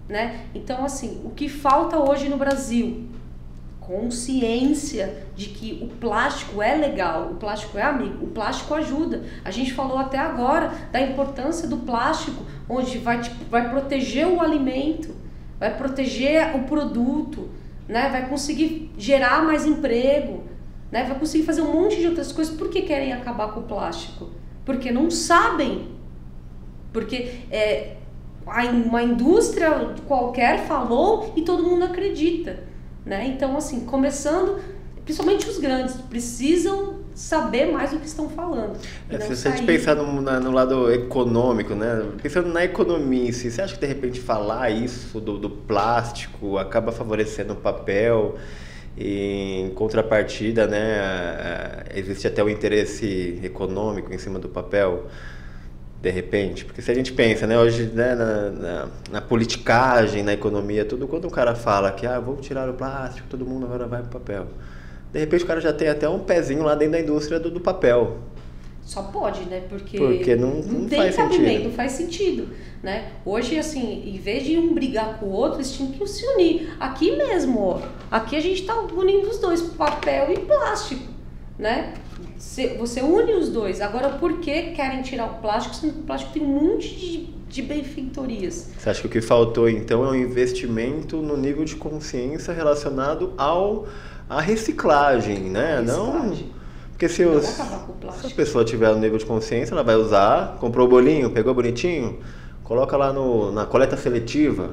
Né? 0.09 0.47
Então, 0.55 0.85
assim, 0.85 1.21
o 1.25 1.31
que 1.31 1.49
falta 1.49 1.99
hoje 1.99 2.29
no 2.29 2.37
Brasil 2.37 3.09
consciência 3.87 5.27
de 5.37 5.47
que 5.47 5.79
o 5.83 5.89
plástico 5.89 6.63
é 6.63 6.75
legal, 6.75 7.31
o 7.33 7.35
plástico 7.35 7.79
é 7.79 7.83
amigo, 7.83 8.25
o 8.25 8.29
plástico 8.29 8.75
ajuda. 8.75 9.25
A 9.45 9.51
gente 9.51 9.73
falou 9.73 9.99
até 9.99 10.19
agora 10.19 10.73
da 10.91 11.01
importância 11.01 11.69
do 11.69 11.79
plástico, 11.79 12.45
onde 12.69 12.99
vai, 12.99 13.21
vai 13.51 13.69
proteger 13.69 14.27
o 14.27 14.41
alimento, 14.41 15.15
vai 15.59 15.77
proteger 15.77 16.57
o 16.57 16.65
produto, 16.65 17.51
né? 17.87 18.09
vai 18.09 18.29
conseguir 18.29 18.91
gerar 18.97 19.45
mais 19.45 19.67
emprego, 19.67 20.45
né? 20.91 21.05
vai 21.05 21.19
conseguir 21.19 21.45
fazer 21.45 21.61
um 21.61 21.73
monte 21.73 21.97
de 21.97 22.07
outras 22.07 22.33
coisas. 22.33 22.57
Por 22.57 22.71
que 22.71 22.83
querem 22.83 23.13
acabar 23.13 23.53
com 23.53 23.61
o 23.61 23.65
plástico? 23.65 24.31
Porque 24.65 24.91
não 24.91 25.11
sabem. 25.11 25.93
Porque 26.93 27.41
é, 27.51 27.97
uma 28.87 29.03
indústria 29.03 29.95
qualquer 30.07 30.67
falou 30.67 31.33
e 31.37 31.43
todo 31.43 31.63
mundo 31.63 31.85
acredita. 31.85 32.74
Né? 33.05 33.27
Então, 33.27 33.57
assim, 33.57 33.81
começando, 33.81 34.61
principalmente 35.05 35.49
os 35.49 35.59
grandes, 35.59 35.95
precisam 35.97 37.05
saber 37.15 37.71
mais 37.71 37.93
o 37.93 37.99
que 37.99 38.07
estão 38.07 38.29
falando. 38.29 38.77
É, 39.09 39.19
se 39.21 39.47
a 39.47 39.51
gente 39.53 39.65
pensar 39.65 39.95
no, 39.95 40.21
na, 40.21 40.41
no, 40.41 40.51
lado 40.51 40.91
econômico, 40.91 41.75
né? 41.75 42.09
pensando 42.21 42.49
na 42.49 42.65
economia 42.65 43.33
si, 43.33 43.51
você 43.51 43.63
acha 43.63 43.75
que 43.75 43.81
de 43.81 43.87
repente 43.87 44.21
falar 44.21 44.71
isso 44.71 45.21
do, 45.21 45.39
do 45.39 45.49
plástico 45.49 46.59
acaba 46.59 46.91
favorecendo 46.91 47.53
o 47.53 47.57
papel? 47.57 48.37
E, 48.97 49.61
em 49.61 49.71
contrapartida, 49.71 50.67
né, 50.69 51.85
existe 51.95 52.29
até 52.29 52.43
o 52.43 52.49
interesse 52.49 53.41
econômico 53.43 54.13
em 54.13 54.19
cima 54.19 54.39
do 54.39 54.49
papel 54.49 55.07
de 56.05 56.11
repente? 56.11 56.67
Porque 56.67 56.83
se 56.83 56.91
a 56.91 56.95
gente 56.95 57.15
pensa, 57.15 57.47
né, 57.47 57.59
hoje, 57.59 57.85
né, 57.85 58.15
na, 58.15 58.51
na, 58.51 58.89
na, 59.11 59.21
politicagem, 59.23 60.23
na 60.23 60.35
economia, 60.35 60.85
tudo, 60.85 61.09
quando 61.09 61.25
o 61.25 61.31
cara 61.31 61.55
fala 61.55 61.91
que, 61.91 62.07
ah, 62.07 62.21
vou 62.21 62.37
tirar 62.37 62.69
o 62.69 62.75
plástico, 62.75 63.27
todo 63.27 63.47
mundo 63.47 63.65
agora 63.65 63.87
vai 63.87 64.03
pro 64.03 64.21
papel. 64.21 64.47
De 65.11 65.19
repente 65.19 65.45
o 65.45 65.47
cara 65.47 65.63
já 65.63 65.73
tem 65.73 65.89
até 65.89 66.07
um 66.07 66.19
pezinho 66.19 66.63
lá 66.63 66.75
dentro 66.75 66.93
da 66.93 67.01
indústria 67.01 67.41
do, 67.41 67.51
do 67.51 67.59
papel. 67.59 68.19
Só 68.83 69.05
pode, 69.05 69.47
né? 69.47 69.63
Porque, 69.67 69.97
Porque 69.97 70.37
não, 70.37 70.57
não, 70.57 70.81
não 70.81 70.89
tem 70.89 70.99
faz 70.99 71.17
cabimento, 71.17 71.47
sentido. 71.47 71.65
não 71.65 71.73
faz 71.73 71.93
sentido. 71.93 72.49
Né? 72.83 73.13
Hoje, 73.25 73.59
assim, 73.59 74.03
em 74.07 74.19
vez 74.19 74.45
de 74.45 74.59
um 74.59 74.75
brigar 74.75 75.19
com 75.19 75.25
o 75.25 75.33
outro, 75.33 75.57
eles 75.57 75.73
tinham 75.73 75.91
que 75.91 76.07
se 76.07 76.27
unir. 76.35 76.77
Aqui 76.79 77.17
mesmo, 77.17 77.61
ó, 77.61 77.81
aqui 78.11 78.37
a 78.37 78.41
gente 78.41 78.61
está 78.61 78.79
unindo 78.79 79.27
os 79.27 79.39
dois, 79.39 79.63
papel 79.63 80.35
e 80.35 80.41
plástico, 80.41 81.05
né? 81.59 81.95
Você 82.79 83.01
une 83.03 83.33
os 83.35 83.49
dois. 83.49 83.81
Agora, 83.81 84.11
por 84.11 84.39
que 84.39 84.73
querem 84.73 85.03
tirar 85.03 85.27
o 85.27 85.35
plástico, 85.41 85.75
sendo 85.75 85.95
que 85.95 86.01
o 86.01 86.03
plástico 86.03 86.33
tem 86.33 86.43
um 86.43 86.47
monte 86.47 86.95
de, 86.95 87.27
de 87.49 87.63
benfeitorias? 87.63 88.71
Você 88.79 88.91
acha 88.91 89.01
que 89.01 89.07
o 89.07 89.11
que 89.11 89.21
faltou, 89.21 89.69
então, 89.69 90.05
é 90.05 90.11
um 90.11 90.15
investimento 90.15 91.17
no 91.17 91.37
nível 91.37 91.65
de 91.65 91.75
consciência 91.75 92.53
relacionado 92.53 93.33
ao 93.37 93.87
à 94.29 94.41
reciclagem, 94.41 95.51
né? 95.51 95.81
Reciclagem. 95.81 96.47
Não... 96.47 96.65
Porque 96.91 97.09
se, 97.09 97.25
os, 97.25 97.45
se 97.45 97.61
a 97.61 98.31
pessoa 98.37 98.65
tiver 98.65 98.89
o 98.91 98.97
nível 98.97 99.19
de 99.19 99.27
consciência, 99.27 99.75
ela 99.75 99.83
vai 99.83 99.97
usar, 99.97 100.57
comprou 100.61 100.87
o 100.87 100.89
bolinho, 100.89 101.29
pegou 101.31 101.53
bonitinho, 101.53 102.21
coloca 102.63 102.97
lá 102.97 103.13
no, 103.13 103.51
na 103.51 103.67
coleta 103.67 103.97
seletiva, 103.97 104.71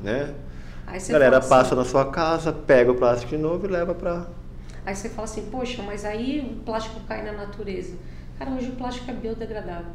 né? 0.00 0.32
a 0.86 1.12
galera 1.12 1.38
assim, 1.38 1.48
passa 1.48 1.74
na 1.74 1.84
sua 1.84 2.04
casa, 2.04 2.52
pega 2.52 2.92
o 2.92 2.94
plástico 2.94 3.30
de 3.30 3.38
novo 3.38 3.66
e 3.66 3.68
leva 3.68 3.94
para 3.94 4.26
Aí 4.86 4.94
você 4.94 5.08
fala 5.08 5.24
assim, 5.24 5.50
poxa, 5.50 5.82
mas 5.82 6.04
aí 6.04 6.40
o 6.40 6.62
plástico 6.62 7.00
cai 7.08 7.24
na 7.24 7.32
natureza. 7.32 7.96
Cara, 8.38 8.52
hoje 8.52 8.70
o 8.70 8.76
plástico 8.76 9.10
é 9.10 9.14
biodegradável. 9.14 9.90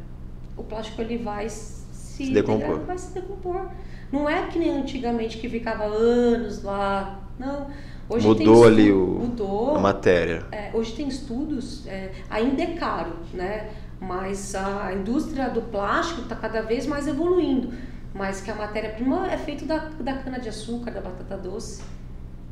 O 0.54 0.62
plástico 0.62 1.00
ele 1.00 1.16
vai 1.16 1.48
se, 1.48 1.86
se 1.92 2.30
decompor. 2.30 2.80
vai 2.80 2.98
se 2.98 3.14
decompor. 3.14 3.68
Não 4.12 4.28
é 4.28 4.46
que 4.48 4.58
nem 4.58 4.68
antigamente 4.68 5.38
que 5.38 5.48
ficava 5.48 5.84
anos 5.84 6.62
lá. 6.62 7.22
Não. 7.38 7.68
Hoje 8.06 8.26
mudou 8.26 8.66
ali 8.66 8.92
o, 8.92 9.20
mudou, 9.20 9.76
a 9.76 9.80
matéria. 9.80 10.44
É, 10.52 10.70
hoje 10.74 10.92
tem 10.92 11.08
estudos, 11.08 11.86
é, 11.86 12.12
ainda 12.28 12.62
é 12.62 12.74
caro, 12.74 13.14
né? 13.32 13.70
Mas 13.98 14.54
a 14.54 14.92
indústria 14.92 15.48
do 15.48 15.62
plástico 15.62 16.22
está 16.22 16.36
cada 16.36 16.60
vez 16.60 16.86
mais 16.86 17.06
evoluindo. 17.06 17.72
Mas 18.12 18.42
que 18.42 18.50
a 18.50 18.54
matéria-prima 18.54 19.32
é 19.32 19.38
feita 19.38 19.64
da, 19.64 19.78
da 20.00 20.18
cana-de-açúcar, 20.18 20.90
da 20.90 21.00
batata 21.00 21.38
doce. 21.38 21.82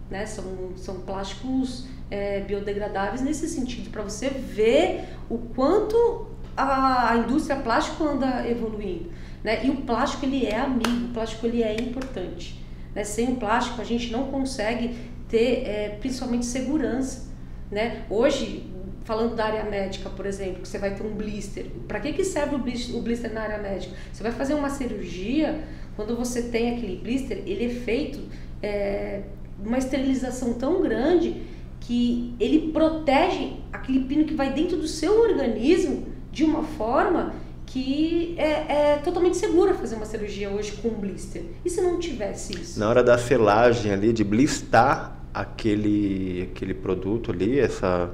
Né? 0.08 0.24
São, 0.24 0.44
são 0.76 1.00
plásticos 1.00 1.86
é, 2.10 2.40
biodegradáveis 2.40 3.22
nesse 3.22 3.48
sentido, 3.48 3.90
para 3.90 4.02
você 4.02 4.28
ver 4.28 5.04
o 5.28 5.38
quanto 5.38 6.26
a, 6.56 7.12
a 7.12 7.16
indústria 7.16 7.56
plástica 7.56 8.04
anda 8.04 8.46
evoluindo. 8.48 9.10
Né? 9.42 9.64
E 9.64 9.70
o 9.70 9.76
plástico 9.82 10.26
ele 10.26 10.46
é 10.46 10.58
amigo, 10.58 11.06
o 11.06 11.08
plástico 11.14 11.46
ele 11.46 11.62
é 11.62 11.74
importante. 11.80 12.62
Né? 12.94 13.04
Sem 13.04 13.32
o 13.32 13.36
plástico 13.36 13.80
a 13.80 13.84
gente 13.84 14.10
não 14.10 14.24
consegue 14.24 14.96
ter 15.28 15.64
é, 15.66 15.96
principalmente 16.00 16.44
segurança. 16.44 17.30
Né? 17.70 18.04
Hoje, 18.10 18.68
falando 19.04 19.34
da 19.34 19.44
área 19.44 19.64
médica, 19.64 20.10
por 20.10 20.26
exemplo, 20.26 20.62
que 20.62 20.68
você 20.68 20.78
vai 20.78 20.94
ter 20.94 21.04
um 21.04 21.14
blister. 21.14 21.66
Para 21.86 22.00
que, 22.00 22.12
que 22.12 22.24
serve 22.24 22.56
o 22.56 22.58
blister, 22.58 22.96
o 22.96 23.00
blister 23.00 23.32
na 23.32 23.42
área 23.42 23.58
médica? 23.58 23.94
Você 24.12 24.22
vai 24.22 24.32
fazer 24.32 24.54
uma 24.54 24.68
cirurgia, 24.68 25.60
quando 25.96 26.16
você 26.16 26.42
tem 26.42 26.76
aquele 26.76 26.96
blister, 26.96 27.42
ele 27.46 27.66
é 27.66 27.68
feito 27.68 28.20
é, 28.62 29.22
uma 29.64 29.78
esterilização 29.78 30.54
tão 30.54 30.82
grande 30.82 31.42
que 31.90 32.36
ele 32.38 32.70
protege 32.70 33.54
aquele 33.72 34.04
pino 34.04 34.24
que 34.24 34.32
vai 34.32 34.52
dentro 34.52 34.76
do 34.76 34.86
seu 34.86 35.22
organismo 35.22 36.06
de 36.30 36.44
uma 36.44 36.62
forma 36.62 37.34
que 37.66 38.36
é, 38.38 38.92
é, 38.92 38.96
totalmente 38.98 39.36
segura 39.36 39.74
fazer 39.74 39.96
uma 39.96 40.06
cirurgia 40.06 40.50
hoje 40.50 40.70
com 40.80 40.90
blister. 40.90 41.42
E 41.64 41.68
se 41.68 41.80
não 41.80 41.98
tivesse 41.98 42.52
isso? 42.52 42.78
Na 42.78 42.88
hora 42.88 43.02
da 43.02 43.18
selagem 43.18 43.90
ali, 43.90 44.12
de 44.12 44.22
blistar 44.22 45.16
aquele, 45.34 46.48
aquele 46.52 46.74
produto 46.74 47.32
ali, 47.32 47.58
essa, 47.58 48.08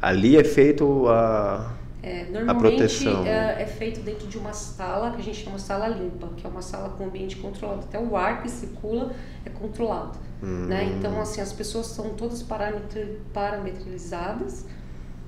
ali 0.00 0.36
é 0.36 0.44
feito 0.44 1.08
a, 1.08 1.74
é, 2.00 2.22
normalmente 2.30 2.50
a 2.50 2.54
proteção. 2.54 3.26
É, 3.26 3.62
é, 3.62 3.66
feito 3.66 3.98
dentro 3.98 4.28
de 4.28 4.38
uma 4.38 4.52
sala 4.52 5.10
que 5.10 5.20
a 5.20 5.24
gente 5.24 5.42
chama 5.42 5.58
sala 5.58 5.88
limpa, 5.88 6.28
que 6.36 6.46
é 6.46 6.48
uma 6.48 6.62
sala 6.62 6.90
com 6.90 7.06
ambiente 7.06 7.34
controlado. 7.34 7.80
Até 7.80 7.98
o 7.98 8.16
ar 8.16 8.42
que 8.42 8.48
circula 8.48 9.10
é 9.44 9.50
controlado. 9.50 10.27
Hum. 10.42 10.66
Né? 10.66 10.92
Então, 10.96 11.20
assim, 11.20 11.40
as 11.40 11.52
pessoas 11.52 11.86
são 11.88 12.10
todas 12.10 12.44
parametrizadas. 13.32 14.64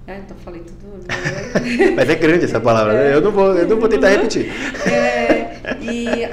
Né? 0.06 0.22
Então, 0.24 0.36
falei 0.38 0.62
tudo. 0.62 1.06
Mas 1.96 2.08
é 2.08 2.14
grande 2.14 2.44
essa 2.44 2.60
palavra, 2.60 2.94
né? 2.94 3.14
Eu 3.14 3.20
não 3.20 3.32
vou, 3.32 3.56
eu 3.56 3.68
não 3.68 3.78
vou 3.78 3.88
tentar 3.88 4.08
repetir. 4.10 4.50
É, 4.88 5.60
e 5.80 6.26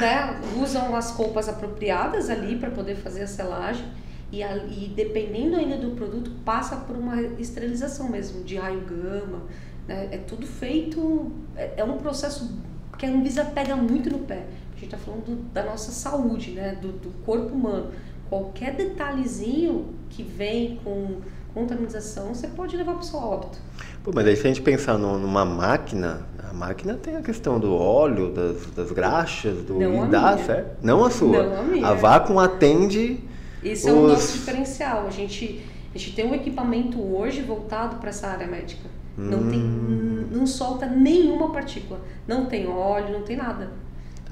né, 0.00 0.40
usam 0.60 0.94
as 0.94 1.10
roupas 1.10 1.48
apropriadas 1.48 2.30
ali 2.30 2.56
para 2.56 2.70
poder 2.70 2.96
fazer 2.96 3.22
a 3.22 3.26
selagem. 3.26 3.84
E, 4.32 4.42
e 4.42 4.92
dependendo 4.94 5.56
ainda 5.56 5.76
do 5.76 5.90
produto, 5.92 6.30
passa 6.44 6.76
por 6.76 6.96
uma 6.96 7.20
esterilização 7.38 8.08
mesmo, 8.08 8.42
de 8.44 8.56
raio 8.56 8.80
gama. 8.80 9.42
Né? 9.86 10.08
É 10.12 10.18
tudo 10.18 10.46
feito, 10.46 11.32
é, 11.56 11.74
é 11.76 11.84
um 11.84 11.98
processo 11.98 12.50
que 12.98 13.06
a 13.06 13.08
Anvisa 13.08 13.44
pega 13.44 13.76
muito 13.76 14.10
no 14.10 14.20
pé. 14.20 14.44
A 14.76 14.78
gente 14.78 14.94
está 14.94 14.98
falando 14.98 15.50
da 15.54 15.64
nossa 15.64 15.90
saúde, 15.90 16.50
né? 16.50 16.76
Do, 16.80 16.92
do, 16.92 17.08
corpo 17.24 17.54
humano. 17.54 17.92
Qualquer 18.28 18.74
detalhezinho 18.74 19.94
que 20.10 20.22
vem 20.22 20.78
com 20.84 21.16
contaminação, 21.54 22.34
você 22.34 22.46
pode 22.48 22.76
levar 22.76 22.92
para 22.92 23.00
o 23.00 23.04
seu 23.04 23.18
óbito. 23.18 23.58
Pô, 24.04 24.10
mas 24.14 24.26
aí 24.26 24.36
se 24.36 24.42
a 24.42 24.48
gente 24.48 24.60
pensar 24.60 24.98
no, 24.98 25.18
numa 25.18 25.46
máquina, 25.46 26.26
a 26.50 26.52
máquina 26.52 26.92
tem 26.92 27.16
a 27.16 27.22
questão 27.22 27.58
do 27.58 27.74
óleo, 27.74 28.30
das, 28.34 28.66
das 28.66 28.92
graxas, 28.92 29.62
do 29.64 29.78
Não 29.78 30.10
dá, 30.10 30.36
certo? 30.36 30.84
Não 30.84 31.02
a 31.02 31.10
sua. 31.10 31.42
Não 31.42 31.60
a 31.60 31.62
minha. 31.62 31.86
A 31.86 31.94
Vacuum 31.94 32.38
atende. 32.38 33.20
Esse 33.64 33.88
os... 33.90 33.96
é 33.96 33.98
o 33.98 34.08
nosso 34.08 34.32
diferencial. 34.34 35.06
A 35.06 35.10
gente, 35.10 35.64
a 35.94 35.96
gente 35.96 36.14
tem 36.14 36.26
um 36.26 36.34
equipamento 36.34 37.00
hoje 37.00 37.40
voltado 37.40 37.96
para 37.96 38.10
essa 38.10 38.26
área 38.26 38.46
médica. 38.46 38.90
Não, 39.16 39.38
hum. 39.38 39.50
tem, 39.50 40.36
não 40.38 40.46
solta 40.46 40.84
nenhuma 40.84 41.50
partícula. 41.50 41.98
Não 42.28 42.44
tem 42.44 42.68
óleo, 42.68 43.14
não 43.14 43.22
tem 43.22 43.38
nada. 43.38 43.70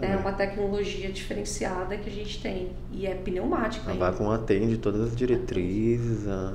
É 0.00 0.16
uma 0.16 0.32
tecnologia 0.32 1.10
diferenciada 1.10 1.96
que 1.96 2.08
a 2.08 2.12
gente 2.12 2.40
tem 2.40 2.72
e 2.92 3.06
é 3.06 3.14
pneumática. 3.14 3.90
A 3.90 3.94
Vacuum 3.94 4.30
atende 4.30 4.76
todas 4.76 5.00
as 5.00 5.16
diretrizes. 5.16 6.26
A... 6.26 6.54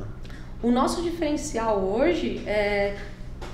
O 0.62 0.71
nosso 0.71 1.02
diferencial 1.02 1.80
hoje 1.80 2.41
é 2.45 2.97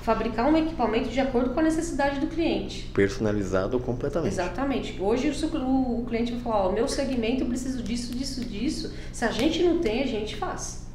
fabricar 0.02 0.48
um 0.48 0.56
equipamento 0.56 1.08
de 1.08 1.20
acordo 1.20 1.50
com 1.50 1.60
a 1.60 1.62
necessidade 1.62 2.20
do 2.20 2.26
cliente. 2.26 2.90
Personalizado 2.92 3.78
completamente. 3.78 4.32
Exatamente. 4.32 5.00
Hoje 5.00 5.28
o, 5.28 6.04
cliente 6.08 6.32
vai 6.32 6.40
falar, 6.40 6.66
ó, 6.68 6.72
meu 6.72 6.88
segmento 6.88 7.42
eu 7.42 7.48
preciso 7.48 7.82
disso, 7.82 8.14
disso, 8.14 8.44
disso. 8.44 8.92
Se 9.12 9.24
a 9.24 9.30
gente 9.30 9.62
não 9.62 9.78
tem, 9.78 10.02
a 10.02 10.06
gente 10.06 10.36
faz. 10.36 10.85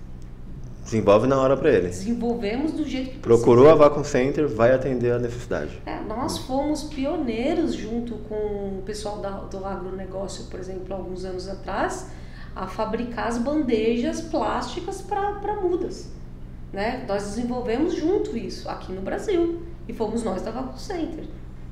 Desenvolve 0.84 1.28
na 1.28 1.40
hora 1.40 1.56
para 1.56 1.70
ele. 1.70 1.88
Desenvolvemos 1.88 2.72
do 2.72 2.86
jeito 2.86 3.12
que 3.12 3.20
Procurou 3.20 3.70
a 3.70 3.76
Vacum 3.76 4.04
Center, 4.04 4.48
vai 4.48 4.74
atender 4.74 5.14
a 5.14 5.20
necessidade. 5.20 5.82
É, 5.86 6.00
nós 6.02 6.40
fomos 6.40 6.84
pioneiros 6.84 7.74
junto 7.74 8.16
com 8.28 8.36
o 8.80 8.84
pessoal 8.86 9.20
da, 9.20 9.30
do 9.30 9.66
agronegócio, 9.66 10.46
por 10.46 10.60
exemplo, 10.60 10.94
alguns 10.94 11.24
anos 11.24 11.48
atrás, 11.48 12.08
a 12.56 12.68
fabricar 12.68 13.28
as 13.28 13.38
bandejas 13.38 14.22
plásticas 14.22 15.02
para 15.02 15.56
mudas. 15.62 16.10
Né? 16.74 17.06
Nós 17.08 17.24
desenvolvemos 17.24 17.94
junto 17.94 18.36
isso 18.36 18.68
aqui 18.70 18.92
no 18.92 19.02
Brasil 19.02 19.62
e 19.88 19.94
fomos 19.94 20.24
nós 20.24 20.42
da 20.42 20.52
Vacum 20.52 20.78
Center 20.78 21.26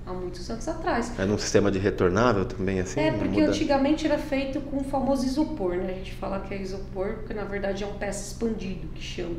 há 0.10 0.14
muitos 0.14 0.50
anos 0.50 0.68
atrás. 0.68 1.12
É 1.20 1.26
num 1.26 1.38
sistema 1.38 1.70
de 1.70 1.78
retornável 1.78 2.46
também, 2.46 2.80
assim? 2.80 3.00
É, 3.00 3.12
porque 3.12 3.42
antigamente 3.42 4.06
era 4.06 4.18
feito 4.18 4.60
com 4.62 4.78
o 4.78 4.84
famoso 4.84 5.26
isopor, 5.26 5.76
né? 5.76 5.92
A 5.92 5.96
gente 5.96 6.14
fala 6.14 6.40
que 6.40 6.54
é 6.54 6.62
isopor, 6.62 7.16
porque 7.18 7.34
na 7.34 7.44
verdade 7.44 7.84
é 7.84 7.88
um 7.88 7.94
peça 7.94 8.32
expandido, 8.32 8.88
que 8.96 9.02
chama. 9.02 9.36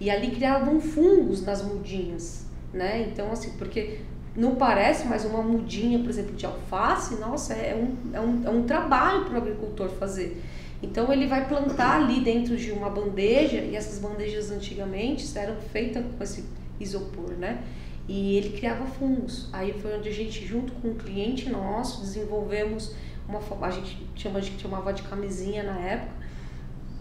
E 0.00 0.10
ali 0.10 0.30
criavam 0.30 0.80
fungos 0.80 1.44
nas 1.44 1.62
mudinhas, 1.62 2.46
né? 2.72 3.06
Então, 3.08 3.30
assim, 3.30 3.50
porque 3.58 3.98
não 4.36 4.56
parece, 4.56 5.06
mas 5.06 5.24
uma 5.24 5.42
mudinha, 5.42 5.98
por 6.00 6.08
exemplo, 6.08 6.34
de 6.34 6.44
alface, 6.44 7.14
nossa, 7.16 7.54
é 7.54 7.74
um, 7.74 8.16
é 8.16 8.20
um, 8.20 8.42
é 8.44 8.50
um 8.50 8.62
trabalho 8.64 9.24
para 9.24 9.34
o 9.34 9.36
agricultor 9.36 9.88
fazer. 9.90 10.42
Então 10.82 11.10
ele 11.12 11.26
vai 11.26 11.48
plantar 11.48 12.02
ali 12.02 12.20
dentro 12.20 12.56
de 12.56 12.70
uma 12.70 12.90
bandeja 12.90 13.58
e 13.58 13.74
essas 13.74 13.98
bandejas 13.98 14.50
antigamente 14.50 15.26
eram 15.38 15.56
feitas 15.72 16.04
com 16.18 16.22
esse 16.22 16.44
isopor, 16.78 17.30
né? 17.38 17.62
E 18.06 18.36
ele 18.36 18.56
criava 18.56 18.84
fungos. 18.86 19.48
Aí 19.52 19.72
foi 19.80 19.96
onde 19.96 20.08
a 20.08 20.12
gente, 20.12 20.46
junto 20.46 20.72
com 20.74 20.88
um 20.88 20.94
cliente 20.94 21.48
nosso, 21.48 22.00
desenvolvemos 22.00 22.94
uma 23.26 23.40
a 23.66 23.70
gente 23.70 24.06
chama 24.14 24.38
a 24.38 24.42
gente 24.42 24.60
chamava 24.60 24.92
de 24.92 25.02
camisinha 25.02 25.62
na 25.62 25.78
época, 25.78 26.12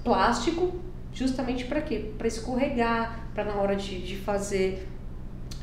plástico, 0.04 0.74
justamente 1.14 1.66
para 1.66 1.82
quê? 1.82 2.12
Para 2.18 2.28
escorregar, 2.28 3.28
para 3.34 3.44
na 3.44 3.56
hora 3.56 3.76
de, 3.76 4.02
de 4.02 4.16
fazer 4.16 4.88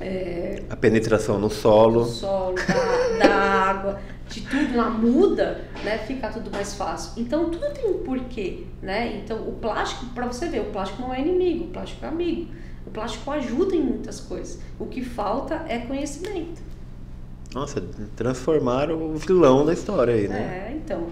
é, 0.00 0.62
a 0.70 0.76
penetração 0.76 1.38
no 1.38 1.50
solo, 1.50 2.04
do 2.04 2.10
solo, 2.10 2.54
da, 2.56 3.26
da 3.26 3.34
água, 3.34 4.00
de 4.28 4.40
tudo 4.42 4.74
na 4.74 4.88
muda, 4.88 5.64
né, 5.84 5.98
fica 5.98 6.30
tudo 6.30 6.50
mais 6.50 6.74
fácil. 6.74 7.20
Então 7.20 7.50
tudo 7.50 7.70
tem 7.74 7.90
um 7.90 8.02
porquê, 8.02 8.64
né? 8.80 9.20
Então 9.22 9.46
o 9.46 9.52
plástico, 9.52 10.06
para 10.14 10.26
você 10.26 10.48
ver, 10.48 10.60
o 10.60 10.66
plástico 10.66 11.02
não 11.02 11.12
é 11.12 11.20
inimigo, 11.20 11.64
o 11.64 11.68
plástico 11.68 12.04
é 12.04 12.08
amigo. 12.08 12.50
O 12.90 12.92
plástico 12.92 13.30
ajuda 13.30 13.76
em 13.76 13.82
muitas 13.82 14.18
coisas. 14.18 14.58
O 14.76 14.84
que 14.84 15.00
falta 15.00 15.64
é 15.68 15.78
conhecimento. 15.78 16.60
Nossa, 17.54 17.80
transformar 18.16 18.90
o 18.90 19.14
vilão 19.14 19.64
da 19.64 19.72
história 19.72 20.12
aí, 20.12 20.26
né? 20.26 20.70
É, 20.70 20.76
então. 20.76 21.06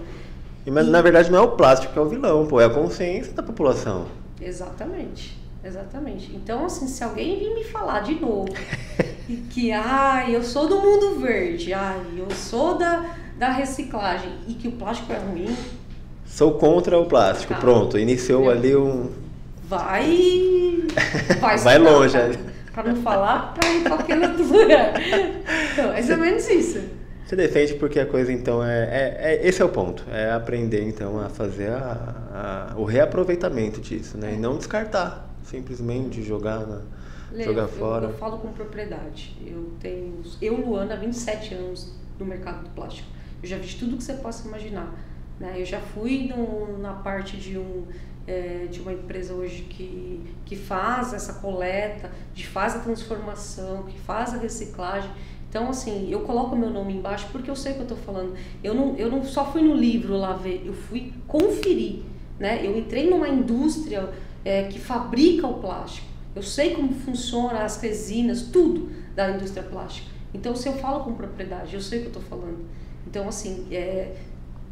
E, 0.65 0.71
mas 0.71 0.85
e... 0.85 0.89
na 0.89 1.01
verdade 1.01 1.31
não 1.31 1.39
é 1.39 1.41
o 1.41 1.51
plástico 1.51 1.93
que 1.93 1.97
é 1.97 2.01
o 2.01 2.09
vilão, 2.09 2.45
pô, 2.45 2.59
é 2.59 2.65
a 2.65 2.69
consciência 2.69 3.31
da 3.31 3.41
população. 3.41 4.07
Exatamente. 4.41 5.39
Exatamente. 5.63 6.35
Então, 6.35 6.65
assim, 6.65 6.85
se 6.85 7.01
alguém 7.01 7.39
vir 7.39 7.55
me 7.55 7.63
falar 7.63 8.01
de 8.01 8.15
novo 8.15 8.49
que, 9.51 9.71
ai, 9.71 10.35
eu 10.35 10.43
sou 10.43 10.67
do 10.67 10.81
mundo 10.81 11.17
verde, 11.21 11.71
ai, 11.71 12.01
eu 12.17 12.29
sou 12.31 12.77
da, 12.77 13.15
da 13.37 13.51
reciclagem 13.51 14.33
e 14.49 14.53
que 14.53 14.67
o 14.67 14.73
plástico 14.73 15.13
é 15.13 15.17
ruim. 15.17 15.55
Sou 16.25 16.55
contra 16.55 16.99
o 16.99 17.05
plástico, 17.05 17.53
tá. 17.53 17.59
pronto. 17.61 17.97
Iniciou 17.97 18.49
ali 18.49 18.75
um. 18.75 19.28
Vai. 19.69 20.83
Vai, 21.39 21.57
vai 21.59 21.77
longe. 21.77 22.17
Para 22.73 22.91
não 22.91 23.01
falar, 23.03 23.53
para 23.53 23.69
ir 23.71 23.83
para 23.83 23.97
qualquer 23.97 24.19
outro 24.19 24.43
lugar. 24.43 24.93
Então, 25.71 25.91
é 25.91 25.93
mais 25.93 26.09
ou 26.09 26.17
menos 26.17 26.49
isso. 26.49 26.81
Você 27.25 27.35
defende 27.35 27.75
porque 27.75 27.99
a 27.99 28.05
coisa 28.05 28.33
então 28.33 28.63
é, 28.63 28.83
é, 28.83 29.17
é, 29.19 29.47
esse 29.47 29.61
é 29.61 29.65
o 29.65 29.69
ponto, 29.69 30.03
é 30.11 30.31
aprender 30.31 30.83
então 30.83 31.19
a 31.19 31.29
fazer 31.29 31.69
a, 31.69 32.71
a, 32.73 32.79
o 32.79 32.83
reaproveitamento 32.83 33.79
disso, 33.79 34.17
né? 34.17 34.33
E 34.33 34.37
não 34.37 34.57
descartar, 34.57 35.29
simplesmente 35.43 36.23
jogar 36.23 36.65
na, 36.65 36.81
Lê, 37.31 37.43
jogar 37.43 37.61
eu, 37.63 37.69
fora. 37.69 38.05
Eu, 38.05 38.09
eu 38.09 38.17
falo 38.17 38.39
com 38.39 38.51
propriedade. 38.51 39.37
Eu 39.45 39.71
tenho, 39.79 40.21
eu 40.41 40.55
Luana, 40.55 40.95
há 40.95 40.97
27 40.97 41.53
anos 41.53 41.93
no 42.19 42.25
mercado 42.25 42.63
do 42.63 42.69
plástico. 42.71 43.07
Eu 43.41 43.47
já 43.47 43.57
vi 43.57 43.75
tudo 43.75 43.95
que 43.95 44.03
você 44.03 44.13
possa 44.13 44.47
imaginar. 44.47 44.91
Né? 45.39 45.53
Eu 45.55 45.65
já 45.65 45.79
fui 45.79 46.33
no, 46.35 46.79
na 46.79 46.93
parte 46.93 47.37
de 47.37 47.57
um 47.57 47.85
é, 48.29 48.67
de 48.69 48.79
uma 48.79 48.93
empresa 48.93 49.33
hoje 49.33 49.63
que, 49.63 50.21
que 50.45 50.55
faz 50.55 51.13
essa 51.13 51.33
coleta, 51.33 52.11
de 52.31 52.45
faz 52.45 52.75
a 52.75 52.79
transformação, 52.79 53.83
que 53.83 53.99
faz 53.99 54.35
a 54.35 54.37
reciclagem. 54.37 55.09
Então, 55.49 55.67
assim, 55.67 56.11
eu 56.11 56.19
coloco 56.19 56.55
meu 56.55 56.69
nome 56.69 56.93
embaixo 56.93 57.27
porque 57.31 57.49
eu 57.49 57.55
sei 57.55 57.71
o 57.71 57.75
que 57.75 57.81
eu 57.81 57.83
estou 57.85 57.97
falando. 57.97 58.35
Eu 58.63 58.75
não, 58.75 58.95
eu 58.97 59.09
não 59.09 59.23
só 59.23 59.51
fui 59.51 59.63
no 59.63 59.73
livro 59.73 60.15
lá 60.15 60.33
ver, 60.33 60.61
eu 60.63 60.73
fui 60.73 61.11
conferir. 61.27 62.03
Né? 62.37 62.63
Eu 62.63 62.77
entrei 62.77 63.09
numa 63.09 63.27
indústria 63.27 64.07
é, 64.45 64.63
que 64.63 64.79
fabrica 64.79 65.47
o 65.47 65.55
plástico. 65.55 66.07
Eu 66.35 66.43
sei 66.43 66.75
como 66.75 66.93
funciona 66.93 67.63
as 67.63 67.81
resinas, 67.81 68.43
tudo 68.43 68.91
da 69.15 69.31
indústria 69.31 69.63
plástica. 69.63 70.07
Então, 70.31 70.55
se 70.55 70.69
eu 70.69 70.73
falo 70.73 71.03
com 71.03 71.15
propriedade, 71.15 71.73
eu 71.73 71.81
sei 71.81 71.97
o 71.97 72.01
que 72.03 72.07
eu 72.09 72.21
estou 72.21 72.37
falando. 72.37 72.63
Então, 73.07 73.27
assim, 73.27 73.65
é, 73.71 74.15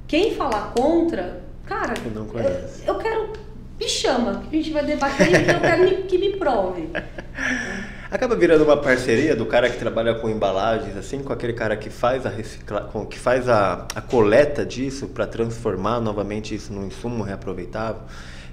quem 0.07 0.35
falar 0.35 0.73
contra, 0.75 1.43
cara, 1.65 1.95
eu, 2.05 2.39
é, 2.39 2.69
eu 2.85 2.97
quero 2.99 3.46
me 3.79 3.87
chama, 3.87 4.43
que 4.49 4.55
a 4.55 4.61
gente 4.61 4.71
vai 4.73 4.85
debater 4.85 5.29
e 5.29 5.49
eu 5.49 5.59
quero 5.59 6.03
que 6.03 6.17
me 6.17 6.37
prove. 6.37 6.89
Acaba 8.09 8.35
virando 8.37 8.63
uma 8.63 8.77
parceria 8.77 9.35
do 9.35 9.45
cara 9.45 9.69
que 9.69 9.77
trabalha 9.77 10.15
com 10.15 10.29
embalagens, 10.29 10.95
assim, 10.95 11.21
com 11.21 11.33
aquele 11.33 11.51
cara 11.51 11.75
que 11.75 11.89
faz 11.89 12.25
a 12.25 12.29
recicla... 12.29 12.89
que 13.09 13.19
faz 13.19 13.49
a, 13.49 13.85
a 13.93 14.01
coleta 14.01 14.65
disso 14.65 15.07
para 15.07 15.27
transformar 15.27 15.99
novamente 15.99 16.55
isso 16.55 16.71
num 16.71 16.87
insumo 16.87 17.21
reaproveitável. 17.21 18.03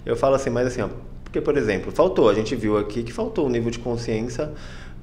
Eu 0.05 0.17
falo 0.17 0.35
assim, 0.35 0.51
mas 0.51 0.67
assim, 0.67 0.83
ó, 0.83 0.89
porque, 1.23 1.41
por 1.41 1.57
exemplo, 1.57 1.93
faltou, 1.93 2.29
a 2.29 2.35
gente 2.35 2.55
viu 2.57 2.77
aqui 2.77 3.05
que 3.05 3.13
faltou 3.13 3.47
um 3.47 3.49
nível 3.49 3.71
de 3.71 3.79
consciência 3.79 4.51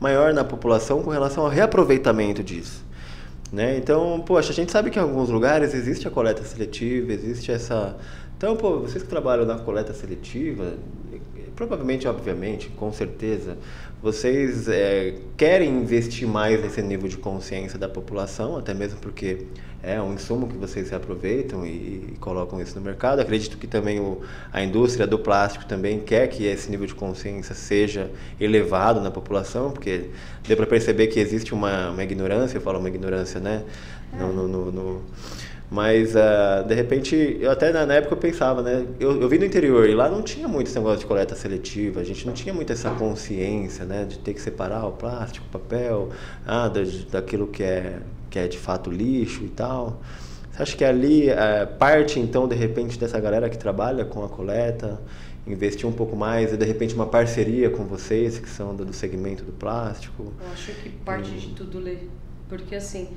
maior 0.02 0.34
na 0.34 0.44
população 0.44 1.02
com 1.02 1.10
relação 1.10 1.44
ao 1.46 1.50
reaproveitamento 1.50 2.44
disso. 2.44 2.84
Né? 3.52 3.78
Então, 3.78 4.22
poxa, 4.26 4.52
a 4.52 4.56
gente 4.56 4.72
sabe 4.72 4.90
que 4.90 4.98
em 4.98 5.02
alguns 5.02 5.30
lugares 5.30 5.74
existe 5.74 6.08
a 6.08 6.12
coleta 6.12 6.44
seletiva, 6.44 7.12
existe 7.12 7.52
essa 7.52 7.98
então, 8.42 8.56
pô, 8.56 8.80
vocês 8.80 9.04
que 9.04 9.08
trabalham 9.08 9.46
na 9.46 9.60
coleta 9.60 9.94
seletiva, 9.94 10.74
provavelmente, 11.56 12.08
obviamente, 12.08 12.70
com 12.70 12.92
certeza, 12.92 13.56
vocês 14.02 14.68
é, 14.68 15.14
querem 15.38 15.70
investir 15.70 16.28
mais 16.28 16.60
nesse 16.60 16.82
nível 16.82 17.08
de 17.08 17.18
consciência 17.18 17.78
da 17.78 17.88
população, 17.88 18.58
até 18.58 18.74
mesmo 18.74 19.00
porque 19.00 19.46
é 19.84 20.02
um 20.02 20.16
insumo 20.16 20.48
que 20.48 20.58
vocês 20.58 20.92
aproveitam 20.92 21.64
e, 21.64 21.70
e 22.14 22.18
colocam 22.20 22.60
isso 22.60 22.74
no 22.74 22.82
mercado. 22.82 23.20
Acredito 23.20 23.60
que 23.60 23.68
também 23.68 24.00
o, 24.00 24.22
a 24.52 24.64
indústria 24.64 25.06
do 25.06 25.20
plástico 25.20 25.68
também 25.68 26.00
quer 26.00 26.28
que 26.28 26.44
esse 26.44 26.72
nível 26.72 26.88
de 26.88 26.96
consciência 26.96 27.54
seja 27.54 28.10
elevado 28.40 29.00
na 29.02 29.12
população, 29.12 29.70
porque 29.70 30.10
deu 30.48 30.58
para 30.58 30.66
perceber 30.66 31.06
que 31.08 31.20
existe 31.20 31.54
uma, 31.54 31.92
uma 31.92 32.04
ignorância, 32.04 32.58
eu 32.58 32.62
falo 32.62 32.80
uma 32.80 32.90
ignorância, 32.90 33.40
né? 33.40 33.64
no, 34.14 34.34
no, 34.34 34.48
no, 34.48 34.72
no 34.72 35.02
mas, 35.72 36.16
uh, 36.16 36.68
de 36.68 36.76
repente, 36.76 37.38
eu 37.40 37.50
até 37.50 37.72
na, 37.72 37.94
época 37.94 38.16
eu 38.16 38.18
pensava, 38.18 38.62
né? 38.62 38.86
Eu, 39.00 39.22
eu 39.22 39.30
vim 39.30 39.38
do 39.38 39.46
interior 39.46 39.90
e 39.90 39.96
lá 39.96 40.10
não 40.10 40.22
tinha 40.22 40.46
muito 40.46 40.68
esse 40.68 40.76
negócio 40.76 41.00
de 41.00 41.06
coleta 41.06 41.34
seletiva, 41.34 42.02
a 42.02 42.04
gente 42.04 42.28
não 42.28 42.34
tinha 42.34 42.54
muito 42.54 42.74
essa 42.74 42.90
consciência, 42.90 43.86
né? 43.86 44.04
De 44.04 44.20
ter 44.20 44.34
que 44.34 44.42
separar 44.42 44.86
o 44.86 44.92
plástico, 44.92 45.46
o 45.48 45.50
papel, 45.50 46.10
ah, 46.46 46.68
da, 46.68 46.82
daquilo 47.10 47.48
que 47.48 47.64
é, 47.64 48.00
que 48.30 48.38
é 48.38 48.50
de 48.50 48.58
fato 48.58 48.92
lixo 48.92 49.46
e 49.46 49.48
tal. 49.48 50.02
Você 50.52 50.62
acha 50.62 50.76
que 50.76 50.84
ali 50.84 51.30
uh, 51.30 51.66
parte, 51.80 52.20
então, 52.20 52.50
de 52.50 52.56
repente, 52.56 53.00
dessa 53.00 53.18
galera 53.18 53.50
que 53.50 53.58
trabalha 53.58 54.04
com 54.04 54.26
a 54.26 54.28
coleta, 54.28 55.00
investir 55.48 55.88
um 55.88 55.94
pouco 55.94 56.18
mais 56.18 56.52
e, 56.52 56.58
de 56.58 56.66
repente, 56.66 56.94
uma 56.94 57.08
parceria 57.08 57.70
com 57.70 57.86
vocês, 57.86 58.38
que 58.38 58.50
são 58.50 58.76
do, 58.76 58.84
do 58.84 58.94
segmento 58.94 59.46
do 59.46 59.54
plástico? 59.54 60.34
Eu 60.38 60.52
acho 60.52 60.74
que 60.74 60.90
parte 60.90 61.32
e... 61.34 61.40
de 61.40 61.48
tudo, 61.56 61.80
Lê. 61.80 61.96
Porque, 62.50 62.76
assim 62.76 63.08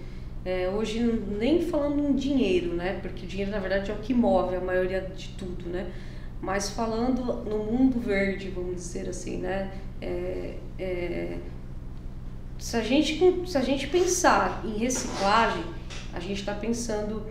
é, 0.45 0.69
hoje 0.69 1.01
nem 1.39 1.63
falando 1.63 2.07
em 2.07 2.13
dinheiro, 2.15 2.75
né? 2.75 2.99
Porque 3.01 3.25
o 3.25 3.29
dinheiro 3.29 3.51
na 3.51 3.59
verdade 3.59 3.91
é 3.91 3.95
o 3.95 3.99
que 3.99 4.13
move 4.13 4.55
a 4.55 4.61
maioria 4.61 5.01
de 5.17 5.29
tudo, 5.31 5.69
né? 5.71 5.91
Mas 6.41 6.71
falando 6.71 7.25
no 7.45 7.59
mundo 7.65 7.99
verde, 7.99 8.51
vamos 8.51 8.75
dizer 8.75 9.09
assim, 9.09 9.39
né? 9.39 9.73
É, 10.03 10.57
é, 10.79 11.39
se, 12.59 12.77
a 12.77 12.83
gente, 12.83 13.49
se 13.49 13.57
a 13.57 13.63
gente 13.63 13.87
pensar 13.87 14.63
em 14.65 14.77
reciclagem, 14.77 15.65
a 16.13 16.21
gente 16.21 16.41
está 16.41 16.55
pensando 16.55 17.27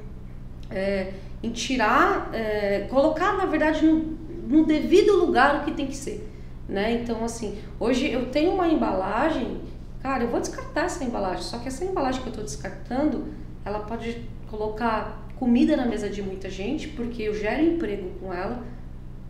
é, 0.71 1.13
em 1.43 1.51
tirar, 1.51 2.31
é, 2.33 2.87
colocar 2.89 3.37
na 3.37 3.45
verdade 3.45 3.85
no, 3.85 4.17
no 4.47 4.65
devido 4.65 5.17
lugar 5.17 5.61
o 5.61 5.65
que 5.65 5.71
tem 5.71 5.85
que 5.85 5.95
ser, 5.95 6.27
né? 6.67 6.93
Então 6.93 7.23
assim, 7.23 7.59
hoje 7.79 8.09
eu 8.09 8.31
tenho 8.31 8.53
uma 8.53 8.67
embalagem 8.67 9.61
cara, 10.03 10.25
eu 10.25 10.29
vou 10.29 10.41
descartar 10.41 10.83
essa 10.83 11.03
embalagem, 11.03 11.41
só 11.43 11.57
que 11.57 11.69
essa 11.69 11.85
embalagem 11.85 12.21
que 12.21 12.27
eu 12.27 12.31
estou 12.31 12.43
descartando, 12.43 13.25
ela 13.63 13.79
pode 13.79 14.27
colocar 14.51 15.23
comida 15.39 15.77
na 15.77 15.85
mesa 15.85 16.09
de 16.09 16.21
muita 16.21 16.49
gente, 16.49 16.89
porque 16.89 17.23
eu 17.23 17.33
gero 17.33 17.63
emprego 17.63 18.11
com 18.19 18.33
ela, 18.33 18.61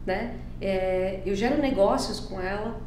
né? 0.05 0.35
É, 0.59 1.21
eu 1.25 1.35
gero 1.35 1.61
negócios 1.61 2.19
com 2.19 2.41
ela, 2.41 2.81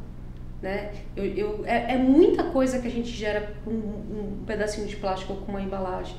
né? 0.61 0.91
Eu, 1.15 1.25
eu, 1.25 1.63
é, 1.65 1.93
é, 1.93 1.97
muita 1.97 2.43
coisa 2.43 2.79
que 2.79 2.87
a 2.87 2.91
gente 2.91 3.09
gera 3.09 3.53
com 3.63 3.71
um, 3.71 4.39
um 4.41 4.45
pedacinho 4.45 4.85
de 4.85 4.97
plástico 4.97 5.33
ou 5.33 5.39
com 5.39 5.51
uma 5.51 5.61
embalagem. 5.61 6.15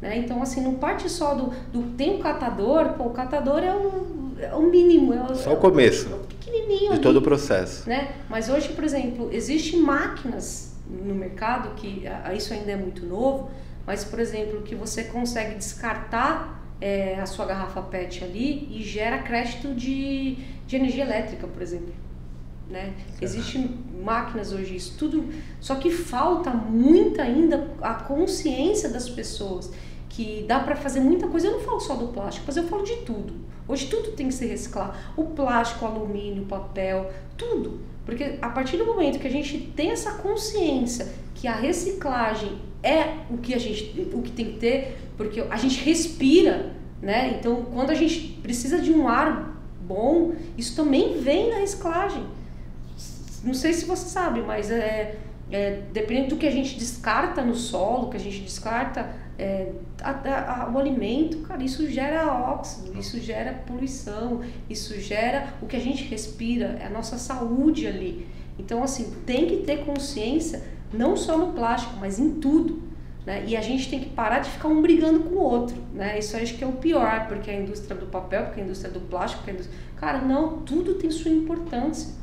Né? 0.00 0.18
Então, 0.18 0.40
assim, 0.40 0.60
não 0.60 0.74
parte 0.74 1.08
só 1.08 1.34
do, 1.34 1.52
do. 1.72 1.96
Tem 1.96 2.14
um 2.14 2.18
catador, 2.20 2.92
pô, 2.92 3.04
o 3.04 3.10
catador 3.10 3.58
é 3.58 3.74
o, 3.74 4.32
é 4.38 4.54
o 4.54 4.62
mínimo. 4.62 5.12
É 5.12 5.22
o, 5.32 5.34
só 5.34 5.54
o 5.54 5.56
começo. 5.56 6.08
É 6.12 6.14
o 6.14 6.18
pequenininho. 6.18 6.90
De 6.90 6.94
ali, 6.94 7.00
todo 7.00 7.16
o 7.16 7.22
processo. 7.22 7.88
Né? 7.88 8.14
Mas 8.28 8.48
hoje, 8.48 8.68
por 8.68 8.84
exemplo, 8.84 9.28
existem 9.32 9.80
máquinas 9.80 10.67
no 10.88 11.14
mercado, 11.14 11.74
que 11.74 12.04
isso 12.34 12.52
ainda 12.52 12.72
é 12.72 12.76
muito 12.76 13.04
novo, 13.04 13.50
mas, 13.86 14.04
por 14.04 14.18
exemplo, 14.18 14.62
que 14.62 14.74
você 14.74 15.04
consegue 15.04 15.54
descartar 15.54 16.58
é, 16.80 17.18
a 17.20 17.26
sua 17.26 17.46
garrafa 17.46 17.82
PET 17.82 18.24
ali 18.24 18.68
e 18.70 18.82
gera 18.82 19.18
crédito 19.18 19.74
de, 19.74 20.36
de 20.66 20.76
energia 20.76 21.04
elétrica, 21.04 21.46
por 21.46 21.62
exemplo. 21.62 21.92
Né? 22.68 22.92
Existem 23.20 23.78
máquinas 24.02 24.52
hoje, 24.52 24.76
isso 24.76 24.96
tudo, 24.98 25.32
só 25.58 25.76
que 25.76 25.90
falta 25.90 26.50
muito 26.50 27.20
ainda 27.20 27.70
a 27.80 27.94
consciência 27.94 28.90
das 28.90 29.08
pessoas 29.08 29.72
que 30.08 30.44
dá 30.46 30.60
para 30.60 30.76
fazer 30.76 31.00
muita 31.00 31.26
coisa. 31.28 31.46
Eu 31.46 31.52
não 31.52 31.60
falo 31.60 31.80
só 31.80 31.94
do 31.94 32.08
plástico, 32.08 32.44
mas 32.46 32.56
eu 32.56 32.64
falo 32.64 32.82
de 32.82 32.96
tudo. 32.96 33.34
Hoje 33.66 33.86
tudo 33.86 34.12
tem 34.12 34.28
que 34.28 34.34
se 34.34 34.46
reciclar. 34.46 35.12
O 35.16 35.24
plástico, 35.24 35.84
o 35.84 35.88
alumínio, 35.88 36.42
o 36.42 36.46
papel, 36.46 37.10
tudo. 37.36 37.80
Porque 38.08 38.38
a 38.40 38.48
partir 38.48 38.78
do 38.78 38.86
momento 38.86 39.18
que 39.18 39.26
a 39.26 39.30
gente 39.30 39.58
tem 39.76 39.90
essa 39.90 40.12
consciência 40.12 41.12
que 41.34 41.46
a 41.46 41.54
reciclagem 41.54 42.58
é 42.82 43.18
o 43.28 43.36
que 43.36 43.52
a 43.52 43.58
gente 43.58 44.08
o 44.14 44.22
que 44.22 44.30
tem 44.30 44.46
que 44.46 44.58
ter, 44.58 44.96
porque 45.14 45.42
a 45.42 45.56
gente 45.58 45.84
respira, 45.84 46.72
né? 47.02 47.36
Então, 47.38 47.66
quando 47.66 47.90
a 47.90 47.94
gente 47.94 48.40
precisa 48.42 48.80
de 48.80 48.90
um 48.90 49.06
ar 49.06 49.54
bom, 49.82 50.32
isso 50.56 50.74
também 50.74 51.20
vem 51.20 51.50
da 51.50 51.56
reciclagem. 51.56 52.24
Não 53.44 53.52
sei 53.52 53.74
se 53.74 53.84
você 53.84 54.08
sabe, 54.08 54.40
mas 54.40 54.70
é, 54.70 55.18
é 55.50 55.82
dependendo 55.92 56.30
do 56.30 56.36
que 56.36 56.46
a 56.46 56.50
gente 56.50 56.78
descarta 56.78 57.42
no 57.42 57.54
solo, 57.54 58.10
que 58.10 58.16
a 58.16 58.20
gente 58.20 58.40
descarta 58.40 59.08
é, 59.38 59.72
a, 60.02 60.64
a, 60.64 60.70
o 60.70 60.78
alimento, 60.78 61.38
cara, 61.38 61.62
isso 61.62 61.88
gera 61.88 62.26
óxido, 62.26 62.98
isso 62.98 63.20
gera 63.20 63.52
poluição, 63.66 64.42
isso 64.68 65.00
gera 65.00 65.54
o 65.62 65.66
que 65.66 65.76
a 65.76 65.80
gente 65.80 66.04
respira, 66.04 66.76
é 66.80 66.86
a 66.86 66.90
nossa 66.90 67.16
saúde 67.16 67.86
ali. 67.86 68.26
Então, 68.58 68.82
assim, 68.82 69.14
tem 69.24 69.46
que 69.46 69.58
ter 69.58 69.84
consciência, 69.84 70.62
não 70.92 71.16
só 71.16 71.38
no 71.38 71.52
plástico, 71.52 71.94
mas 72.00 72.18
em 72.18 72.40
tudo. 72.40 72.82
Né? 73.24 73.44
E 73.46 73.56
a 73.56 73.60
gente 73.60 73.88
tem 73.88 74.00
que 74.00 74.08
parar 74.08 74.40
de 74.40 74.50
ficar 74.50 74.68
um 74.68 74.82
brigando 74.82 75.20
com 75.20 75.36
o 75.36 75.38
outro. 75.38 75.76
Né? 75.94 76.18
Isso 76.18 76.36
acho 76.36 76.56
que 76.56 76.64
é 76.64 76.66
o 76.66 76.72
pior, 76.72 77.28
porque 77.28 77.50
a 77.50 77.54
indústria 77.54 77.94
do 77.94 78.06
papel, 78.06 78.46
porque 78.46 78.60
a 78.60 78.64
indústria 78.64 78.90
do 78.90 79.00
plástico, 79.00 79.48
a 79.48 79.52
indústria... 79.52 79.78
cara, 79.96 80.20
não, 80.20 80.62
tudo 80.62 80.94
tem 80.94 81.10
sua 81.10 81.30
importância. 81.30 82.14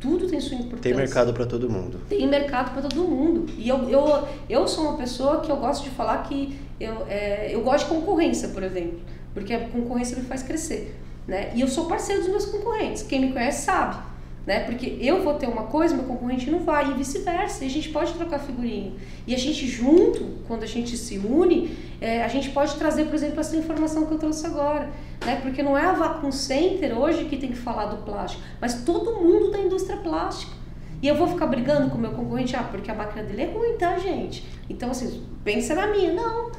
Tudo 0.00 0.26
tem 0.26 0.40
sua 0.40 0.56
importância. 0.56 0.82
Tem 0.82 0.94
mercado 0.94 1.32
para 1.34 1.44
todo 1.44 1.68
mundo. 1.68 2.00
Tem 2.08 2.26
mercado 2.26 2.72
para 2.72 2.88
todo 2.88 3.02
mundo. 3.02 3.52
E 3.58 3.68
eu, 3.68 3.88
eu, 3.90 4.28
eu 4.48 4.66
sou 4.66 4.84
uma 4.84 4.96
pessoa 4.96 5.40
que 5.40 5.52
eu 5.52 5.56
gosto 5.56 5.84
de 5.84 5.90
falar 5.90 6.22
que 6.22 6.58
eu, 6.80 7.06
é, 7.06 7.54
eu 7.54 7.62
gosto 7.62 7.84
de 7.84 7.94
concorrência, 7.94 8.48
por 8.48 8.62
exemplo, 8.62 9.00
porque 9.34 9.52
a 9.52 9.68
concorrência 9.68 10.16
me 10.16 10.24
faz 10.24 10.42
crescer. 10.42 10.98
Né? 11.28 11.52
E 11.54 11.60
eu 11.60 11.68
sou 11.68 11.84
parceiro 11.84 12.22
dos 12.22 12.30
meus 12.30 12.46
concorrentes. 12.46 13.02
Quem 13.02 13.20
me 13.20 13.32
conhece 13.32 13.66
sabe 13.66 14.10
né? 14.46 14.60
Porque 14.60 14.96
eu 15.00 15.22
vou 15.22 15.34
ter 15.34 15.46
uma 15.46 15.64
coisa, 15.64 15.94
meu 15.94 16.04
concorrente 16.04 16.50
não 16.50 16.60
vai, 16.60 16.90
e 16.90 16.94
vice-versa. 16.94 17.64
E 17.64 17.66
a 17.66 17.70
gente 17.70 17.90
pode 17.90 18.12
trocar 18.14 18.38
figurinha. 18.38 18.92
E 19.26 19.34
a 19.34 19.38
gente 19.38 19.66
junto, 19.66 20.38
quando 20.46 20.62
a 20.62 20.66
gente 20.66 20.96
se 20.96 21.18
une, 21.18 21.76
é, 22.00 22.24
a 22.24 22.28
gente 22.28 22.50
pode 22.50 22.74
trazer, 22.76 23.04
por 23.04 23.14
exemplo, 23.14 23.40
essa 23.40 23.56
informação 23.56 24.06
que 24.06 24.12
eu 24.12 24.18
trouxe 24.18 24.46
agora. 24.46 24.90
Né? 25.24 25.36
Porque 25.42 25.62
não 25.62 25.76
é 25.76 25.84
a 25.84 25.92
Vacuum 25.92 26.32
Center 26.32 26.98
hoje 26.98 27.26
que 27.26 27.36
tem 27.36 27.50
que 27.50 27.58
falar 27.58 27.86
do 27.86 27.98
plástico, 27.98 28.42
mas 28.60 28.82
todo 28.82 29.16
mundo 29.16 29.50
da 29.50 29.58
indústria 29.58 29.98
plástica. 29.98 30.60
E 31.02 31.08
eu 31.08 31.14
vou 31.14 31.26
ficar 31.28 31.46
brigando 31.46 31.90
com 31.90 31.96
o 31.96 32.00
meu 32.00 32.12
concorrente, 32.12 32.54
ah, 32.56 32.62
porque 32.62 32.90
a 32.90 32.94
máquina 32.94 33.22
dele 33.22 33.42
é 33.42 33.46
ruim, 33.46 33.76
tá, 33.78 33.98
gente? 33.98 34.46
Então, 34.68 34.90
assim, 34.90 35.22
pensa 35.42 35.74
na 35.74 35.86
minha. 35.86 36.12
Não. 36.12 36.50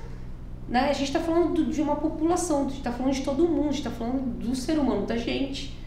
Né? 0.67 0.89
A 0.89 0.93
gente 0.93 1.07
está 1.07 1.19
falando 1.19 1.65
de 1.65 1.81
uma 1.81 1.95
população, 1.95 2.61
a 2.61 2.63
gente 2.63 2.77
está 2.77 2.91
falando 2.91 3.13
de 3.13 3.21
todo 3.21 3.47
mundo, 3.47 3.69
a 3.69 3.71
gente 3.71 3.87
está 3.87 3.91
falando 3.91 4.39
do 4.39 4.55
ser 4.55 4.79
humano, 4.79 5.05
da 5.05 5.17
gente. 5.17 5.77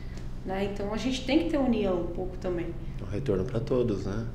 Né? 0.45 0.71
Então 0.73 0.93
a 0.93 0.97
gente 0.97 1.25
tem 1.25 1.45
que 1.45 1.51
ter 1.51 1.59
união 1.59 2.01
um 2.01 2.07
pouco 2.07 2.37
também. 2.37 2.67
Um 3.03 3.11
retorno 3.11 3.45
para 3.45 3.61
todos, 3.61 4.05
né? 4.05 4.27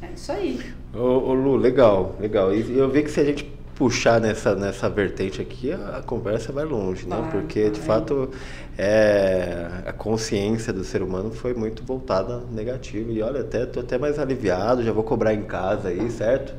É 0.00 0.12
isso 0.14 0.32
aí. 0.32 0.60
Ô, 0.94 0.98
ô, 0.98 1.34
Lu, 1.34 1.56
legal, 1.56 2.16
legal. 2.18 2.54
E 2.54 2.76
eu 2.76 2.90
vi 2.90 3.02
que 3.02 3.10
se 3.10 3.20
a 3.20 3.24
gente 3.24 3.44
puxar 3.74 4.20
nessa, 4.20 4.54
nessa 4.54 4.88
vertente 4.88 5.40
aqui, 5.40 5.72
a, 5.72 5.98
a 5.98 6.02
conversa 6.02 6.52
vai 6.52 6.64
longe, 6.64 7.06
né? 7.06 7.28
Porque, 7.30 7.70
de 7.70 7.80
fato, 7.80 8.30
é, 8.76 9.68
a 9.86 9.92
consciência 9.92 10.72
do 10.72 10.84
ser 10.84 11.02
humano 11.02 11.30
foi 11.30 11.54
muito 11.54 11.84
voltada 11.84 12.42
negativa. 12.50 13.10
E 13.12 13.22
olha, 13.22 13.40
até 13.40 13.64
tô 13.66 13.80
até 13.80 13.98
mais 13.98 14.18
aliviado, 14.18 14.82
já 14.82 14.92
vou 14.92 15.04
cobrar 15.04 15.34
em 15.34 15.42
casa 15.42 15.88
aí, 15.88 16.10
certo? 16.10 16.54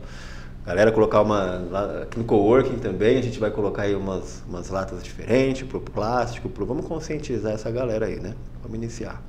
Galera, 0.66 0.93
colocar 0.93 1.22
uma. 1.22 2.03
Aqui 2.03 2.18
no 2.18 2.24
coworking 2.24 2.78
também, 2.78 3.18
a 3.18 3.22
gente 3.22 3.38
vai 3.38 3.51
colocar 3.51 3.82
aí 3.82 3.95
umas, 3.95 4.41
umas 4.47 4.70
latas 4.70 5.03
diferentes 5.03 5.64
pro 5.64 5.82
plástico, 5.82 6.47
pro, 6.47 6.66
vamos 6.66 6.86
conscientizar 6.86 7.51
essa 7.51 7.70
galera 7.70 8.05
aí, 8.05 8.18
né? 8.18 8.34
Vamos 8.61 8.78
iniciar. 8.78 9.22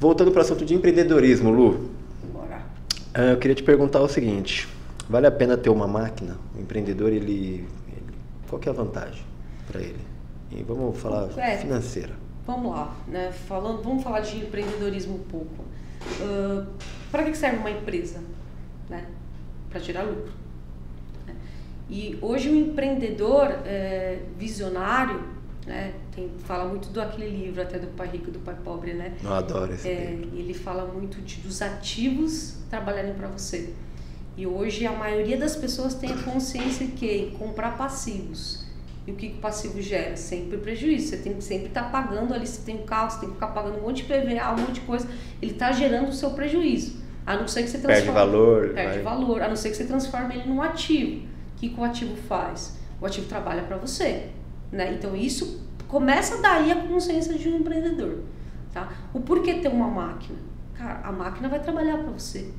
Voltando 0.00 0.30
para 0.30 0.38
o 0.38 0.42
assunto 0.42 0.64
de 0.64 0.74
empreendedorismo, 0.74 1.50
Lu. 1.50 1.90
Bora. 2.32 2.62
Ah, 3.12 3.32
eu 3.32 3.36
queria 3.36 3.54
te 3.54 3.62
perguntar 3.62 4.00
o 4.00 4.08
seguinte: 4.08 4.66
vale 5.08 5.26
a 5.26 5.30
pena 5.30 5.54
ter 5.54 5.68
uma 5.68 5.86
máquina? 5.86 6.38
O 6.56 6.60
empreendedor, 6.60 7.12
ele. 7.12 7.66
ele 7.86 8.14
qual 8.48 8.58
que 8.58 8.70
é 8.70 8.72
a 8.72 8.74
vantagem 8.74 9.22
para 9.70 9.82
ele? 9.82 10.00
E 10.50 10.62
vamos 10.62 10.98
falar 10.98 11.28
é, 11.36 11.58
financeira. 11.58 12.14
Vamos 12.46 12.72
lá, 12.72 12.96
né? 13.06 13.30
Falando, 13.46 13.82
vamos 13.82 14.02
falar 14.02 14.20
de 14.20 14.38
empreendedorismo 14.38 15.16
um 15.16 15.24
pouco. 15.24 15.62
Uh, 16.22 16.66
para 17.12 17.24
que 17.24 17.36
serve 17.36 17.58
uma 17.58 17.70
empresa? 17.70 18.20
Né? 18.88 19.04
Para 19.70 19.80
tirar 19.80 20.02
lucro. 20.02 20.32
Né? 21.26 21.34
E 21.90 22.18
hoje 22.20 22.48
o 22.48 22.54
empreendedor 22.54 23.46
é, 23.64 24.20
visionário, 24.38 25.22
né, 25.66 25.94
tem, 26.14 26.30
fala 26.44 26.66
muito 26.66 26.88
do 26.88 27.00
aquele 27.00 27.28
livro 27.28 27.60
até 27.60 27.78
do 27.78 27.88
pai 27.88 28.08
rico 28.08 28.28
e 28.28 28.32
do 28.32 28.38
pai 28.38 28.56
pobre, 28.64 28.94
né? 28.94 29.14
Eu 29.22 29.34
adoro 29.34 29.72
esse 29.72 29.88
é, 29.88 30.12
livro. 30.12 30.38
Ele 30.38 30.54
fala 30.54 30.86
muito 30.86 31.20
de, 31.20 31.40
dos 31.40 31.60
ativos 31.60 32.56
trabalharem 32.70 33.14
para 33.14 33.28
você. 33.28 33.72
E 34.36 34.46
hoje 34.46 34.86
a 34.86 34.92
maioria 34.92 35.36
das 35.36 35.56
pessoas 35.56 35.94
tem 35.94 36.12
a 36.12 36.16
consciência 36.22 36.86
que 36.86 37.34
comprar 37.38 37.76
passivos. 37.76 38.68
E 39.04 39.10
o 39.10 39.14
que 39.16 39.28
o 39.28 39.40
passivo 39.40 39.80
gera? 39.82 40.16
Sempre 40.16 40.58
prejuízo. 40.58 41.08
Você 41.08 41.16
tem 41.16 41.34
que 41.34 41.42
sempre 41.42 41.68
estar 41.68 41.84
tá 41.84 41.88
pagando 41.88 42.34
ali, 42.34 42.46
você 42.46 42.60
tem 42.60 42.76
um 42.76 42.84
carro, 42.84 43.10
você 43.10 43.20
tem 43.20 43.30
que 43.30 43.34
ficar 43.34 43.48
pagando 43.48 43.78
um 43.78 43.82
monte 43.82 44.02
de 44.02 44.04
PVA, 44.04 44.52
um 44.52 44.60
monte 44.60 44.74
de 44.74 44.80
coisa. 44.82 45.08
Ele 45.42 45.52
está 45.52 45.72
gerando 45.72 46.10
o 46.10 46.12
seu 46.12 46.30
prejuízo. 46.30 46.97
A 47.28 47.36
não 47.36 47.46
ser 47.46 47.62
que 47.64 47.68
você 47.68 47.76
transforme. 47.76 48.06
Perde 48.06 48.18
valor. 48.18 48.68
Perde 48.70 49.00
vai. 49.00 49.02
valor. 49.02 49.42
A 49.42 49.48
não 49.48 49.56
ser 49.56 49.68
que 49.68 49.76
você 49.76 49.84
transforme 49.84 50.34
ele 50.34 50.48
num 50.48 50.62
ativo. 50.62 51.26
O 51.26 51.58
que, 51.58 51.68
que 51.68 51.78
o 51.78 51.84
ativo 51.84 52.16
faz? 52.16 52.78
O 52.98 53.04
ativo 53.04 53.26
trabalha 53.28 53.64
para 53.64 53.76
você. 53.76 54.30
Né? 54.72 54.94
Então 54.94 55.14
isso 55.14 55.62
começa 55.86 56.40
daí 56.40 56.72
a 56.72 56.76
consciência 56.76 57.34
de 57.34 57.50
um 57.50 57.58
empreendedor. 57.58 58.20
Tá? 58.72 58.88
O 59.12 59.20
porquê 59.20 59.54
ter 59.54 59.68
uma 59.68 59.88
máquina? 59.88 60.38
Cara, 60.72 61.00
a 61.04 61.12
máquina 61.12 61.50
vai 61.50 61.60
trabalhar 61.60 61.98
para 61.98 62.12
você. 62.12 62.50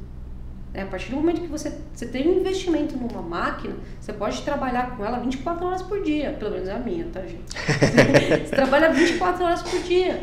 É, 0.71 0.83
a 0.83 0.85
partir 0.85 1.09
do 1.09 1.15
momento 1.15 1.41
que 1.41 1.47
você, 1.47 1.75
você 1.91 2.05
tem 2.05 2.29
um 2.29 2.39
investimento 2.39 2.95
numa 2.95 3.23
máquina, 3.23 3.73
você 3.99 4.13
pode 4.13 4.39
trabalhar 4.43 4.95
com 4.95 5.03
ela 5.03 5.17
24 5.17 5.65
horas 5.65 5.81
por 5.81 6.03
dia. 6.03 6.33
Pelo 6.33 6.51
menos 6.51 6.67
é 6.67 6.73
a 6.73 6.77
minha, 6.77 7.05
tá, 7.05 7.21
gente? 7.21 7.41
você 8.45 8.55
trabalha 8.55 8.93
24 8.93 9.43
horas 9.43 9.63
por 9.63 9.81
dia. 9.81 10.21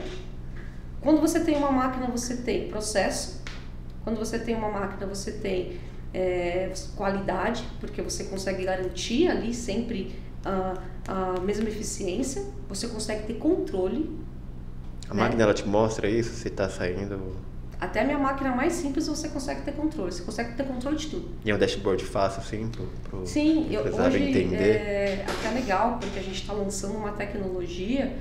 Quando 1.01 1.21
você 1.21 1.41
tem 1.41 1.57
uma 1.57 1.73
máquina, 1.73 2.07
você 2.07 2.37
tem 2.37 2.69
processo, 2.69 3.43
quando 4.07 4.19
você 4.19 4.39
tem 4.39 4.55
uma 4.55 4.69
máquina, 4.69 5.05
você 5.05 5.33
tem 5.33 5.81
é, 6.15 6.73
qualidade, 6.95 7.65
porque 7.81 8.01
você 8.01 8.23
consegue 8.23 8.65
garantir 8.65 9.27
ali 9.27 9.53
sempre 9.53 10.15
a, 10.45 10.75
a 11.09 11.41
mesma 11.41 11.69
eficiência, 11.69 12.45
você 12.69 12.87
consegue 12.87 13.27
ter 13.27 13.35
controle. 13.35 14.17
A 15.11 15.15
né? 15.15 15.23
máquina 15.25 15.43
ela 15.43 15.53
te 15.53 15.67
mostra 15.67 16.09
isso, 16.09 16.33
se 16.35 16.47
está 16.47 16.69
saindo. 16.69 17.35
Até 17.81 18.03
a 18.03 18.05
minha 18.05 18.17
máquina 18.17 18.55
mais 18.55 18.75
simples 18.75 19.09
você 19.09 19.29
consegue 19.29 19.63
ter 19.63 19.73
controle, 19.73 20.13
você 20.13 20.23
consegue 20.23 20.55
ter 20.55 20.63
controle 20.63 20.97
de 20.97 21.09
tudo. 21.09 21.29
E 21.45 21.51
é 21.51 21.55
um 21.57 21.59
dashboard 21.59 22.05
fácil, 22.05 22.43
assim, 22.43 22.71
para 23.03 23.19
o 23.19 23.27
Sim, 23.27 23.67
eu, 23.73 23.83
hoje 23.83 24.23
entender. 24.23 24.77
é 24.77 25.25
até 25.29 25.51
legal, 25.51 25.99
porque 25.99 26.21
a 26.21 26.23
gente 26.23 26.41
está 26.43 26.53
lançando 26.53 26.97
uma 26.97 27.11
tecnologia 27.11 28.17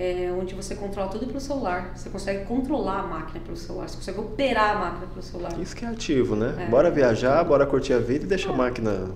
é, 0.00 0.32
onde 0.32 0.54
você 0.54 0.74
controla 0.74 1.10
tudo 1.10 1.26
pelo 1.26 1.40
celular. 1.40 1.92
Você 1.94 2.08
consegue 2.08 2.46
controlar 2.46 3.00
a 3.00 3.06
máquina 3.06 3.38
pelo 3.44 3.56
celular, 3.56 3.86
você 3.86 3.96
consegue 3.96 4.18
operar 4.18 4.76
a 4.76 4.78
máquina 4.78 5.06
pelo 5.08 5.22
celular. 5.22 5.60
Isso 5.60 5.76
que 5.76 5.84
é 5.84 5.88
ativo, 5.88 6.34
né? 6.34 6.54
É. 6.58 6.70
Bora 6.70 6.90
viajar, 6.90 7.44
bora 7.44 7.66
curtir 7.66 7.92
a 7.92 7.98
vida 7.98 8.24
e 8.24 8.26
deixa 8.26 8.48
é. 8.48 8.52
a 8.52 8.56
máquina. 8.56 9.10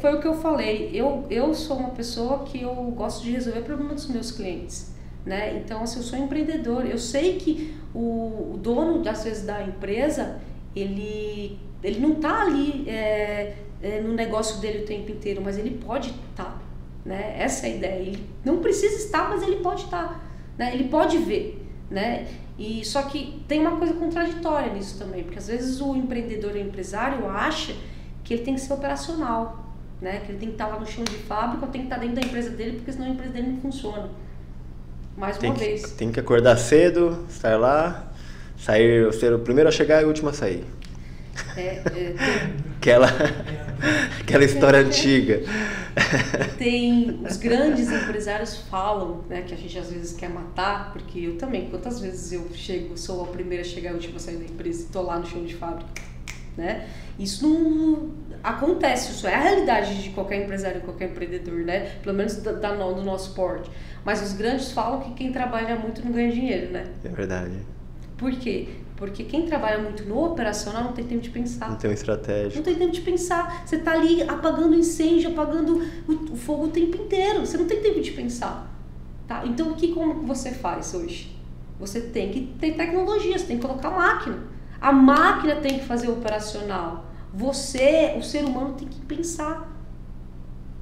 Foi 0.00 0.14
o 0.14 0.20
que 0.20 0.28
eu 0.28 0.34
falei. 0.34 0.92
Eu, 0.94 1.26
eu 1.28 1.52
sou 1.52 1.76
uma 1.76 1.90
pessoa 1.90 2.44
que 2.44 2.62
eu 2.62 2.72
gosto 2.96 3.24
de 3.24 3.32
resolver 3.32 3.62
problemas 3.62 4.04
dos 4.04 4.14
meus 4.14 4.30
clientes. 4.30 4.94
Né? 5.26 5.58
Então, 5.58 5.82
assim, 5.82 5.98
eu 5.98 6.04
sou 6.04 6.16
empreendedor. 6.16 6.86
Eu 6.86 6.96
sei 6.96 7.36
que 7.36 7.76
o, 7.92 8.52
o 8.54 8.60
dono, 8.62 9.06
às 9.08 9.24
vezes, 9.24 9.44
da 9.44 9.62
empresa, 9.62 10.38
ele, 10.76 11.58
ele 11.82 11.98
não 11.98 12.12
está 12.12 12.42
ali 12.42 12.88
é, 12.88 13.56
é, 13.82 14.00
no 14.00 14.14
negócio 14.14 14.60
dele 14.60 14.84
o 14.84 14.86
tempo 14.86 15.10
inteiro, 15.10 15.42
mas 15.44 15.58
ele 15.58 15.70
pode 15.84 16.10
estar. 16.30 16.44
Tá 16.44 16.67
né? 17.08 17.36
Essa 17.38 17.66
é 17.66 17.72
a 17.72 17.74
ideia. 17.74 18.00
Ele 18.00 18.28
não 18.44 18.58
precisa 18.58 18.94
estar, 18.96 19.30
mas 19.30 19.42
ele 19.42 19.56
pode 19.56 19.84
estar, 19.84 20.22
né? 20.58 20.74
Ele 20.74 20.88
pode 20.88 21.16
ver, 21.16 21.66
né? 21.90 22.28
E 22.58 22.84
só 22.84 23.02
que 23.02 23.42
tem 23.48 23.60
uma 23.60 23.78
coisa 23.78 23.94
contraditória 23.94 24.72
nisso 24.74 24.98
também, 24.98 25.22
porque 25.24 25.38
às 25.38 25.46
vezes 25.46 25.80
o 25.80 25.96
empreendedor 25.96 26.52
ou 26.52 26.58
empresário 26.58 27.26
acha 27.30 27.74
que 28.22 28.34
ele 28.34 28.42
tem 28.42 28.54
que 28.54 28.60
ser 28.60 28.74
operacional, 28.74 29.74
né? 30.02 30.20
Que 30.20 30.32
ele 30.32 30.38
tem 30.38 30.48
que 30.50 30.54
estar 30.54 30.66
lá 30.66 30.78
no 30.78 30.86
chão 30.86 31.02
de 31.02 31.16
fábrica 31.16 31.64
ou 31.64 31.72
tem 31.72 31.82
que 31.82 31.86
estar 31.86 31.98
dentro 31.98 32.16
da 32.16 32.26
empresa 32.26 32.50
dele, 32.50 32.76
porque 32.76 32.92
senão 32.92 33.06
a 33.06 33.10
empresa 33.10 33.32
dele 33.32 33.52
não 33.52 33.60
funciona. 33.62 34.10
Mais 35.16 35.38
tem 35.38 35.50
uma 35.50 35.58
que, 35.58 35.64
vez. 35.64 35.92
Tem 35.92 36.12
que 36.12 36.20
acordar 36.20 36.58
cedo, 36.58 37.24
estar 37.30 37.58
lá, 37.58 38.12
sair, 38.58 39.10
ser 39.14 39.32
o 39.32 39.38
primeiro 39.38 39.68
a 39.68 39.72
chegar 39.72 40.02
e 40.02 40.04
o 40.04 40.08
último 40.08 40.28
a 40.28 40.34
sair. 40.34 40.64
É, 41.56 41.62
é, 41.62 41.82
tem... 41.88 42.16
aquela, 42.76 43.08
aquela 44.20 44.44
história 44.44 44.80
antiga. 44.80 45.42
Tem 46.56 47.20
os 47.28 47.36
grandes 47.36 47.90
empresários 47.90 48.58
falam, 48.70 49.24
né, 49.28 49.42
que 49.42 49.54
a 49.54 49.56
gente 49.56 49.78
às 49.78 49.90
vezes 49.90 50.16
quer 50.16 50.30
matar, 50.30 50.92
porque 50.92 51.20
eu 51.20 51.36
também, 51.36 51.68
quantas 51.68 52.00
vezes 52.00 52.32
eu 52.32 52.48
chego, 52.54 52.96
sou 52.96 53.22
a 53.22 53.26
primeira 53.26 53.62
a 53.62 53.66
chegar, 53.66 53.90
a 53.90 53.94
última 53.94 54.16
a 54.16 54.20
sair 54.20 54.36
da 54.36 54.44
empresa 54.44 54.82
e 54.82 54.84
estou 54.84 55.02
lá 55.02 55.18
no 55.18 55.26
chão 55.26 55.44
de 55.44 55.54
fábrica, 55.54 55.88
né? 56.56 56.88
Isso 57.18 57.48
não 57.48 58.10
acontece, 58.42 59.10
isso 59.10 59.26
é 59.26 59.34
a 59.34 59.40
realidade 59.40 60.02
de 60.02 60.10
qualquer 60.10 60.44
empresário, 60.44 60.80
qualquer 60.82 61.10
empreendedor, 61.10 61.60
né? 61.60 61.96
Pelo 62.02 62.16
menos 62.16 62.36
da, 62.36 62.52
da, 62.52 62.74
do 62.74 63.02
nosso 63.02 63.34
porte. 63.34 63.70
Mas 64.04 64.22
os 64.22 64.32
grandes 64.32 64.70
falam 64.70 65.00
que 65.00 65.12
quem 65.14 65.32
trabalha 65.32 65.76
muito 65.76 66.04
não 66.04 66.12
ganha 66.12 66.30
dinheiro, 66.30 66.72
né? 66.72 66.84
É 67.04 67.08
verdade. 67.08 67.58
Por 68.16 68.32
quê? 68.32 68.68
Porque 68.98 69.22
quem 69.22 69.46
trabalha 69.46 69.78
muito 69.78 70.02
no 70.02 70.24
operacional 70.24 70.82
não 70.82 70.92
tem 70.92 71.04
tempo 71.04 71.22
de 71.22 71.30
pensar. 71.30 71.70
Não 71.70 71.76
tem 71.76 71.92
estratégia. 71.92 72.56
Não 72.56 72.64
tem 72.64 72.74
tempo 72.74 72.90
de 72.90 73.00
pensar. 73.00 73.64
Você 73.64 73.76
está 73.76 73.92
ali 73.92 74.24
apagando 74.24 74.74
incêndio, 74.74 75.30
apagando 75.30 75.80
o, 76.08 76.32
o, 76.32 76.36
fogo 76.36 76.64
o 76.64 76.68
tempo 76.68 76.96
inteiro. 76.96 77.46
Você 77.46 77.56
não 77.56 77.66
tem 77.66 77.80
tempo 77.80 78.00
de 78.00 78.10
pensar. 78.10 78.68
Tá? 79.28 79.46
Então, 79.46 79.70
o 79.70 79.76
que 79.76 79.94
como 79.94 80.26
você 80.26 80.50
faz 80.50 80.94
hoje? 80.94 81.32
Você 81.78 82.00
tem 82.00 82.32
que 82.32 82.40
ter 82.58 82.72
tecnologia, 82.72 83.38
você 83.38 83.46
tem 83.46 83.56
que 83.56 83.64
colocar 83.64 83.88
máquina. 83.90 84.38
A 84.80 84.90
máquina 84.90 85.54
tem 85.56 85.78
que 85.78 85.84
fazer 85.84 86.08
o 86.08 86.14
operacional. 86.14 87.06
Você, 87.32 88.16
o 88.18 88.22
ser 88.22 88.44
humano, 88.44 88.74
tem 88.74 88.88
que 88.88 89.00
pensar. 89.02 89.78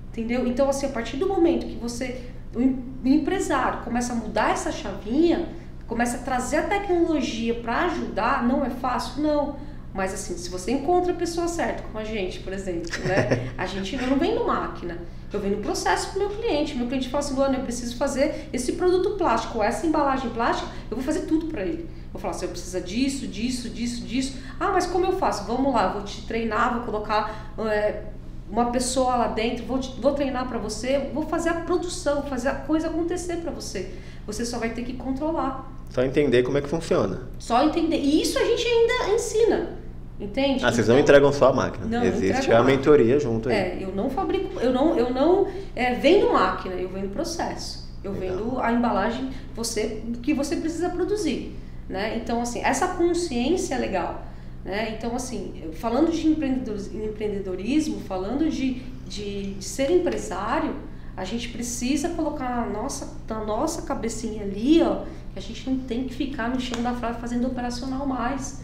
Entendeu? 0.09 0.47
Então, 0.47 0.71
assim, 0.71 0.87
a 0.87 0.89
partir 0.89 1.19
do 1.19 1.29
momento 1.29 1.67
que 1.67 1.77
você, 1.77 2.31
o 2.55 3.07
empresário, 3.07 3.81
começa 3.85 4.15
a 4.15 4.17
mudar 4.17 4.53
essa 4.53 4.73
chavinha, 4.73 5.51
começa 5.87 6.19
a 6.19 6.21
trazer 6.21 6.57
a 6.59 6.63
tecnologia 6.63 7.55
para 7.55 7.87
ajudar, 7.87 8.45
não 8.47 8.65
é 8.65 8.71
fácil? 8.71 9.23
Não. 9.23 9.57
Mas 9.95 10.13
assim, 10.13 10.37
se 10.37 10.51
você 10.51 10.73
encontra 10.73 11.13
a 11.13 11.17
pessoa 11.17 11.49
certa, 11.49 11.83
como 11.85 11.99
a 11.99 12.05
gente, 12.05 12.41
por 12.41 12.53
exemplo, 12.53 12.91
né? 13.05 13.51
A 13.57 13.65
gente 13.65 13.97
não 13.97 14.19
vem 14.19 14.35
no 14.35 14.47
máquina. 14.47 14.99
Eu 15.33 15.41
venho 15.41 15.57
no 15.57 15.63
processo 15.63 16.13
com 16.13 16.17
o 16.17 16.29
meu 16.29 16.31
cliente. 16.31 16.77
Meu 16.77 16.87
cliente 16.87 17.09
fala 17.09 17.25
assim, 17.25 17.35
Luana, 17.35 17.57
eu 17.57 17.63
preciso 17.63 17.97
fazer 17.97 18.49
esse 18.53 18.73
produto 18.73 19.17
plástico, 19.17 19.63
essa 19.63 19.87
embalagem 19.87 20.31
plástica, 20.31 20.71
eu 20.91 20.97
vou 20.97 21.05
fazer 21.05 21.23
tudo 21.23 21.47
para 21.47 21.63
ele. 21.63 21.89
Vou 22.13 22.21
falar 22.21 22.35
assim, 22.35 22.45
eu 22.45 22.51
precisa 22.51 22.81
disso, 22.81 23.27
disso, 23.27 23.69
disso, 23.71 24.05
disso. 24.05 24.39
Ah, 24.61 24.71
mas 24.71 24.87
como 24.87 25.07
eu 25.07 25.13
faço? 25.19 25.45
Vamos 25.47 25.73
lá, 25.73 25.89
vou 25.89 26.03
te 26.03 26.27
treinar, 26.27 26.75
vou 26.75 26.85
colocar 26.85 27.55
é, 27.59 28.05
uma 28.49 28.71
pessoa 28.71 29.17
lá 29.17 29.29
dentro, 29.29 29.65
vou, 29.65 29.79
te, 29.79 29.99
vou 30.01 30.13
treinar 30.13 30.47
para 30.47 30.59
você, 30.59 31.11
vou 31.13 31.27
fazer 31.27 31.51
a 31.51 31.55
produção, 31.55 32.23
fazer 32.23 32.49
a 32.49 32.55
coisa 32.55 32.89
acontecer 32.89 33.37
para 33.37 33.51
você. 33.51 33.95
Você 34.27 34.45
só 34.45 34.59
vai 34.59 34.71
ter 34.71 34.85
que 34.85 34.93
controlar. 34.93 35.76
Só 35.91 36.03
entender 36.03 36.43
como 36.43 36.59
é 36.59 36.61
que 36.61 36.69
funciona. 36.69 37.23
Só 37.39 37.65
entender. 37.65 37.97
E 37.97 38.23
isso 38.23 38.39
a 38.39 38.45
gente 38.45 38.67
ainda 38.67 39.15
ensina. 39.15 39.77
Entende? 40.19 40.65
Ah, 40.65 40.73
vocês 40.73 40.89
não 40.89 40.95
então, 40.95 41.05
entregam 41.05 41.33
só 41.33 41.51
a 41.51 41.53
máquina. 41.53 41.87
Não, 41.87 42.05
Existe 42.05 42.51
a, 42.51 42.61
a 42.61 42.65
mentoria 42.65 43.19
junto 43.21 43.51
aí. 43.51 43.55
É, 43.55 43.79
eu 43.83 43.95
não 43.95 44.09
fabrico, 44.09 44.59
eu 44.61 44.73
não, 44.73 44.97
eu 44.97 45.11
não 45.11 45.47
é, 45.75 45.95
vendo 45.95 46.33
máquina, 46.33 46.75
eu 46.75 46.89
vendo 46.89 47.11
processo. 47.11 47.87
Eu 48.03 48.13
Legal. 48.13 48.37
vendo 48.37 48.61
a 48.61 48.73
embalagem 48.73 49.31
você, 49.55 50.03
que 50.23 50.33
você 50.33 50.57
precisa 50.57 50.89
produzir. 50.89 51.55
Né? 51.89 52.17
Então, 52.17 52.41
assim, 52.41 52.63
essa 52.63 52.89
consciência 52.89 53.75
é 53.75 53.79
legal. 53.79 54.25
Né? 54.65 54.97
Então, 54.97 55.15
assim, 55.15 55.71
falando 55.75 56.11
de 56.11 56.27
empreendedorismo, 56.27 58.01
falando 58.01 58.51
de, 58.51 58.83
de, 59.07 59.55
de 59.55 59.65
ser 59.65 59.91
empresário, 59.91 60.75
a 61.17 61.25
gente 61.25 61.49
precisa 61.49 62.11
colocar 62.11 62.49
na 62.49 62.67
nossa, 62.67 63.17
na 63.27 63.43
nossa 63.43 63.83
cabecinha 63.83 64.43
ali, 64.43 64.83
ó, 64.83 65.05
que 65.33 65.39
a 65.39 65.43
gente 65.43 65.69
não 65.69 65.79
tem 65.79 66.05
que 66.05 66.15
ficar 66.15 66.51
no 66.51 66.61
chão 66.61 66.83
da 66.83 66.93
frase 66.93 67.19
fazendo 67.19 67.47
operacional 67.47 68.07
mais. 68.07 68.61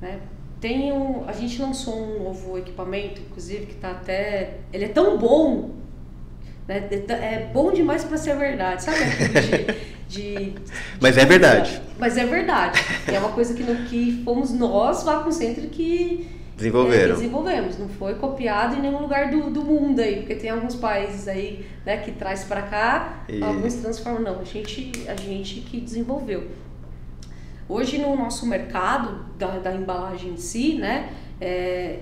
Né? 0.00 0.20
Tem 0.58 0.90
um, 0.90 1.28
a 1.28 1.32
gente 1.32 1.60
lançou 1.60 1.94
um 1.94 2.24
novo 2.24 2.56
equipamento, 2.56 3.20
inclusive, 3.20 3.66
que 3.66 3.74
está 3.74 3.90
até. 3.90 4.58
Ele 4.72 4.86
é 4.86 4.88
tão 4.88 5.18
bom, 5.18 5.70
né? 6.66 6.88
é 6.90 7.50
bom 7.52 7.72
demais 7.72 8.04
para 8.04 8.16
ser 8.16 8.36
verdade, 8.36 8.84
sabe? 8.84 8.98
De, 10.10 10.50
de, 10.50 10.54
Mas 11.00 11.16
é 11.16 11.24
verdade. 11.24 11.80
Mas 11.96 12.16
é 12.16 12.26
verdade. 12.26 12.80
É 13.06 13.16
uma 13.20 13.30
coisa 13.30 13.54
que, 13.54 13.62
no, 13.62 13.84
que 13.86 14.22
fomos 14.24 14.50
nós, 14.50 15.04
Vacuum 15.04 15.30
Center, 15.30 15.70
que 15.70 16.28
Desenvolveram. 16.60 17.14
É, 17.14 17.16
desenvolvemos, 17.16 17.78
não 17.78 17.88
foi 17.88 18.14
copiado 18.16 18.76
em 18.76 18.82
nenhum 18.82 19.00
lugar 19.00 19.30
do, 19.30 19.50
do 19.50 19.64
mundo 19.64 19.98
aí, 19.98 20.16
porque 20.16 20.34
tem 20.34 20.50
alguns 20.50 20.76
países 20.76 21.26
aí 21.26 21.66
né, 21.86 21.96
que 21.96 22.12
traz 22.12 22.44
para 22.44 22.62
cá, 22.62 23.24
e... 23.28 23.42
alguns 23.42 23.74
transformam. 23.76 24.20
Não, 24.20 24.40
a 24.40 24.44
gente, 24.44 24.92
a 25.08 25.16
gente 25.16 25.60
que 25.62 25.80
desenvolveu. 25.80 26.48
Hoje 27.66 27.98
no 27.98 28.14
nosso 28.14 28.46
mercado 28.46 29.24
da, 29.38 29.58
da 29.58 29.74
embalagem 29.74 30.32
em 30.32 30.36
si, 30.36 30.74
né, 30.74 31.12
é, 31.40 32.00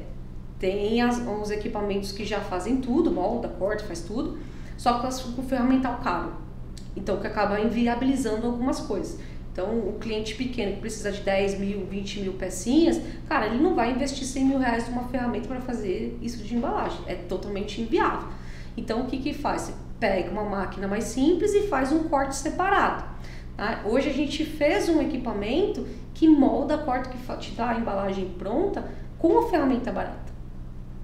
tem 0.58 1.00
as, 1.02 1.18
os 1.18 1.50
equipamentos 1.50 2.10
que 2.10 2.24
já 2.24 2.40
fazem 2.40 2.78
tudo, 2.78 3.12
molda, 3.12 3.48
corta, 3.48 3.84
faz 3.84 4.00
tudo, 4.00 4.38
só 4.76 4.98
que 4.98 5.32
com 5.34 5.42
ferramental 5.42 6.00
caro. 6.02 6.32
Então 6.96 7.18
que 7.18 7.26
acaba 7.26 7.60
inviabilizando 7.60 8.46
algumas 8.46 8.80
coisas. 8.80 9.20
Então, 9.58 9.76
o 9.76 9.94
cliente 9.94 10.36
pequeno 10.36 10.74
que 10.74 10.80
precisa 10.82 11.10
de 11.10 11.20
10 11.22 11.58
mil, 11.58 11.84
20 11.84 12.20
mil 12.20 12.34
pecinhas, 12.34 13.00
cara, 13.28 13.46
ele 13.46 13.60
não 13.60 13.74
vai 13.74 13.90
investir 13.90 14.24
100 14.24 14.44
mil 14.44 14.58
reais 14.60 14.88
numa 14.88 15.08
ferramenta 15.08 15.48
para 15.48 15.60
fazer 15.60 16.16
isso 16.22 16.44
de 16.44 16.54
embalagem. 16.54 17.00
É 17.08 17.16
totalmente 17.16 17.80
inviável. 17.80 18.28
Então, 18.76 19.00
o 19.00 19.06
que 19.06 19.18
que 19.18 19.34
faz? 19.34 19.62
Você 19.62 19.74
pega 19.98 20.30
uma 20.30 20.44
máquina 20.44 20.86
mais 20.86 21.02
simples 21.02 21.54
e 21.54 21.62
faz 21.62 21.90
um 21.90 22.04
corte 22.04 22.36
separado. 22.36 23.02
Tá? 23.56 23.82
Hoje 23.84 24.08
a 24.08 24.12
gente 24.12 24.44
fez 24.44 24.88
um 24.88 25.02
equipamento 25.02 25.84
que 26.14 26.28
molda, 26.28 26.78
corta, 26.78 27.10
que 27.10 27.18
te 27.38 27.50
dá 27.56 27.70
a 27.70 27.80
embalagem 27.80 28.28
pronta 28.38 28.88
com 29.18 29.40
a 29.40 29.50
ferramenta 29.50 29.90
barata. 29.90 30.27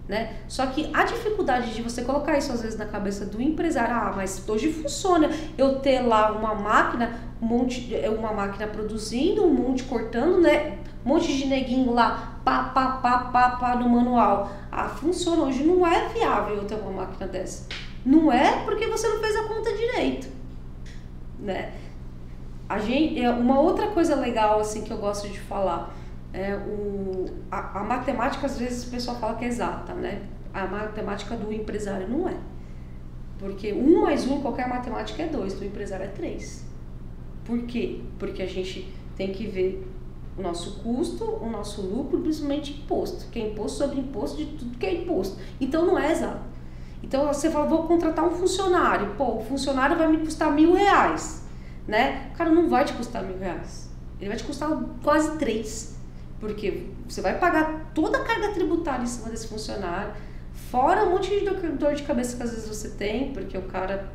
Né? 0.07 0.37
Só 0.47 0.67
que 0.67 0.91
a 0.93 1.05
dificuldade 1.05 1.73
de 1.73 1.81
você 1.81 2.03
colocar 2.03 2.37
isso 2.37 2.53
às 2.53 2.61
vezes 2.61 2.79
na 2.79 2.85
cabeça 2.85 3.25
do 3.25 3.41
empresário, 3.41 3.95
ah, 3.95 4.13
mas 4.15 4.47
hoje 4.47 4.71
funciona 4.71 5.31
eu 5.57 5.79
ter 5.79 6.01
lá 6.01 6.31
uma 6.33 6.55
máquina, 6.55 7.19
um 7.41 7.47
monte, 7.47 7.95
é, 7.95 8.11
uma 8.11 8.33
máquina 8.33 8.67
produzindo, 8.67 9.43
um 9.45 9.55
monte 9.55 9.83
cortando, 9.85 10.43
né? 10.43 10.79
Um 11.07 11.09
monte 11.09 11.35
de 11.35 11.47
neguinho 11.47 11.93
lá, 11.93 12.39
pá, 12.45 12.65
pá, 12.65 12.99
pá, 13.03 13.19
pá, 13.19 13.51
pá 13.51 13.77
no 13.77 13.89
manual. 13.89 14.51
Ah, 14.71 14.89
funciona. 14.89 15.43
Hoje 15.43 15.65
não 15.65 15.87
é 15.87 16.09
viável 16.09 16.57
eu 16.57 16.65
ter 16.65 16.75
uma 16.75 16.91
máquina 16.91 17.27
dessa. 17.27 17.67
Não 18.05 18.31
é 18.31 18.63
porque 18.65 18.87
você 18.87 19.09
não 19.09 19.21
fez 19.21 19.35
a 19.37 19.45
conta 19.45 19.73
direito, 19.73 20.29
né? 21.39 21.73
A 22.69 22.79
gente, 22.79 23.21
é, 23.23 23.31
uma 23.31 23.59
outra 23.59 23.89
coisa 23.89 24.15
legal 24.15 24.61
assim 24.61 24.83
que 24.83 24.91
eu 24.91 24.99
gosto 24.99 25.29
de 25.29 25.41
falar 25.41 25.95
é, 26.35 26.57
o, 26.57 27.27
a, 27.49 27.79
a, 27.79 27.85
matemática, 27.85 28.47
às 28.47 28.59
vezes, 28.59 28.89
o 28.89 28.91
pessoal 28.91 29.17
fala 29.21 29.37
que 29.37 29.45
é 29.45 29.49
exata, 29.49 29.95
né? 29.95 30.21
A 30.53 30.67
matemática 30.67 31.37
do 31.37 31.53
empresário 31.53 32.09
não 32.09 32.29
é. 32.29 32.35
Porque 33.39 33.73
um 33.73 34.03
mais 34.03 34.27
um, 34.27 34.41
qualquer 34.41 34.69
matemática 34.69 35.23
é 35.23 35.29
dois, 35.29 35.55
do 35.55 35.65
empresário 35.65 36.07
é 36.07 36.09
três. 36.09 36.67
Por 37.45 37.63
quê? 37.63 38.01
Porque 38.19 38.43
a 38.43 38.47
gente 38.47 38.93
tem 39.17 39.33
que 39.33 39.47
ver 39.47 39.89
o 40.37 40.43
nosso 40.43 40.81
custo, 40.83 41.25
o 41.25 41.49
nosso 41.49 41.83
lucro, 41.83 42.19
principalmente 42.21 42.73
imposto, 42.73 43.31
que 43.31 43.39
é 43.39 43.51
imposto 43.51 43.79
sobre 43.79 44.01
imposto 44.01 44.37
de 44.37 44.47
tudo 44.47 44.77
que 44.77 44.87
é 44.87 45.03
imposto. 45.03 45.39
Então 45.61 45.87
não 45.87 45.97
é 45.97 46.11
exato. 46.11 46.43
Então 47.01 47.29
você 47.29 47.49
fala, 47.49 47.67
vou 47.67 47.85
contratar 47.85 48.25
um 48.25 48.33
funcionário, 48.33 49.15
pô, 49.17 49.37
o 49.37 49.41
funcionário 49.41 49.97
vai 49.97 50.09
me 50.09 50.19
custar 50.19 50.51
mil 50.53 50.73
reais, 50.73 51.47
né? 51.87 52.31
O 52.35 52.37
cara 52.37 52.51
não 52.51 52.69
vai 52.69 52.85
te 52.85 52.93
custar 52.95 53.23
mil 53.23 53.39
reais, 53.39 53.89
ele 54.19 54.31
vai 54.31 54.37
te 54.37 54.43
custar 54.43 54.71
quase 55.03 55.39
três. 55.39 55.94
Porque 56.45 56.83
você 57.09 57.23
vai 57.23 57.39
pagar 57.39 57.91
toda 57.95 58.19
a 58.19 58.21
carga 58.23 58.49
tributária 58.51 59.03
em 59.03 59.07
cima 59.07 59.31
desse 59.31 59.49
funcionário, 59.49 60.13
fora 60.71 61.03
um 61.05 61.13
monte 61.13 61.31
de 61.31 61.41
dor 61.71 61.95
de 61.95 62.03
cabeça 62.03 62.37
que 62.37 62.43
às 62.43 62.51
vezes 62.51 62.69
você 62.69 62.91
tem, 62.91 63.33
porque 63.33 63.57
o 63.57 63.63
cara 63.63 64.13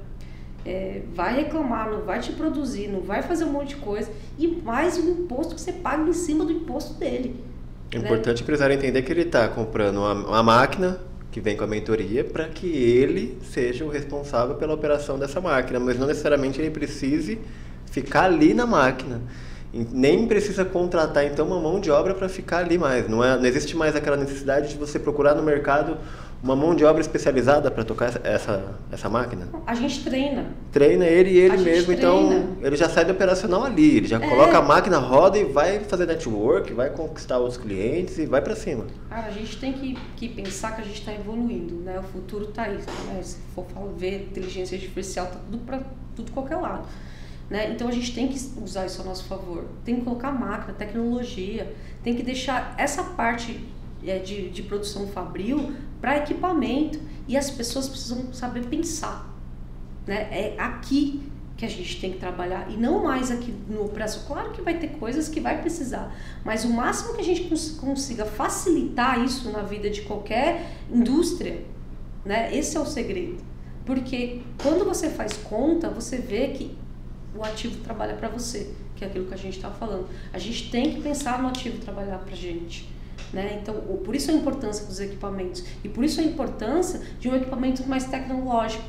é, 0.63 1.01
vai 1.11 1.35
reclamar, 1.35 1.89
não 1.89 2.01
vai 2.01 2.19
te 2.19 2.31
produzir, 2.33 2.87
não 2.87 3.01
vai 3.01 3.23
fazer 3.23 3.45
um 3.45 3.51
monte 3.51 3.69
de 3.69 3.77
coisa, 3.77 4.11
e 4.37 4.47
mais 4.47 4.95
o 4.99 5.09
imposto 5.09 5.55
que 5.55 5.61
você 5.61 5.73
paga 5.73 6.07
em 6.07 6.13
cima 6.13 6.45
do 6.45 6.51
imposto 6.51 6.93
dele. 6.93 7.43
É 7.91 7.97
né? 7.97 8.05
importante 8.05 8.41
o 8.41 8.43
empresário 8.43 8.75
entender 8.75 9.01
que 9.01 9.11
ele 9.11 9.23
está 9.23 9.47
comprando 9.47 9.97
uma, 9.97 10.13
uma 10.13 10.43
máquina 10.43 10.99
que 11.31 11.41
vem 11.41 11.57
com 11.57 11.63
a 11.63 11.67
mentoria 11.67 12.23
para 12.23 12.47
que 12.47 12.67
ele 12.67 13.39
seja 13.41 13.83
o 13.83 13.89
responsável 13.89 14.55
pela 14.55 14.75
operação 14.75 15.17
dessa 15.17 15.41
máquina, 15.41 15.79
mas 15.79 15.97
não 15.97 16.05
necessariamente 16.05 16.61
ele 16.61 16.69
precise 16.69 17.39
ficar 17.87 18.25
ali 18.25 18.53
na 18.53 18.67
máquina 18.67 19.19
nem 19.73 20.27
precisa 20.27 20.65
contratar 20.65 21.25
então 21.25 21.45
uma 21.45 21.59
mão 21.59 21.79
de 21.79 21.91
obra 21.91 22.13
para 22.13 22.27
ficar 22.27 22.59
ali 22.59 22.77
mais. 22.77 23.07
Não, 23.07 23.23
é, 23.23 23.37
não 23.37 23.45
existe 23.45 23.75
mais 23.75 23.95
aquela 23.95 24.17
necessidade 24.17 24.69
de 24.69 24.77
você 24.77 24.97
procurar 24.97 25.35
no 25.35 25.43
mercado 25.43 25.97
uma 26.41 26.55
mão 26.55 26.73
de 26.73 26.85
obra 26.85 27.01
especializada 27.01 27.69
para 27.69 27.83
tocar 27.83 28.19
essa, 28.23 28.73
essa 28.91 29.09
máquina? 29.09 29.47
A 29.67 29.75
gente 29.75 30.03
treina. 30.03 30.45
Treina 30.71 31.05
ele 31.05 31.31
e 31.31 31.37
ele 31.37 31.57
mesmo, 31.57 31.91
então 31.91 32.55
ele 32.61 32.77
já 32.77 32.87
sai 32.87 33.03
do 33.03 33.11
operacional 33.11 33.65
ali, 33.65 33.97
ele 33.97 34.07
já 34.07 34.17
é. 34.17 34.27
coloca 34.27 34.57
a 34.57 34.61
máquina, 34.61 34.97
roda 34.97 35.37
e 35.37 35.43
vai 35.43 35.81
fazer 35.81 36.05
network, 36.05 36.73
vai 36.73 36.89
conquistar 36.91 37.39
os 37.39 37.57
clientes 37.57 38.17
e 38.17 38.25
vai 38.25 38.41
para 38.41 38.55
cima. 38.55 38.85
Cara, 39.09 39.27
a 39.27 39.31
gente 39.31 39.57
tem 39.57 39.73
que, 39.73 39.97
que 40.15 40.29
pensar 40.29 40.75
que 40.75 40.81
a 40.81 40.85
gente 40.85 40.99
está 40.99 41.13
evoluindo, 41.13 41.75
né? 41.75 41.99
O 41.99 42.03
futuro 42.03 42.45
está 42.45 42.63
aí, 42.63 42.77
né? 43.07 43.21
Se 43.21 43.37
for 43.53 43.65
ver 43.97 44.27
inteligência 44.29 44.75
artificial, 44.75 45.27
tá 45.27 45.39
tudo 45.51 45.57
para 45.65 45.81
tudo 46.15 46.31
qualquer 46.31 46.55
lado. 46.55 46.87
Né? 47.49 47.71
Então 47.71 47.87
a 47.87 47.91
gente 47.91 48.13
tem 48.13 48.27
que 48.27 48.39
usar 48.63 48.85
isso 48.85 49.01
a 49.01 49.05
nosso 49.05 49.23
favor. 49.25 49.65
Tem 49.83 49.95
que 49.95 50.01
colocar 50.01 50.31
máquina, 50.31 50.73
tecnologia, 50.73 51.75
tem 52.03 52.15
que 52.15 52.21
deixar 52.21 52.75
essa 52.77 53.03
parte 53.03 53.65
é, 54.05 54.19
de, 54.19 54.49
de 54.49 54.63
produção 54.63 55.07
fabril 55.07 55.73
para 55.99 56.17
equipamento. 56.17 56.99
E 57.27 57.35
as 57.35 57.49
pessoas 57.49 57.89
precisam 57.89 58.31
saber 58.33 58.65
pensar. 58.67 59.27
Né? 60.05 60.27
É 60.31 60.55
aqui 60.59 61.23
que 61.59 61.65
a 61.65 61.69
gente 61.69 61.99
tem 61.99 62.13
que 62.13 62.17
trabalhar 62.17 62.71
e 62.71 62.77
não 62.77 63.03
mais 63.03 63.29
aqui 63.29 63.53
no 63.67 63.89
preço. 63.89 64.25
Claro 64.25 64.51
que 64.51 64.61
vai 64.61 64.79
ter 64.79 64.91
coisas 64.91 65.27
que 65.27 65.41
vai 65.41 65.59
precisar, 65.59 66.15
mas 66.45 66.63
o 66.63 66.69
máximo 66.69 67.13
que 67.13 67.19
a 67.19 67.23
gente 67.23 67.49
cons 67.49 67.71
consiga 67.71 68.25
facilitar 68.25 69.21
isso 69.25 69.51
na 69.51 69.61
vida 69.61 69.89
de 69.89 70.03
qualquer 70.03 70.71
indústria, 70.89 71.61
né? 72.23 72.55
Esse 72.55 72.77
é 72.77 72.79
o 72.79 72.85
segredo. 72.85 73.43
Porque 73.85 74.41
quando 74.63 74.85
você 74.85 75.09
faz 75.09 75.33
conta, 75.33 75.89
você 75.89 76.17
vê 76.17 76.47
que 76.47 76.77
o 77.35 77.43
ativo 77.43 77.77
trabalha 77.83 78.15
para 78.15 78.27
você, 78.27 78.73
que 78.95 79.03
é 79.03 79.07
aquilo 79.07 79.25
que 79.25 79.33
a 79.33 79.37
gente 79.37 79.57
está 79.57 79.69
falando. 79.69 80.07
A 80.33 80.39
gente 80.39 80.69
tem 80.69 80.93
que 80.93 81.01
pensar 81.01 81.41
no 81.41 81.47
ativo 81.47 81.77
trabalhar 81.79 82.17
para 82.19 82.33
a 82.33 82.37
gente. 82.37 82.89
Né? 83.31 83.59
Então, 83.61 83.75
por 84.03 84.15
isso 84.15 84.31
a 84.31 84.33
importância 84.33 84.85
dos 84.85 84.99
equipamentos 84.99 85.63
e 85.83 85.89
por 85.89 86.03
isso 86.03 86.19
a 86.19 86.23
importância 86.23 86.99
de 87.19 87.29
um 87.29 87.35
equipamento 87.35 87.87
mais 87.87 88.05
tecnológico, 88.05 88.83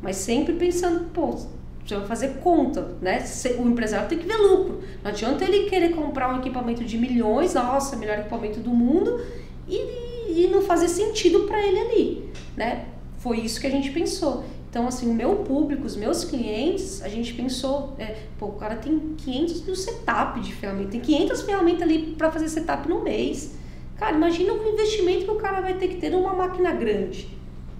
mas 0.00 0.16
sempre 0.16 0.54
pensando, 0.54 1.10
pô, 1.10 1.38
você 1.84 1.96
vai 1.96 2.06
fazer 2.06 2.28
conta, 2.38 2.96
né? 3.00 3.22
O 3.58 3.68
empresário 3.68 4.08
tem 4.08 4.18
que 4.18 4.26
ver 4.26 4.36
lucro. 4.36 4.82
Não 5.02 5.10
adianta 5.10 5.44
ele 5.44 5.68
querer 5.68 5.90
comprar 5.90 6.34
um 6.34 6.38
equipamento 6.38 6.84
de 6.84 6.98
milhões, 6.98 7.54
nossa, 7.54 7.96
melhor 7.96 8.18
equipamento 8.18 8.60
do 8.60 8.70
mundo, 8.70 9.20
e, 9.68 10.42
e 10.42 10.48
não 10.50 10.62
fazer 10.62 10.88
sentido 10.88 11.40
para 11.40 11.64
ele 11.64 11.78
ali, 11.78 12.30
né? 12.56 12.86
Foi 13.18 13.38
isso 13.38 13.60
que 13.60 13.66
a 13.66 13.70
gente 13.70 13.90
pensou. 13.90 14.44
Então, 14.76 14.88
assim, 14.88 15.10
o 15.10 15.14
meu 15.14 15.36
público, 15.36 15.86
os 15.86 15.96
meus 15.96 16.22
clientes, 16.22 17.02
a 17.02 17.08
gente 17.08 17.32
pensou, 17.32 17.94
é, 17.96 18.24
pô, 18.38 18.44
o 18.44 18.52
cara 18.56 18.76
tem 18.76 19.14
500 19.16 19.64
mil 19.64 19.74
setup 19.74 20.38
de 20.40 20.52
ferramenta, 20.52 20.90
tem 20.90 21.00
500 21.00 21.42
ferramentas 21.44 21.80
ali 21.80 22.14
para 22.14 22.30
fazer 22.30 22.46
setup 22.50 22.86
no 22.86 23.02
mês. 23.02 23.56
Cara, 23.96 24.14
imagina 24.14 24.52
o 24.52 24.68
investimento 24.68 25.24
que 25.24 25.30
o 25.30 25.36
cara 25.36 25.62
vai 25.62 25.78
ter 25.78 25.88
que 25.88 25.96
ter 25.96 26.10
numa 26.10 26.34
máquina 26.34 26.72
grande. 26.72 27.26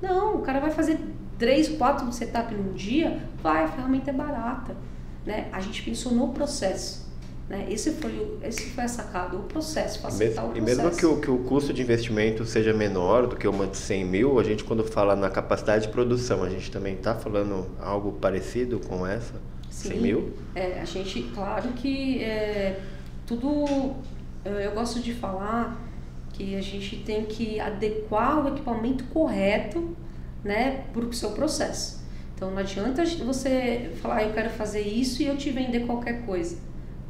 Não, 0.01 0.37
o 0.37 0.39
cara 0.39 0.59
vai 0.59 0.71
fazer 0.71 0.99
3, 1.39 1.69
4 1.77 2.11
setup 2.13 2.55
num 2.55 2.73
dia, 2.73 3.21
vai, 3.43 3.65
a 3.65 3.69
ferramenta 3.69 4.09
é 4.09 4.15
barata. 4.15 4.75
Né? 5.27 5.51
A 5.53 5.61
gente 5.61 5.83
pensou 5.83 6.13
no 6.13 6.29
processo. 6.29 7.06
Né? 7.49 7.67
Esse, 7.71 7.93
foi, 7.93 8.39
esse 8.43 8.71
foi 8.71 8.85
a 8.85 8.89
sacada, 8.89 9.37
o 9.37 9.45
processo, 9.45 10.01
facilitar 10.01 10.45
mesmo, 10.49 10.51
o 10.51 10.65
processo. 10.65 10.81
E 10.81 10.85
mesmo 10.85 10.99
que 10.99 11.07
o, 11.07 11.21
que 11.21 11.31
o 11.31 11.39
custo 11.45 11.73
de 11.73 11.81
investimento 11.81 12.45
seja 12.45 12.73
menor 12.73 13.27
do 13.29 13.37
que 13.37 13.47
uma 13.47 13.67
de 13.67 13.77
100 13.77 14.05
mil, 14.05 14.41
a 14.41 14.43
gente 14.43 14.65
quando 14.65 14.83
fala 14.83 15.15
na 15.15 15.31
capacidade 15.31 15.87
de 15.87 15.93
produção, 15.93 16.43
a 16.43 16.51
gente 16.51 16.71
também 16.71 16.95
está 16.95 17.15
falando 17.15 17.67
algo 17.81 18.13
parecido 18.13 18.81
com 18.81 19.07
essa? 19.07 19.35
Sim, 19.71 19.91
100 19.91 20.01
mil? 20.01 20.33
É, 20.57 20.81
a 20.81 20.85
gente, 20.85 21.23
claro 21.35 21.69
que 21.75 22.23
é, 22.23 22.81
tudo, 23.27 23.95
eu 24.45 24.73
gosto 24.73 24.99
de 24.99 25.15
falar 25.15 25.81
que 26.33 26.57
a 26.57 26.61
gente 26.61 26.97
tem 26.97 27.25
que 27.25 27.61
adequar 27.61 28.45
o 28.45 28.49
equipamento 28.49 29.05
correto 29.05 29.97
né, 30.43 30.85
para 30.93 31.05
o 31.05 31.13
seu 31.13 31.31
processo. 31.31 32.05
Então 32.35 32.51
não 32.51 32.59
adianta 32.59 33.05
você 33.25 33.93
falar, 34.03 34.17
ah, 34.17 34.25
eu 34.25 34.33
quero 34.33 34.51
fazer 34.51 34.83
isso 34.83 35.23
e 35.23 35.27
eu 35.27 35.37
te 35.37 35.51
vender 35.51 35.87
qualquer 35.87 36.27
coisa. 36.27 36.59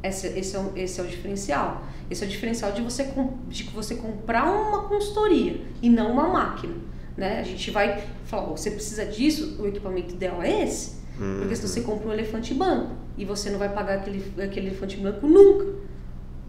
Esse, 0.03 0.27
esse, 0.27 0.55
é, 0.55 0.59
o, 0.59 0.71
esse 0.75 0.99
é 0.99 1.03
o 1.03 1.07
diferencial. 1.07 1.83
Esse 2.09 2.23
é 2.23 2.27
o 2.27 2.29
diferencial 2.29 2.71
de 2.71 2.81
você, 2.81 3.11
de 3.49 3.63
você 3.63 3.95
comprar 3.95 4.45
uma 4.45 4.87
consultoria 4.87 5.61
e 5.81 5.89
não 5.89 6.11
uma 6.11 6.27
máquina. 6.27 6.75
Né? 7.15 7.39
A 7.39 7.43
gente 7.43 7.71
vai 7.71 8.03
falar, 8.25 8.51
oh, 8.51 8.57
você 8.57 8.71
precisa 8.71 9.05
disso, 9.05 9.57
o 9.59 9.67
equipamento 9.67 10.13
ideal 10.13 10.41
é 10.41 10.63
esse. 10.63 10.97
Uhum. 11.19 11.39
Porque 11.39 11.55
se 11.55 11.67
você 11.67 11.81
compra 11.81 12.09
um 12.09 12.13
elefante 12.13 12.53
branco 12.53 12.91
e 13.17 13.25
você 13.25 13.49
não 13.49 13.57
vai 13.57 13.69
pagar 13.69 13.95
aquele, 13.95 14.23
aquele 14.41 14.67
elefante 14.67 14.97
branco 14.97 15.25
nunca 15.25 15.87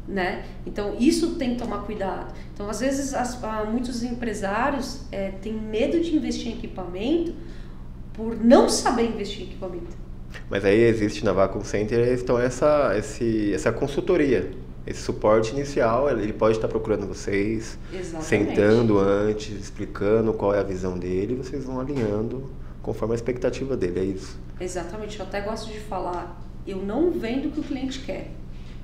né? 0.09 0.45
Então 0.67 0.97
isso 0.99 1.35
tem 1.35 1.51
que 1.55 1.63
tomar 1.63 1.83
cuidado. 1.83 2.35
Então 2.55 2.69
às 2.69 2.81
vezes 2.81 3.13
as, 3.13 3.43
ah, 3.45 3.65
muitos 3.71 4.03
empresários 4.03 5.03
é, 5.13 5.31
têm 5.31 5.53
medo 5.53 6.01
de 6.01 6.17
investir 6.17 6.49
em 6.49 6.59
equipamento 6.59 7.35
por 8.15 8.35
não 8.43 8.69
saber 8.69 9.11
investir 9.11 9.43
em 9.43 9.45
equipamento. 9.45 9.97
Mas 10.51 10.65
aí 10.65 10.83
existe 10.83 11.25
na 11.25 11.33
Vacuum 11.33 11.65
Center 11.65 12.13
então 12.13 12.39
essa 12.39 12.95
esse, 12.97 13.53
essa 13.53 13.73
consultoria, 13.73 14.51
esse 14.87 15.01
suporte 15.01 15.53
inicial, 15.53 16.09
ele 16.11 16.33
pode 16.33 16.57
estar 16.57 16.69
procurando 16.69 17.07
vocês, 17.07 17.79
Exatamente. 17.93 18.25
sentando 18.25 18.99
antes, 18.99 19.53
explicando 19.61 20.33
qual 20.33 20.55
é 20.55 20.61
a 20.61 20.63
visão 20.63 20.99
dele, 20.99 21.35
e 21.35 21.37
vocês 21.37 21.65
vão 21.65 21.81
alinhando 21.81 22.51
conforme 22.83 23.15
a 23.15 23.17
expectativa 23.17 23.77
dele, 23.77 24.01
é 24.01 24.05
isso. 24.05 24.39
Exatamente. 24.59 25.19
Eu 25.19 25.27
até 25.27 25.43
gosto 25.43 25.71
de 25.71 25.79
falar, 25.79 26.41
eu 26.67 26.79
não 26.79 27.11
vendo 27.11 27.49
o 27.49 27.51
que 27.51 27.61
o 27.61 27.63
cliente 27.63 28.01
quer 28.01 28.31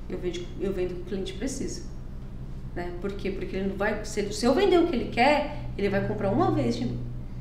eu 0.09 0.19
vendo, 0.19 0.41
eu 0.61 0.73
vendo 0.73 0.93
o 0.93 0.95
que 0.97 1.03
o 1.03 1.05
cliente 1.05 1.33
precisa. 1.35 1.83
Né? 2.75 2.93
Por 3.01 3.13
quê? 3.13 3.31
Porque 3.31 3.57
ele 3.57 3.69
não 3.69 3.77
vai. 3.77 4.05
Se, 4.05 4.33
se 4.33 4.45
eu 4.45 4.55
vender 4.55 4.79
o 4.79 4.87
que 4.87 4.95
ele 4.95 5.11
quer, 5.11 5.59
ele 5.79 5.89
vai 5.89 6.07
comprar 6.07 6.31
uma 6.31 6.51
vez 6.51 6.77
de 6.77 6.87
mim. 6.87 6.99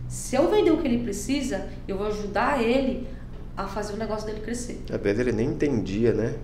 Se 0.07 0.35
eu 0.35 0.49
vender 0.49 0.71
o 0.71 0.77
que 0.77 0.87
ele 0.87 1.03
precisa, 1.03 1.69
eu 1.87 1.97
vou 1.97 2.07
ajudar 2.07 2.61
ele 2.61 3.07
a 3.55 3.67
fazer 3.67 3.93
o 3.93 3.97
negócio 3.97 4.25
dele 4.25 4.41
crescer. 4.41 4.81
Às 4.91 5.01
vezes 5.01 5.19
ele 5.19 5.31
nem 5.31 5.49
entendia, 5.49 6.13
né? 6.13 6.35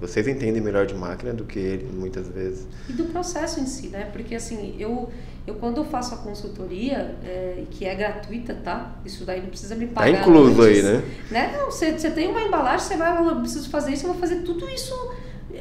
Vocês 0.00 0.26
entendem 0.26 0.60
melhor 0.60 0.84
de 0.84 0.94
máquina 0.94 1.32
do 1.32 1.44
que 1.44 1.58
ele, 1.58 1.88
muitas 1.92 2.28
vezes. 2.28 2.66
E 2.88 2.92
do 2.92 3.04
processo 3.04 3.60
em 3.60 3.66
si, 3.66 3.88
né? 3.88 4.10
Porque 4.12 4.34
assim, 4.34 4.74
eu, 4.78 5.10
eu 5.46 5.54
quando 5.54 5.76
eu 5.78 5.84
faço 5.84 6.14
a 6.14 6.18
consultoria, 6.18 7.16
é, 7.24 7.64
que 7.70 7.84
é 7.84 7.94
gratuita, 7.94 8.52
tá? 8.54 8.96
Isso 9.04 9.24
daí 9.24 9.40
não 9.40 9.48
precisa 9.48 9.76
me 9.76 9.86
pagar. 9.86 10.12
Tá 10.12 10.20
incluso 10.20 10.60
antes, 10.60 10.84
aí, 10.84 10.92
né? 10.92 11.04
né? 11.30 11.56
Não, 11.56 11.66
você, 11.66 11.96
você 11.96 12.10
tem 12.10 12.28
uma 12.28 12.42
embalagem, 12.42 12.86
você 12.86 12.96
vai, 12.96 13.16
eu 13.16 13.36
preciso 13.36 13.70
fazer 13.70 13.92
isso, 13.92 14.04
eu 14.06 14.12
vou 14.12 14.20
fazer 14.20 14.42
tudo 14.42 14.68
isso 14.68 14.92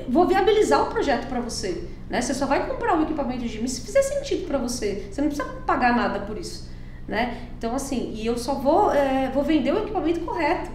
vou 0.08 0.28
viabilizar 0.28 0.82
o 0.82 0.88
projeto 0.88 1.28
para 1.28 1.39
você. 1.39 1.84
Né? 2.10 2.22
Você 2.22 2.34
só 2.34 2.46
vai 2.46 2.68
comprar 2.68 2.98
um 2.98 3.04
equipamento 3.04 3.46
de 3.46 3.62
mim 3.62 3.68
se 3.68 3.82
fizer 3.82 4.02
sentido 4.02 4.48
para 4.48 4.58
você. 4.58 5.08
Você 5.12 5.22
não 5.22 5.30
precisa 5.30 5.48
pagar 5.66 5.96
nada 5.96 6.20
por 6.20 6.38
isso. 6.38 6.70
Né? 7.08 7.50
Então, 7.58 7.76
assim, 7.76 8.14
e 8.14 8.26
eu 8.26 8.38
só 8.38 8.56
vou, 8.56 8.92
é, 8.94 9.30
vou 9.34 9.44
vender 9.44 9.74
o 9.74 9.80
equipamento 9.80 10.22
correto. 10.22 10.72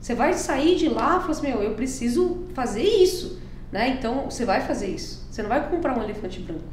Você 0.00 0.14
vai 0.14 0.32
sair 0.34 0.76
de 0.76 0.88
lá 0.88 1.18
e 1.18 1.20
falar 1.20 1.30
assim, 1.30 1.46
meu, 1.48 1.62
eu 1.62 1.74
preciso 1.74 2.44
fazer 2.54 2.82
isso. 2.82 3.38
Né? 3.70 3.90
Então, 3.90 4.30
você 4.30 4.44
vai 4.44 4.60
fazer 4.62 4.88
isso. 4.88 5.26
Você 5.30 5.42
não 5.42 5.48
vai 5.48 5.68
comprar 5.68 5.96
um 5.96 6.02
elefante 6.02 6.40
branco. 6.40 6.64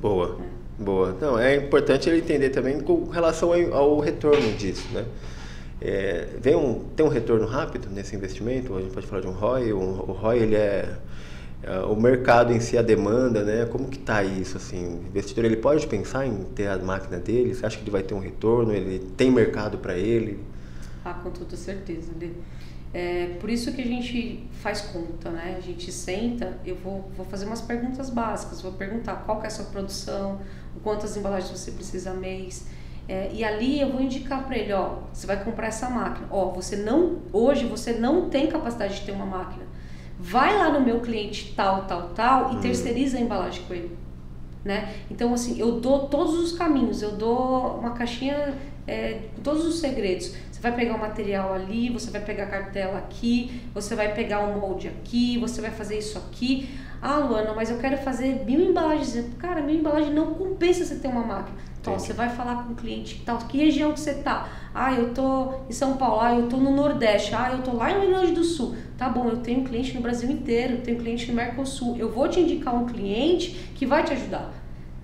Boa, 0.00 0.38
é. 0.40 0.82
boa. 0.82 1.16
Não, 1.20 1.38
é 1.38 1.56
importante 1.56 2.08
ele 2.08 2.18
entender 2.18 2.50
também 2.50 2.80
com 2.80 3.08
relação 3.08 3.52
ao, 3.72 3.98
retorno 4.00 4.52
disso, 4.52 4.86
né? 4.92 5.04
É, 5.80 6.28
vem 6.40 6.54
um, 6.54 6.84
tem 6.96 7.04
um 7.04 7.08
retorno 7.08 7.46
rápido 7.46 7.88
nesse 7.90 8.14
investimento? 8.14 8.74
A 8.76 8.80
gente 8.80 8.94
pode 8.94 9.06
falar 9.06 9.22
de 9.22 9.28
um 9.28 9.32
ROI? 9.32 9.72
o 9.72 10.12
ROI 10.12 10.38
ele 10.38 10.54
é, 10.54 10.96
é, 11.62 11.78
o 11.80 11.96
mercado 11.96 12.52
em 12.52 12.60
si, 12.60 12.78
a 12.78 12.82
demanda, 12.82 13.42
né? 13.42 13.66
Como 13.66 13.88
que 13.88 13.98
está 13.98 14.22
isso? 14.22 14.56
Assim, 14.56 15.00
o 15.04 15.08
investidor 15.08 15.44
ele 15.44 15.56
pode 15.56 15.86
pensar 15.86 16.26
em 16.26 16.44
ter 16.54 16.68
a 16.68 16.78
máquina 16.78 17.18
dele? 17.18 17.54
Você 17.54 17.66
acha 17.66 17.76
que 17.76 17.82
ele 17.82 17.90
vai 17.90 18.02
ter 18.02 18.14
um 18.14 18.20
retorno? 18.20 18.72
Ele 18.72 18.98
tem 19.16 19.30
mercado 19.30 19.78
para 19.78 19.96
ele? 19.96 20.38
Ah, 21.04 21.14
com 21.14 21.30
toda 21.30 21.56
certeza, 21.56 22.12
Lê. 22.18 22.30
É, 22.92 23.36
por 23.40 23.50
isso 23.50 23.72
que 23.72 23.82
a 23.82 23.86
gente 23.86 24.48
faz 24.52 24.80
conta, 24.80 25.28
né? 25.30 25.56
A 25.58 25.60
gente 25.60 25.90
senta, 25.90 26.58
eu 26.64 26.76
vou, 26.76 27.10
vou 27.16 27.26
fazer 27.26 27.44
umas 27.44 27.60
perguntas 27.60 28.08
básicas, 28.08 28.62
vou 28.62 28.72
perguntar 28.72 29.16
qual 29.26 29.40
que 29.40 29.44
é 29.44 29.48
a 29.48 29.50
sua 29.50 29.64
produção, 29.64 30.40
quantas 30.82 31.16
embalagens 31.16 31.50
você 31.50 31.72
precisa 31.72 32.14
mês, 32.14 32.66
é, 33.08 33.30
e 33.32 33.44
ali 33.44 33.80
eu 33.80 33.90
vou 33.90 34.00
indicar 34.00 34.44
para 34.44 34.56
ele, 34.56 34.72
ó, 34.72 34.96
você 35.12 35.26
vai 35.26 35.42
comprar 35.42 35.66
essa 35.66 35.90
máquina. 35.90 36.26
Ó, 36.30 36.50
você 36.50 36.76
não, 36.76 37.18
hoje 37.32 37.66
você 37.66 37.92
não 37.92 38.30
tem 38.30 38.46
capacidade 38.46 38.96
de 38.96 39.02
ter 39.02 39.12
uma 39.12 39.26
máquina. 39.26 39.64
Vai 40.18 40.56
lá 40.56 40.70
no 40.70 40.80
meu 40.80 41.00
cliente 41.00 41.52
tal, 41.54 41.84
tal, 41.84 42.10
tal 42.10 42.52
e 42.52 42.56
hum. 42.56 42.60
terceiriza 42.60 43.18
a 43.18 43.20
embalagem 43.20 43.62
com 43.64 43.74
ele. 43.74 43.96
Né? 44.64 44.94
Então, 45.10 45.34
assim, 45.34 45.60
eu 45.60 45.72
dou 45.80 46.06
todos 46.06 46.38
os 46.38 46.52
caminhos, 46.52 47.02
eu 47.02 47.12
dou 47.12 47.78
uma 47.78 47.90
caixinha 47.90 48.54
é, 48.86 49.20
com 49.34 49.42
todos 49.42 49.66
os 49.66 49.78
segredos. 49.78 50.34
Vai 50.64 50.74
pegar 50.74 50.94
o 50.94 50.98
material 50.98 51.52
ali, 51.52 51.90
você 51.90 52.10
vai 52.10 52.22
pegar 52.22 52.44
a 52.44 52.46
cartela 52.46 52.96
aqui, 52.96 53.60
você 53.74 53.94
vai 53.94 54.14
pegar 54.14 54.40
o 54.40 54.58
molde 54.58 54.88
aqui, 54.88 55.36
você 55.36 55.60
vai 55.60 55.70
fazer 55.70 55.98
isso 55.98 56.16
aqui. 56.16 56.70
Ah, 57.02 57.18
Luana, 57.18 57.52
mas 57.52 57.70
eu 57.70 57.76
quero 57.76 57.98
fazer 57.98 58.46
mil 58.46 58.70
embalagens. 58.70 59.26
Cara, 59.36 59.60
mil 59.60 59.74
embalagens 59.74 60.14
não 60.14 60.32
compensa 60.32 60.82
você 60.82 60.94
ter 60.94 61.08
uma 61.08 61.20
máquina. 61.20 61.58
Então, 61.78 61.98
você 61.98 62.14
vai 62.14 62.30
falar 62.30 62.64
com 62.64 62.72
o 62.72 62.76
cliente, 62.76 63.22
tal, 63.26 63.36
que 63.36 63.58
região 63.58 63.92
que 63.92 64.00
você 64.00 64.14
tá? 64.14 64.48
Ah, 64.74 64.90
eu 64.94 65.12
tô 65.12 65.52
em 65.68 65.72
São 65.74 65.98
Paulo, 65.98 66.22
ah, 66.22 66.34
eu 66.34 66.48
tô 66.48 66.56
no 66.56 66.74
Nordeste, 66.74 67.34
ah, 67.34 67.50
eu 67.52 67.62
tô 67.62 67.76
lá 67.76 67.90
em 67.90 68.00
Rio 68.00 68.08
Grande 68.08 68.32
do 68.32 68.42
Sul. 68.42 68.74
Tá 68.96 69.10
bom, 69.10 69.28
eu 69.28 69.36
tenho 69.36 69.64
cliente 69.64 69.92
no 69.94 70.00
Brasil 70.00 70.30
inteiro, 70.30 70.76
eu 70.76 70.80
tenho 70.80 70.96
cliente 70.96 71.28
no 71.28 71.34
Mercosul. 71.34 71.94
Eu 71.98 72.10
vou 72.10 72.26
te 72.26 72.40
indicar 72.40 72.74
um 72.74 72.86
cliente 72.86 73.50
que 73.74 73.84
vai 73.84 74.02
te 74.02 74.14
ajudar. 74.14 74.50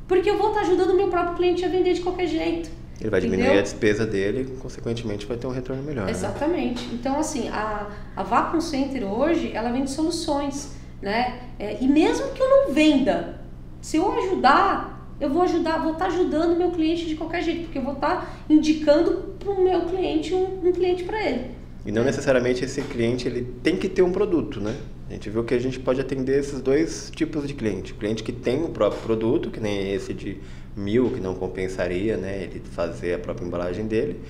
Porque 0.09 0.31
eu 0.31 0.39
vou 0.39 0.49
estar 0.49 0.63
ajudando 0.63 0.93
o 0.93 0.97
meu 0.97 1.09
próprio 1.09 1.37
cliente 1.37 1.63
a 1.67 1.69
vender 1.69 1.93
de 1.93 2.01
qualquer 2.01 2.29
jeito. 2.29 2.80
Ele 3.01 3.09
vai 3.11 3.21
diminuir 3.21 3.45
Entendeu? 3.45 3.61
a 3.61 3.63
despesa 3.63 4.07
dele, 4.07 4.57
consequentemente 4.61 5.25
vai 5.27 5.37
ter 5.37 5.47
um 5.47 5.51
retorno 5.51 5.83
melhor. 5.83 6.05
Né? 6.05 6.11
Exatamente. 6.11 6.85
Né? 6.87 6.91
Então, 6.95 7.19
assim, 7.19 7.49
a, 7.49 7.89
a 8.15 8.23
Vacuum 8.23 8.61
Center 8.61 9.05
hoje, 9.05 9.53
ela 9.55 9.71
vende 9.71 9.91
soluções, 9.91 10.75
né? 11.01 11.41
É, 11.59 11.79
e 11.81 11.89
mesmo 11.89 12.29
que 12.33 12.43
eu 12.43 12.49
não 12.49 12.75
venda, 12.75 13.41
se 13.81 13.97
eu 13.97 14.13
ajudar 14.13 15.01
eu 15.21 15.29
vou 15.29 15.43
ajudar, 15.43 15.79
vou 15.79 15.93
estar 15.93 16.07
tá 16.07 16.13
ajudando 16.13 16.57
meu 16.57 16.71
cliente 16.71 17.05
de 17.05 17.15
qualquer 17.15 17.43
jeito, 17.43 17.65
porque 17.65 17.79
eu 17.79 17.83
vou 17.83 17.93
estar 17.93 18.23
tá 18.23 18.37
indicando 18.49 19.35
para 19.39 19.51
o 19.51 19.63
meu 19.63 19.83
cliente 19.83 20.35
um, 20.35 20.67
um 20.67 20.73
cliente 20.73 21.05
para 21.05 21.23
ele. 21.23 21.51
E 21.85 21.93
não 21.93 22.03
necessariamente 22.03 22.65
esse 22.65 22.81
cliente 22.83 23.29
ele 23.29 23.43
tem 23.63 23.77
que 23.77 23.89
ter 23.89 24.03
um 24.03 24.13
produto, 24.13 24.61
né? 24.61 24.75
A 25.09 25.13
gente 25.13 25.29
viu 25.29 25.45
que 25.45 25.53
a 25.53 25.59
gente 25.59 25.79
pode 25.79 26.01
atender 26.01 26.39
esses 26.39 26.61
dois 26.61 27.11
tipos 27.15 27.47
de 27.47 27.53
cliente. 27.53 27.93
O 27.93 27.97
cliente 27.97 28.23
que 28.23 28.33
tem 28.33 28.63
o 28.63 28.69
próprio 28.69 29.03
produto, 29.03 29.51
que 29.51 29.61
nem 29.61 29.93
esse 29.93 30.15
de 30.15 30.39
mil, 30.77 31.11
que 31.11 31.21
não 31.21 31.35
compensaria, 31.35 32.16
né? 32.16 32.43
Ele 32.43 32.61
fazer 32.61 33.14
a 33.14 33.18
própria 33.18 33.47
embalagem 33.47 33.87
dele. 33.87 34.23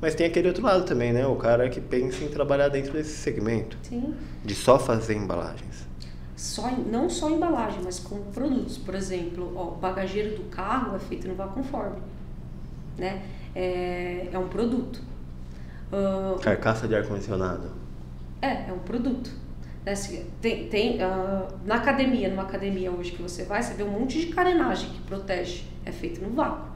Mas 0.00 0.14
tem 0.14 0.26
aquele 0.26 0.48
outro 0.48 0.64
lado 0.64 0.84
também, 0.84 1.12
né? 1.12 1.26
O 1.26 1.36
cara 1.36 1.68
que 1.68 1.80
pensa 1.80 2.24
em 2.24 2.28
trabalhar 2.28 2.68
dentro 2.68 2.92
desse 2.92 3.16
segmento. 3.18 3.76
Sim. 3.82 4.14
De 4.44 4.54
só 4.54 4.78
fazer 4.78 5.14
embalagens 5.14 5.90
só, 6.40 6.70
não 6.70 7.10
só 7.10 7.28
embalagem, 7.28 7.80
mas 7.84 7.98
com 7.98 8.18
produtos. 8.32 8.78
Por 8.78 8.94
exemplo, 8.94 9.52
ó, 9.54 9.68
o 9.68 9.76
bagageiro 9.76 10.36
do 10.36 10.44
carro 10.44 10.96
é 10.96 10.98
feito 10.98 11.28
no 11.28 11.34
Vacuumform, 11.34 11.96
né? 12.96 13.22
É, 13.54 14.28
é 14.32 14.38
um 14.38 14.48
produto. 14.48 15.02
Uh, 15.92 16.38
Carcaça 16.40 16.88
de 16.88 16.94
ar-condicionado. 16.94 17.70
É, 18.40 18.70
é 18.70 18.72
um 18.72 18.78
produto. 18.78 19.30
Né? 19.84 19.94
Tem, 20.40 20.68
tem 20.68 20.96
uh, 20.96 21.46
na 21.64 21.76
academia, 21.76 22.28
numa 22.28 22.42
academia 22.42 22.90
hoje 22.90 23.12
que 23.12 23.22
você 23.22 23.44
vai, 23.44 23.62
você 23.62 23.74
vê 23.74 23.82
um 23.82 23.90
monte 23.90 24.20
de 24.20 24.26
carenagem 24.26 24.90
que 24.90 25.00
protege. 25.02 25.64
É 25.84 25.92
feito 25.92 26.20
no 26.20 26.30
vácuo. 26.30 26.68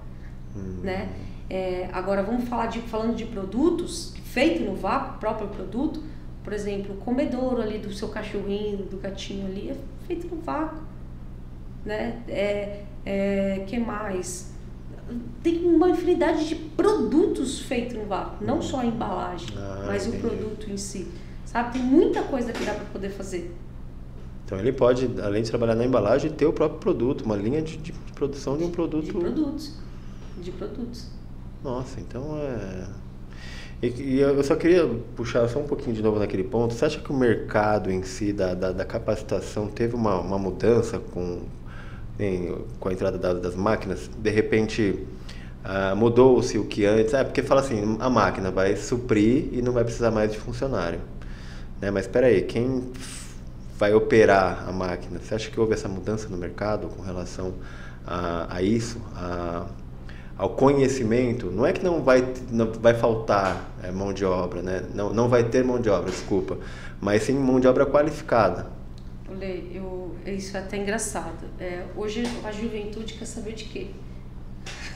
Hum. 0.56 0.80
Né? 0.82 1.08
É, 1.48 1.88
agora 1.92 2.22
vamos 2.22 2.48
falar 2.48 2.66
de 2.66 2.80
falando 2.80 3.14
de 3.14 3.26
produtos 3.26 4.14
feito 4.24 4.64
no 4.64 4.74
vácuo, 4.74 5.18
próprio 5.18 5.48
produto. 5.48 6.02
Por 6.42 6.52
exemplo, 6.52 6.94
o 6.94 6.98
comedouro 6.98 7.62
ali 7.62 7.78
do 7.78 7.92
seu 7.92 8.08
cachorrinho, 8.08 8.78
do 8.78 8.98
gatinho 8.98 9.46
ali, 9.46 9.70
é 9.70 9.76
feito 10.06 10.26
no 10.34 10.40
vácuo. 10.40 10.82
Né? 11.84 12.22
É, 12.28 12.84
é, 13.04 13.64
que 13.66 13.78
mais? 13.78 14.52
Tem 15.42 15.64
uma 15.66 15.90
infinidade 15.90 16.48
de 16.48 16.54
produtos 16.54 17.60
feitos 17.60 17.94
no 17.94 18.06
vácuo, 18.06 18.44
não 18.44 18.62
só 18.62 18.80
a 18.80 18.86
embalagem, 18.86 19.48
ah, 19.56 19.84
mas 19.86 20.06
entendi. 20.06 20.26
o 20.26 20.28
produto 20.28 20.70
em 20.70 20.78
si. 20.78 21.08
Sabe? 21.54 21.74
Tem 21.74 21.82
muita 21.82 22.20
coisa 22.24 22.52
que 22.52 22.64
dá 22.64 22.74
para 22.74 22.84
poder 22.86 23.10
fazer. 23.10 23.54
Então 24.44 24.58
ele 24.58 24.72
pode, 24.72 25.08
além 25.22 25.44
de 25.44 25.50
trabalhar 25.50 25.76
na 25.76 25.84
embalagem, 25.84 26.32
ter 26.32 26.46
o 26.46 26.52
próprio 26.52 26.80
produto, 26.80 27.24
uma 27.24 27.36
linha 27.36 27.62
de, 27.62 27.76
de 27.76 27.92
produção 28.12 28.58
de 28.58 28.64
um 28.64 28.72
produto. 28.72 29.04
De 29.04 29.12
produtos. 29.12 29.72
De 30.42 30.50
produtos. 30.50 31.06
Nossa, 31.62 32.00
então 32.00 32.36
é. 32.38 32.88
E, 33.80 33.86
e, 33.86 34.20
eu 34.20 34.42
só 34.42 34.56
queria 34.56 34.84
puxar 35.14 35.48
só 35.48 35.60
um 35.60 35.66
pouquinho 35.66 35.94
de 35.94 36.02
novo 36.02 36.18
naquele 36.18 36.42
ponto. 36.42 36.74
Você 36.74 36.86
acha 36.86 36.98
que 36.98 37.12
o 37.12 37.14
mercado 37.14 37.88
em 37.88 38.02
si 38.02 38.32
da, 38.32 38.52
da, 38.52 38.72
da 38.72 38.84
capacitação 38.84 39.68
teve 39.68 39.94
uma, 39.94 40.18
uma 40.18 40.38
mudança 40.38 40.98
com, 40.98 41.42
em, 42.18 42.52
com 42.80 42.88
a 42.88 42.92
entrada 42.92 43.16
das, 43.16 43.40
das 43.40 43.54
máquinas? 43.54 44.10
De 44.18 44.30
repente 44.30 45.06
ah, 45.62 45.94
mudou-se 45.94 46.58
o 46.58 46.64
que 46.66 46.84
antes? 46.84 47.14
É 47.14 47.24
porque 47.24 47.42
fala 47.42 47.62
assim, 47.62 47.96
a 47.98 48.10
máquina 48.10 48.50
vai 48.50 48.76
suprir 48.76 49.48
e 49.52 49.62
não 49.62 49.72
vai 49.72 49.84
precisar 49.84 50.10
mais 50.10 50.30
de 50.30 50.38
funcionário. 50.38 51.00
Né? 51.84 51.90
Mas 51.90 52.06
espera 52.06 52.28
aí, 52.28 52.40
quem 52.40 52.82
vai 53.78 53.92
operar 53.92 54.66
a 54.66 54.72
máquina? 54.72 55.20
Você 55.20 55.34
acha 55.34 55.50
que 55.50 55.60
houve 55.60 55.74
essa 55.74 55.86
mudança 55.86 56.30
no 56.30 56.36
mercado 56.38 56.88
com 56.88 57.02
relação 57.02 57.52
a, 58.06 58.56
a 58.56 58.62
isso, 58.62 58.98
a, 59.14 59.66
ao 60.38 60.50
conhecimento? 60.50 61.50
Não 61.50 61.66
é 61.66 61.74
que 61.74 61.84
não 61.84 62.02
vai, 62.02 62.26
não 62.50 62.72
vai 62.72 62.94
faltar 62.94 63.70
é, 63.82 63.90
mão 63.90 64.14
de 64.14 64.24
obra, 64.24 64.62
né? 64.62 64.82
não, 64.94 65.12
não 65.12 65.28
vai 65.28 65.44
ter 65.44 65.62
mão 65.62 65.78
de 65.78 65.90
obra, 65.90 66.10
desculpa, 66.10 66.56
mas 67.02 67.24
sim 67.24 67.34
mão 67.34 67.60
de 67.60 67.68
obra 67.68 67.84
qualificada. 67.84 68.66
Olha, 69.30 69.44
eu, 69.44 70.16
isso 70.24 70.56
é 70.56 70.60
até 70.60 70.78
engraçado. 70.78 71.44
É, 71.60 71.84
hoje 71.94 72.22
a 72.44 72.50
juventude 72.50 73.12
quer 73.12 73.26
saber 73.26 73.52
de 73.52 73.64
quê? 73.64 73.88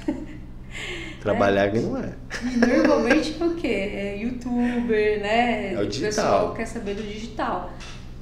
Trabalhar 1.28 1.74
é. 1.74 1.80
não 1.80 1.96
é. 1.96 2.14
Normalmente 2.66 3.36
é 3.40 3.44
o 3.44 3.54
quê? 3.54 3.66
É 3.66 4.16
youtuber, 4.16 5.20
né? 5.20 5.74
É 5.74 5.80
o 5.80 5.86
digital. 5.86 5.98
O 5.98 6.06
pessoal 6.06 6.54
quer 6.54 6.66
saber 6.66 6.94
do 6.94 7.02
digital. 7.02 7.70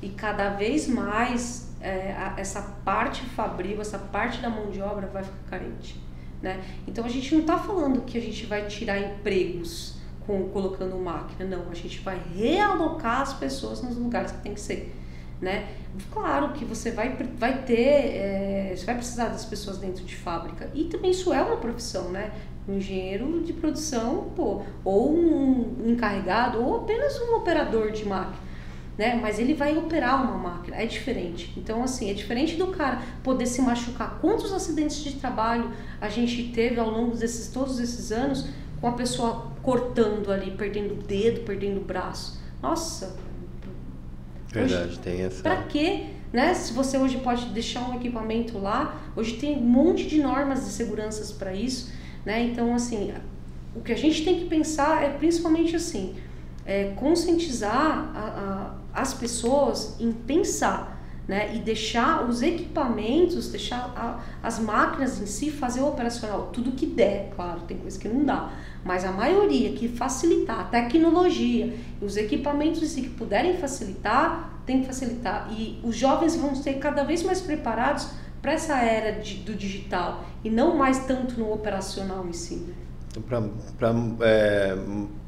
E 0.03 0.09
cada 0.11 0.51
vez 0.51 0.89
mais 0.89 1.67
é, 1.81 2.13
a, 2.13 2.35
essa 2.37 2.63
parte 2.85 3.23
fabril, 3.25 3.81
essa 3.81 3.99
parte 3.99 4.41
da 4.41 4.51
mão 4.51 4.71
de 4.71 4.81
obra 4.81 5.07
vai 5.07 5.23
ficar 5.23 5.51
carente. 5.51 6.01
Né? 6.43 6.61
Então 6.87 7.05
a 7.05 7.09
gente 7.09 7.33
não 7.33 7.41
está 7.41 7.59
falando 7.59 8.03
que 8.03 8.19
a 8.19 8.21
gente 8.21 8.45
vai 8.47 8.67
tirar 8.67 8.99
empregos 8.99 9.97
com, 10.27 10.49
colocando 10.49 10.97
máquina, 10.97 11.57
não. 11.57 11.71
A 11.71 11.75
gente 11.75 12.01
vai 12.01 12.21
realocar 12.35 13.23
as 13.23 13.33
pessoas 13.33 13.83
nos 13.83 13.97
lugares 13.97 14.33
que 14.33 14.39
tem 14.39 14.55
que 14.55 14.61
ser. 14.61 14.95
Né? 15.41 15.69
Claro 16.13 16.53
que 16.53 16.65
você 16.65 16.91
vai, 16.91 17.15
vai 17.39 17.63
ter, 17.63 18.17
é, 18.17 18.75
você 18.77 18.85
vai 18.85 18.97
precisar 18.97 19.29
das 19.29 19.45
pessoas 19.45 19.79
dentro 19.79 20.05
de 20.05 20.17
fábrica. 20.17 20.69
E 20.75 20.85
também 20.85 21.11
isso 21.11 21.33
é 21.33 21.41
uma 21.41 21.57
profissão, 21.57 22.11
né? 22.11 22.33
Um 22.69 22.77
engenheiro 22.77 23.43
de 23.43 23.53
produção, 23.53 24.33
pô, 24.35 24.63
ou 24.85 25.17
um 25.17 25.85
encarregado, 25.87 26.63
ou 26.63 26.77
apenas 26.79 27.19
um 27.21 27.37
operador 27.37 27.93
de 27.93 28.05
máquina. 28.05 28.47
Né? 28.99 29.15
Mas 29.21 29.39
ele 29.39 29.55
vai 29.55 29.77
operar 29.77 30.25
uma 30.25 30.37
máquina, 30.37 30.77
é 30.77 30.87
diferente. 30.87 31.53
Então, 31.57 31.83
assim, 31.83 32.11
é 32.11 32.15
diferente 32.15 32.57
do 32.57 32.69
cara 32.69 33.03
poder 33.23 33.47
se 33.47 33.61
machucar. 33.61 34.19
Quantos 34.21 34.53
acidentes 34.53 35.05
de 35.05 35.13
trabalho 35.17 35.71
a 36.01 36.09
gente 36.09 36.51
teve 36.53 36.81
ao 36.81 36.91
longo 36.91 37.15
desses 37.15 37.49
todos 37.49 37.79
esses 37.79 38.11
anos 38.11 38.49
com 38.81 38.89
a 38.89 38.93
pessoa 38.93 39.53
cortando 39.63 40.33
ali, 40.33 40.51
perdendo 40.53 40.95
o 40.95 40.97
dedo, 40.97 41.43
perdendo 41.43 41.81
o 41.81 41.85
braço? 41.85 42.41
Nossa, 42.63 43.17
Verdade, 44.53 44.89
hoje, 44.89 44.99
tem 45.01 45.23
essa. 45.23 45.43
Pra 45.43 45.63
quê? 45.65 46.07
Né? 46.33 46.55
Se 46.55 46.73
você 46.73 46.99
hoje 46.99 47.19
pode 47.19 47.47
deixar 47.47 47.89
um 47.89 47.97
equipamento 47.97 48.59
lá, 48.59 49.01
hoje 49.15 49.37
tem 49.37 49.57
um 49.57 49.63
monte 49.63 50.07
de 50.07 50.21
normas 50.21 50.65
de 50.65 50.71
seguranças 50.71 51.31
para 51.33 51.55
isso, 51.55 51.93
né? 52.27 52.43
Então, 52.43 52.75
assim, 52.75 53.15
o 53.75 53.81
que 53.81 53.93
a 53.93 53.97
gente 53.97 54.25
tem 54.25 54.41
que 54.41 54.47
pensar 54.47 55.05
é 55.05 55.11
principalmente 55.11 55.77
assim, 55.77 56.17
é 56.67 56.93
conscientizar 56.97 58.11
a, 58.15 58.75
a, 58.93 59.01
as 59.01 59.15
pessoas 59.15 59.95
em 60.01 60.11
pensar, 60.11 60.97
né? 61.29 61.55
E 61.55 61.59
deixar 61.61 62.29
os 62.29 62.43
equipamentos, 62.43 63.49
deixar 63.49 63.93
a, 63.97 64.21
as 64.43 64.59
máquinas 64.59 65.21
em 65.21 65.27
si 65.27 65.53
fazer 65.53 65.81
o 65.81 65.87
operacional, 65.87 66.51
tudo 66.53 66.73
que 66.73 66.87
der, 66.87 67.31
claro, 67.35 67.61
tem 67.61 67.79
coisa 67.79 67.99
que 67.99 68.09
não 68.09 68.25
dá, 68.25 68.51
mas 68.85 69.05
a 69.05 69.13
maioria 69.13 69.73
que 69.73 69.89
facilitar, 69.89 70.61
a 70.61 70.65
tecnologia, 70.65 71.77
os 72.01 72.17
equipamentos 72.17 72.83
em 72.83 72.87
si 72.87 73.03
que 73.03 73.11
puderem 73.11 73.57
facilitar, 73.57 74.61
tem 74.67 74.81
que 74.81 74.87
facilitar. 74.87 75.49
E 75.53 75.81
os 75.85 75.97
jovens 75.97 76.35
vão 76.35 76.57
ser 76.57 76.75
cada 76.75 77.05
vez 77.05 77.23
mais 77.23 77.41
preparados 77.41 78.09
para 78.47 78.55
essa 78.55 78.79
era 78.81 79.21
de, 79.21 79.39
do 79.39 79.55
digital 79.57 80.25
e 80.45 80.49
não 80.49 80.77
mais 80.77 81.01
tanto 81.01 81.37
no 81.37 81.53
operacional 81.53 82.25
em 82.29 82.33
si. 82.33 82.55
Né? 82.55 82.75
Então, 83.11 83.51
para 83.77 83.93
é, 84.21 84.77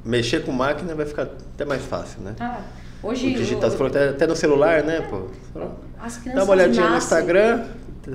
mexer 0.04 0.44
com 0.44 0.52
máquina 0.52 0.94
vai 0.94 1.04
ficar 1.04 1.22
até 1.22 1.64
mais 1.64 1.82
fácil, 1.82 2.20
né? 2.20 2.36
Ah, 2.38 2.60
hoje... 3.02 3.34
O 3.34 3.34
digital, 3.34 3.70
você 3.70 3.76
falou 3.76 3.90
até, 3.90 4.10
até 4.10 4.24
no 4.24 4.36
celular, 4.36 4.84
né? 4.84 5.00
Pô, 5.10 5.26
dá 6.32 6.44
uma 6.44 6.52
olhadinha 6.52 6.88
nascem. 6.88 6.90
no 6.90 6.96
Instagram, 6.98 7.64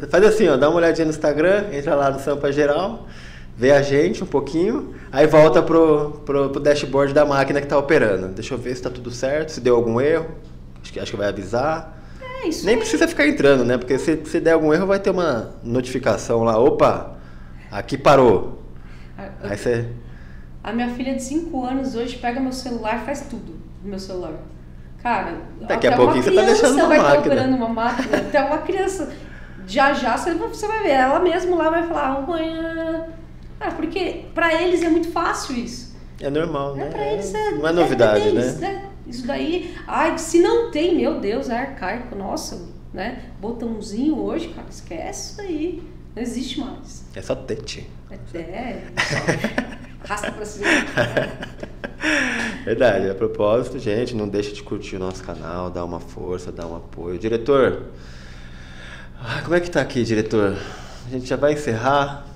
faz 0.10 0.24
assim, 0.24 0.48
ó, 0.48 0.56
dá 0.56 0.70
uma 0.70 0.78
olhadinha 0.78 1.04
no 1.04 1.12
Instagram, 1.12 1.66
entra 1.74 1.96
lá 1.96 2.10
no 2.10 2.20
Sampa 2.22 2.50
Geral, 2.54 3.06
vê 3.58 3.72
a 3.72 3.82
gente 3.82 4.24
um 4.24 4.28
pouquinho, 4.28 4.96
aí 5.12 5.28
volta 5.28 5.62
pro, 5.62 6.22
pro, 6.26 6.50
pro 6.50 6.62
dashboard 6.62 7.14
da 7.14 7.26
máquina 7.26 7.60
que 7.60 7.66
está 7.66 7.78
operando. 7.78 8.30
Deixa 8.30 8.54
eu 8.54 8.58
ver 8.58 8.70
se 8.70 8.76
está 8.76 8.90
tudo 8.90 9.12
certo, 9.12 9.50
se 9.50 9.60
deu 9.60 9.76
algum 9.76 10.00
erro, 10.00 10.30
acho 10.82 10.94
que, 10.94 11.00
acho 11.02 11.12
que 11.12 11.18
vai 11.18 11.28
avisar. 11.28 12.03
É, 12.44 12.48
isso 12.48 12.66
Nem 12.66 12.76
aí. 12.76 12.82
precisa 12.82 13.08
ficar 13.08 13.28
entrando, 13.28 13.64
né? 13.64 13.78
Porque 13.78 13.98
se, 13.98 14.22
se 14.26 14.40
der 14.40 14.52
algum 14.52 14.74
erro 14.74 14.86
vai 14.86 15.00
ter 15.00 15.10
uma 15.10 15.56
notificação 15.64 16.44
lá, 16.44 16.58
opa, 16.58 17.18
aqui 17.72 17.98
parou. 17.98 18.62
Aí 19.42 19.58
você... 19.58 19.88
A 20.64 20.72
minha 20.72 20.90
filha 20.90 21.16
de 21.16 21.24
5 21.24 21.66
anos 21.66 21.96
hoje 21.96 22.18
pega 22.18 22.40
meu 22.40 22.54
celular 22.54 23.02
e 23.02 23.06
faz 23.06 23.22
tudo 23.30 23.54
no 23.84 23.90
meu 23.90 24.00
celular. 24.00 24.34
Cara, 25.02 25.36
daqui 25.62 25.88
a 25.88 25.96
pouquinho 25.98 26.24
você 26.24 26.32
tá 26.32 26.44
deixando 26.44 26.76
uma 26.76 26.88
vai 26.88 26.98
máquina. 26.98 27.18
estar 27.18 27.30
operando 27.30 27.56
uma 27.58 27.68
máquina, 27.68 28.18
até 28.18 28.42
uma 28.42 28.60
criança. 28.60 29.12
Já 29.68 29.94
já 29.94 30.16
você, 30.16 30.34
vai 30.68 30.84
ver, 30.84 30.92
ela 30.92 31.20
mesmo 31.20 31.58
lá 31.58 31.70
vai 31.70 31.86
falar, 31.88 32.18
amanhã. 32.18 33.08
Ah, 33.60 33.72
porque 33.72 34.26
para 34.34 34.62
eles 34.62 34.82
é 34.82 34.90
muito 34.90 35.10
fácil 35.12 35.56
isso. 35.56 35.94
É 36.22 36.30
normal, 36.30 36.76
né? 36.76 36.88
É, 36.88 36.90
pra 36.90 37.08
eles 37.12 37.34
é, 37.34 37.52
não 37.52 37.68
é 37.68 37.72
novidade, 37.74 38.28
é 38.28 38.32
deles, 38.32 38.60
né? 38.60 38.70
né? 38.70 38.86
Isso 39.06 39.28
daí, 39.28 39.76
ai, 39.88 40.18
se 40.18 40.40
não 40.40 40.72
tem, 40.72 40.96
meu 40.96 41.20
Deus, 41.20 41.50
é 41.50 41.58
arcaico, 41.58 42.16
nossa, 42.16 42.70
né? 42.94 43.32
Botãozinho 43.40 44.18
hoje, 44.18 44.50
cara, 44.50 44.68
esquece 44.70 45.32
isso 45.32 45.38
daí. 45.38 45.84
Não 46.16 46.22
existe 46.22 46.60
mais. 46.60 47.06
É 47.16 47.22
só 47.22 47.36
tete. 47.36 47.90
É, 48.34 48.40
é 48.40 48.84
Arrasta 50.04 50.32
pra 50.32 50.46
cima. 50.46 50.68
Verdade, 52.66 53.10
a 53.10 53.16
propósito, 53.16 53.80
gente, 53.80 54.16
não 54.16 54.28
deixe 54.28 54.54
de 54.54 54.62
curtir 54.62 54.98
o 54.98 55.00
nosso 55.00 55.24
canal, 55.24 55.70
dar 55.70 55.84
uma 55.84 56.00
força, 56.00 56.52
dar 56.52 56.68
um 56.68 56.76
apoio. 56.76 57.18
Diretor, 57.18 57.84
ah, 59.20 59.42
como 59.44 59.56
é 59.56 59.60
que 59.60 59.72
tá 59.72 59.82
aqui, 59.82 60.04
diretor? 60.04 60.58
A 61.08 61.10
gente 61.10 61.26
já 61.26 61.36
vai 61.36 61.54
encerrar. 61.54 62.28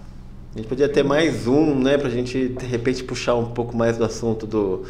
A 0.53 0.57
gente 0.57 0.67
podia 0.67 0.89
ter 0.89 1.03
mais 1.03 1.45
um, 1.45 1.77
né, 1.77 1.97
pra 1.97 2.09
gente 2.09 2.47
de 2.47 2.65
repente 2.65 3.03
puxar 3.03 3.35
um 3.35 3.51
pouco 3.51 3.75
mais 3.75 3.97
do 3.97 4.03
assunto 4.03 4.47
do, 4.47 4.85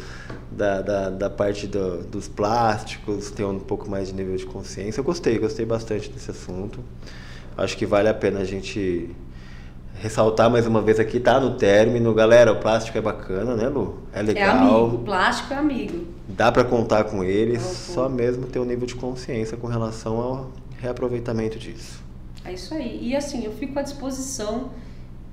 da, 0.50 0.80
da, 0.80 1.10
da 1.10 1.30
parte 1.30 1.66
do, 1.66 2.04
dos 2.04 2.28
plásticos, 2.28 3.30
ter 3.30 3.44
um 3.44 3.58
pouco 3.58 3.88
mais 3.88 4.08
de 4.08 4.14
nível 4.14 4.36
de 4.36 4.46
consciência. 4.46 5.00
Eu 5.00 5.04
gostei, 5.04 5.38
gostei 5.38 5.66
bastante 5.66 6.10
desse 6.10 6.30
assunto. 6.30 6.80
Acho 7.56 7.76
que 7.76 7.84
vale 7.84 8.08
a 8.08 8.14
pena 8.14 8.40
a 8.40 8.44
gente 8.44 9.14
ressaltar 10.00 10.48
mais 10.48 10.66
uma 10.66 10.80
vez 10.80 11.00
aqui, 11.00 11.18
tá 11.18 11.40
no 11.40 11.56
término. 11.56 12.14
Galera, 12.14 12.52
o 12.52 12.56
plástico 12.56 12.96
é 12.96 13.00
bacana, 13.00 13.56
né, 13.56 13.68
Lu? 13.68 13.98
É 14.12 14.22
legal. 14.22 14.44
É 14.44 14.50
amigo, 14.50 14.96
o 14.96 14.98
plástico 15.00 15.52
é 15.52 15.56
amigo. 15.56 16.06
Dá 16.28 16.52
para 16.52 16.64
contar 16.64 17.04
com 17.04 17.24
eles, 17.24 17.62
é 17.62 17.92
só 17.94 18.08
mesmo 18.08 18.46
ter 18.46 18.58
um 18.58 18.64
nível 18.64 18.86
de 18.86 18.94
consciência 18.94 19.56
com 19.56 19.66
relação 19.66 20.20
ao 20.20 20.50
reaproveitamento 20.78 21.58
disso. 21.58 22.00
É 22.44 22.52
isso 22.52 22.72
aí. 22.74 23.00
E 23.02 23.16
assim, 23.16 23.44
eu 23.44 23.52
fico 23.52 23.78
à 23.78 23.82
disposição 23.82 24.70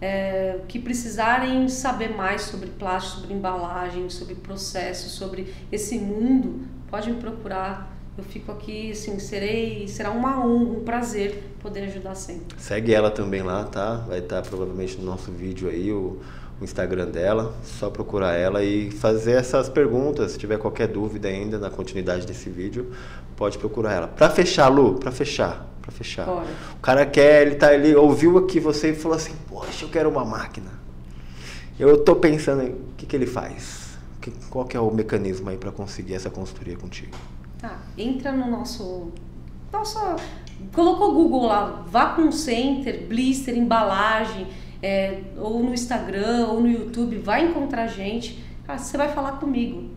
é, 0.01 0.59
que 0.67 0.79
precisarem 0.79 1.67
saber 1.67 2.09
mais 2.15 2.43
sobre 2.43 2.69
plástico, 2.69 3.21
sobre 3.21 3.33
embalagem, 3.33 4.09
sobre 4.09 4.35
processo, 4.35 5.09
sobre 5.09 5.53
esse 5.71 5.97
mundo, 5.97 6.67
pode 6.89 7.09
me 7.11 7.19
procurar 7.19 7.95
eu 8.17 8.23
fico 8.23 8.49
aqui, 8.49 8.91
assim, 8.91 9.19
serei, 9.19 9.89
será 9.89 10.09
uma 10.09 10.39
honra, 10.39 10.77
um 10.77 10.83
prazer 10.85 11.51
poder 11.59 11.81
ajudar 11.81 12.15
sempre. 12.15 12.57
Segue 12.57 12.93
ela 12.93 13.11
também 13.11 13.41
lá, 13.41 13.65
tá? 13.65 14.05
Vai 14.07 14.19
estar 14.19 14.41
provavelmente 14.41 14.97
no 14.97 15.03
nosso 15.03 15.31
vídeo 15.31 15.67
aí 15.67 15.91
o, 15.91 16.21
o 16.59 16.63
Instagram 16.63 17.07
dela, 17.07 17.53
só 17.63 17.89
procurar 17.89 18.33
ela 18.33 18.63
e 18.63 18.89
fazer 18.91 19.33
essas 19.33 19.67
perguntas. 19.67 20.31
Se 20.31 20.37
tiver 20.37 20.57
qualquer 20.57 20.87
dúvida 20.87 21.27
ainda 21.27 21.59
na 21.59 21.69
continuidade 21.69 22.25
desse 22.25 22.49
vídeo, 22.49 22.91
pode 23.35 23.57
procurar 23.57 23.93
ela. 23.93 24.07
Para 24.07 24.29
fechar, 24.29 24.67
Lu, 24.69 24.95
para 24.95 25.11
fechar, 25.11 25.67
para 25.81 25.91
fechar. 25.91 26.25
Bora. 26.25 26.47
O 26.77 26.81
cara 26.81 27.05
quer, 27.05 27.45
ele 27.45 27.55
tá 27.55 27.73
ele 27.73 27.95
ouviu 27.95 28.37
aqui 28.37 28.59
você 28.59 28.91
e 28.91 28.95
falou 28.95 29.17
assim: 29.17 29.33
"Poxa, 29.47 29.85
eu 29.85 29.89
quero 29.89 30.09
uma 30.09 30.23
máquina". 30.23 30.71
Eu 31.77 31.97
tô 32.03 32.15
pensando 32.15 32.63
em 32.63 32.69
o 32.69 32.93
que 32.95 33.05
que 33.05 33.15
ele 33.15 33.25
faz? 33.25 33.97
Que, 34.21 34.31
qual 34.49 34.65
que 34.65 34.77
é 34.77 34.79
o 34.79 34.89
mecanismo 34.89 35.49
aí 35.49 35.57
para 35.57 35.71
conseguir 35.71 36.13
essa 36.13 36.29
consultoria 36.29 36.77
contigo? 36.77 37.15
Tá, 37.59 37.79
entra 37.97 38.31
no 38.31 38.49
nosso 38.49 39.11
nosso 39.73 39.99
colocou 40.71 41.13
Google 41.13 41.47
lá, 41.47 41.83
Vacuum 41.87 42.31
Center, 42.31 43.05
blister, 43.07 43.57
embalagem, 43.57 44.47
é, 44.82 45.19
ou 45.38 45.61
no 45.63 45.73
Instagram, 45.73 46.47
ou 46.47 46.59
no 46.61 46.69
YouTube, 46.69 47.17
vai 47.17 47.45
encontrar 47.45 47.84
a 47.84 47.88
gente, 47.88 48.43
cara, 48.65 48.80
você 48.80 48.97
vai 48.97 49.09
falar 49.09 49.34
comigo. 49.34 49.91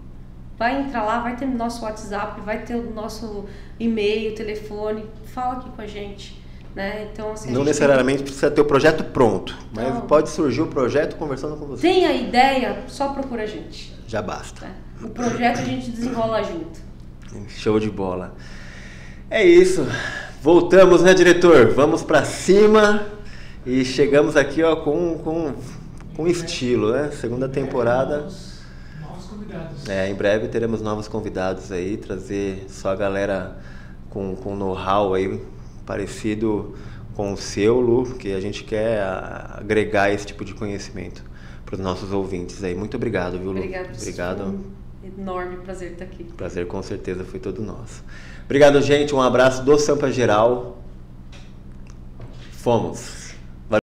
Vai 0.59 0.81
entrar 0.81 1.05
lá, 1.05 1.21
vai 1.21 1.37
ter 1.37 1.47
nosso 1.47 1.85
WhatsApp, 1.85 2.41
vai 2.41 2.63
ter 2.65 2.75
o 2.75 2.93
nosso 2.93 3.45
e-mail, 3.79 4.35
telefone, 4.35 5.05
fala 5.27 5.55
aqui 5.59 5.71
com 5.71 5.81
a 5.81 5.87
gente. 5.87 6.37
Né? 6.75 7.09
Então, 7.13 7.33
assim, 7.33 7.53
Não 7.53 7.65
necessariamente 7.65 8.23
precisa 8.23 8.51
ter 8.51 8.61
o 8.61 8.65
projeto 8.65 9.05
pronto, 9.05 9.57
mas 9.73 9.95
Não. 9.95 10.01
pode 10.03 10.31
surgir 10.31 10.61
o 10.63 10.67
projeto 10.67 11.17
conversando 11.17 11.57
com 11.57 11.67
você. 11.67 11.83
tem 11.83 12.07
a 12.07 12.13
ideia, 12.13 12.83
só 12.89 13.09
procura 13.13 13.45
a 13.45 13.47
gente. 13.47 13.97
Já 14.07 14.21
basta. 14.21 14.67
né? 14.67 14.75
O 15.03 15.09
projeto 15.11 15.61
a 15.61 15.65
gente 15.65 15.91
desenrola 15.91 16.43
junto. 16.43 16.81
Show 17.49 17.79
de 17.79 17.91
bola. 17.91 18.35
É 19.31 19.45
isso. 19.45 19.87
Voltamos, 20.43 21.03
né, 21.03 21.15
diretor? 21.15 21.69
Vamos 21.73 22.03
pra 22.03 22.25
cima 22.25 23.07
e 23.69 23.85
chegamos 23.85 24.35
aqui, 24.35 24.63
ó, 24.63 24.77
com, 24.77 25.19
com, 25.19 25.55
com 26.17 26.27
estilo, 26.27 26.91
né? 26.91 27.11
Segunda 27.11 27.47
temporada. 27.47 28.21
Novos, 28.21 28.63
novos 28.99 29.25
convidados. 29.27 29.89
É, 29.91 30.09
em 30.09 30.15
breve 30.15 30.49
teremos 30.49 30.81
novos 30.81 31.07
convidados 31.07 31.71
aí, 31.71 31.99
trazer 31.99 32.65
só 32.69 32.89
a 32.89 32.97
galera 32.97 33.59
com, 34.09 34.35
com 34.37 34.57
know-how 34.57 35.13
aí 35.13 35.39
parecido 35.85 36.75
com 37.15 37.35
o 37.35 37.37
seu, 37.37 37.79
Lu, 37.79 38.05
porque 38.05 38.31
a 38.31 38.41
gente 38.41 38.65
quer 38.65 39.03
agregar 39.03 40.11
esse 40.11 40.25
tipo 40.25 40.47
de 40.47 40.55
conhecimento 40.55 41.23
para 41.67 41.75
os 41.75 41.81
nossos 41.81 42.11
ouvintes 42.11 42.65
aí. 42.65 42.75
Muito 42.75 42.97
obrigado, 42.97 43.39
viu, 43.39 43.53
Lu? 43.53 43.59
Obrigado. 43.59 43.95
Obrigado. 43.95 44.39
Foi 44.39 45.11
um 45.11 45.21
enorme 45.21 45.57
prazer 45.59 45.93
estar 45.93 46.07
aqui. 46.07 46.25
Prazer 46.25 46.67
com 46.67 46.83
certeza 46.83 47.23
foi 47.23 47.39
todo 47.39 47.61
nosso. 47.61 48.03
Obrigado, 48.47 48.81
gente. 48.81 49.15
Um 49.15 49.21
abraço 49.21 49.63
do 49.63 49.79
Sampa 49.79 50.11
Geral. 50.11 50.79
Fomos. 52.53 53.18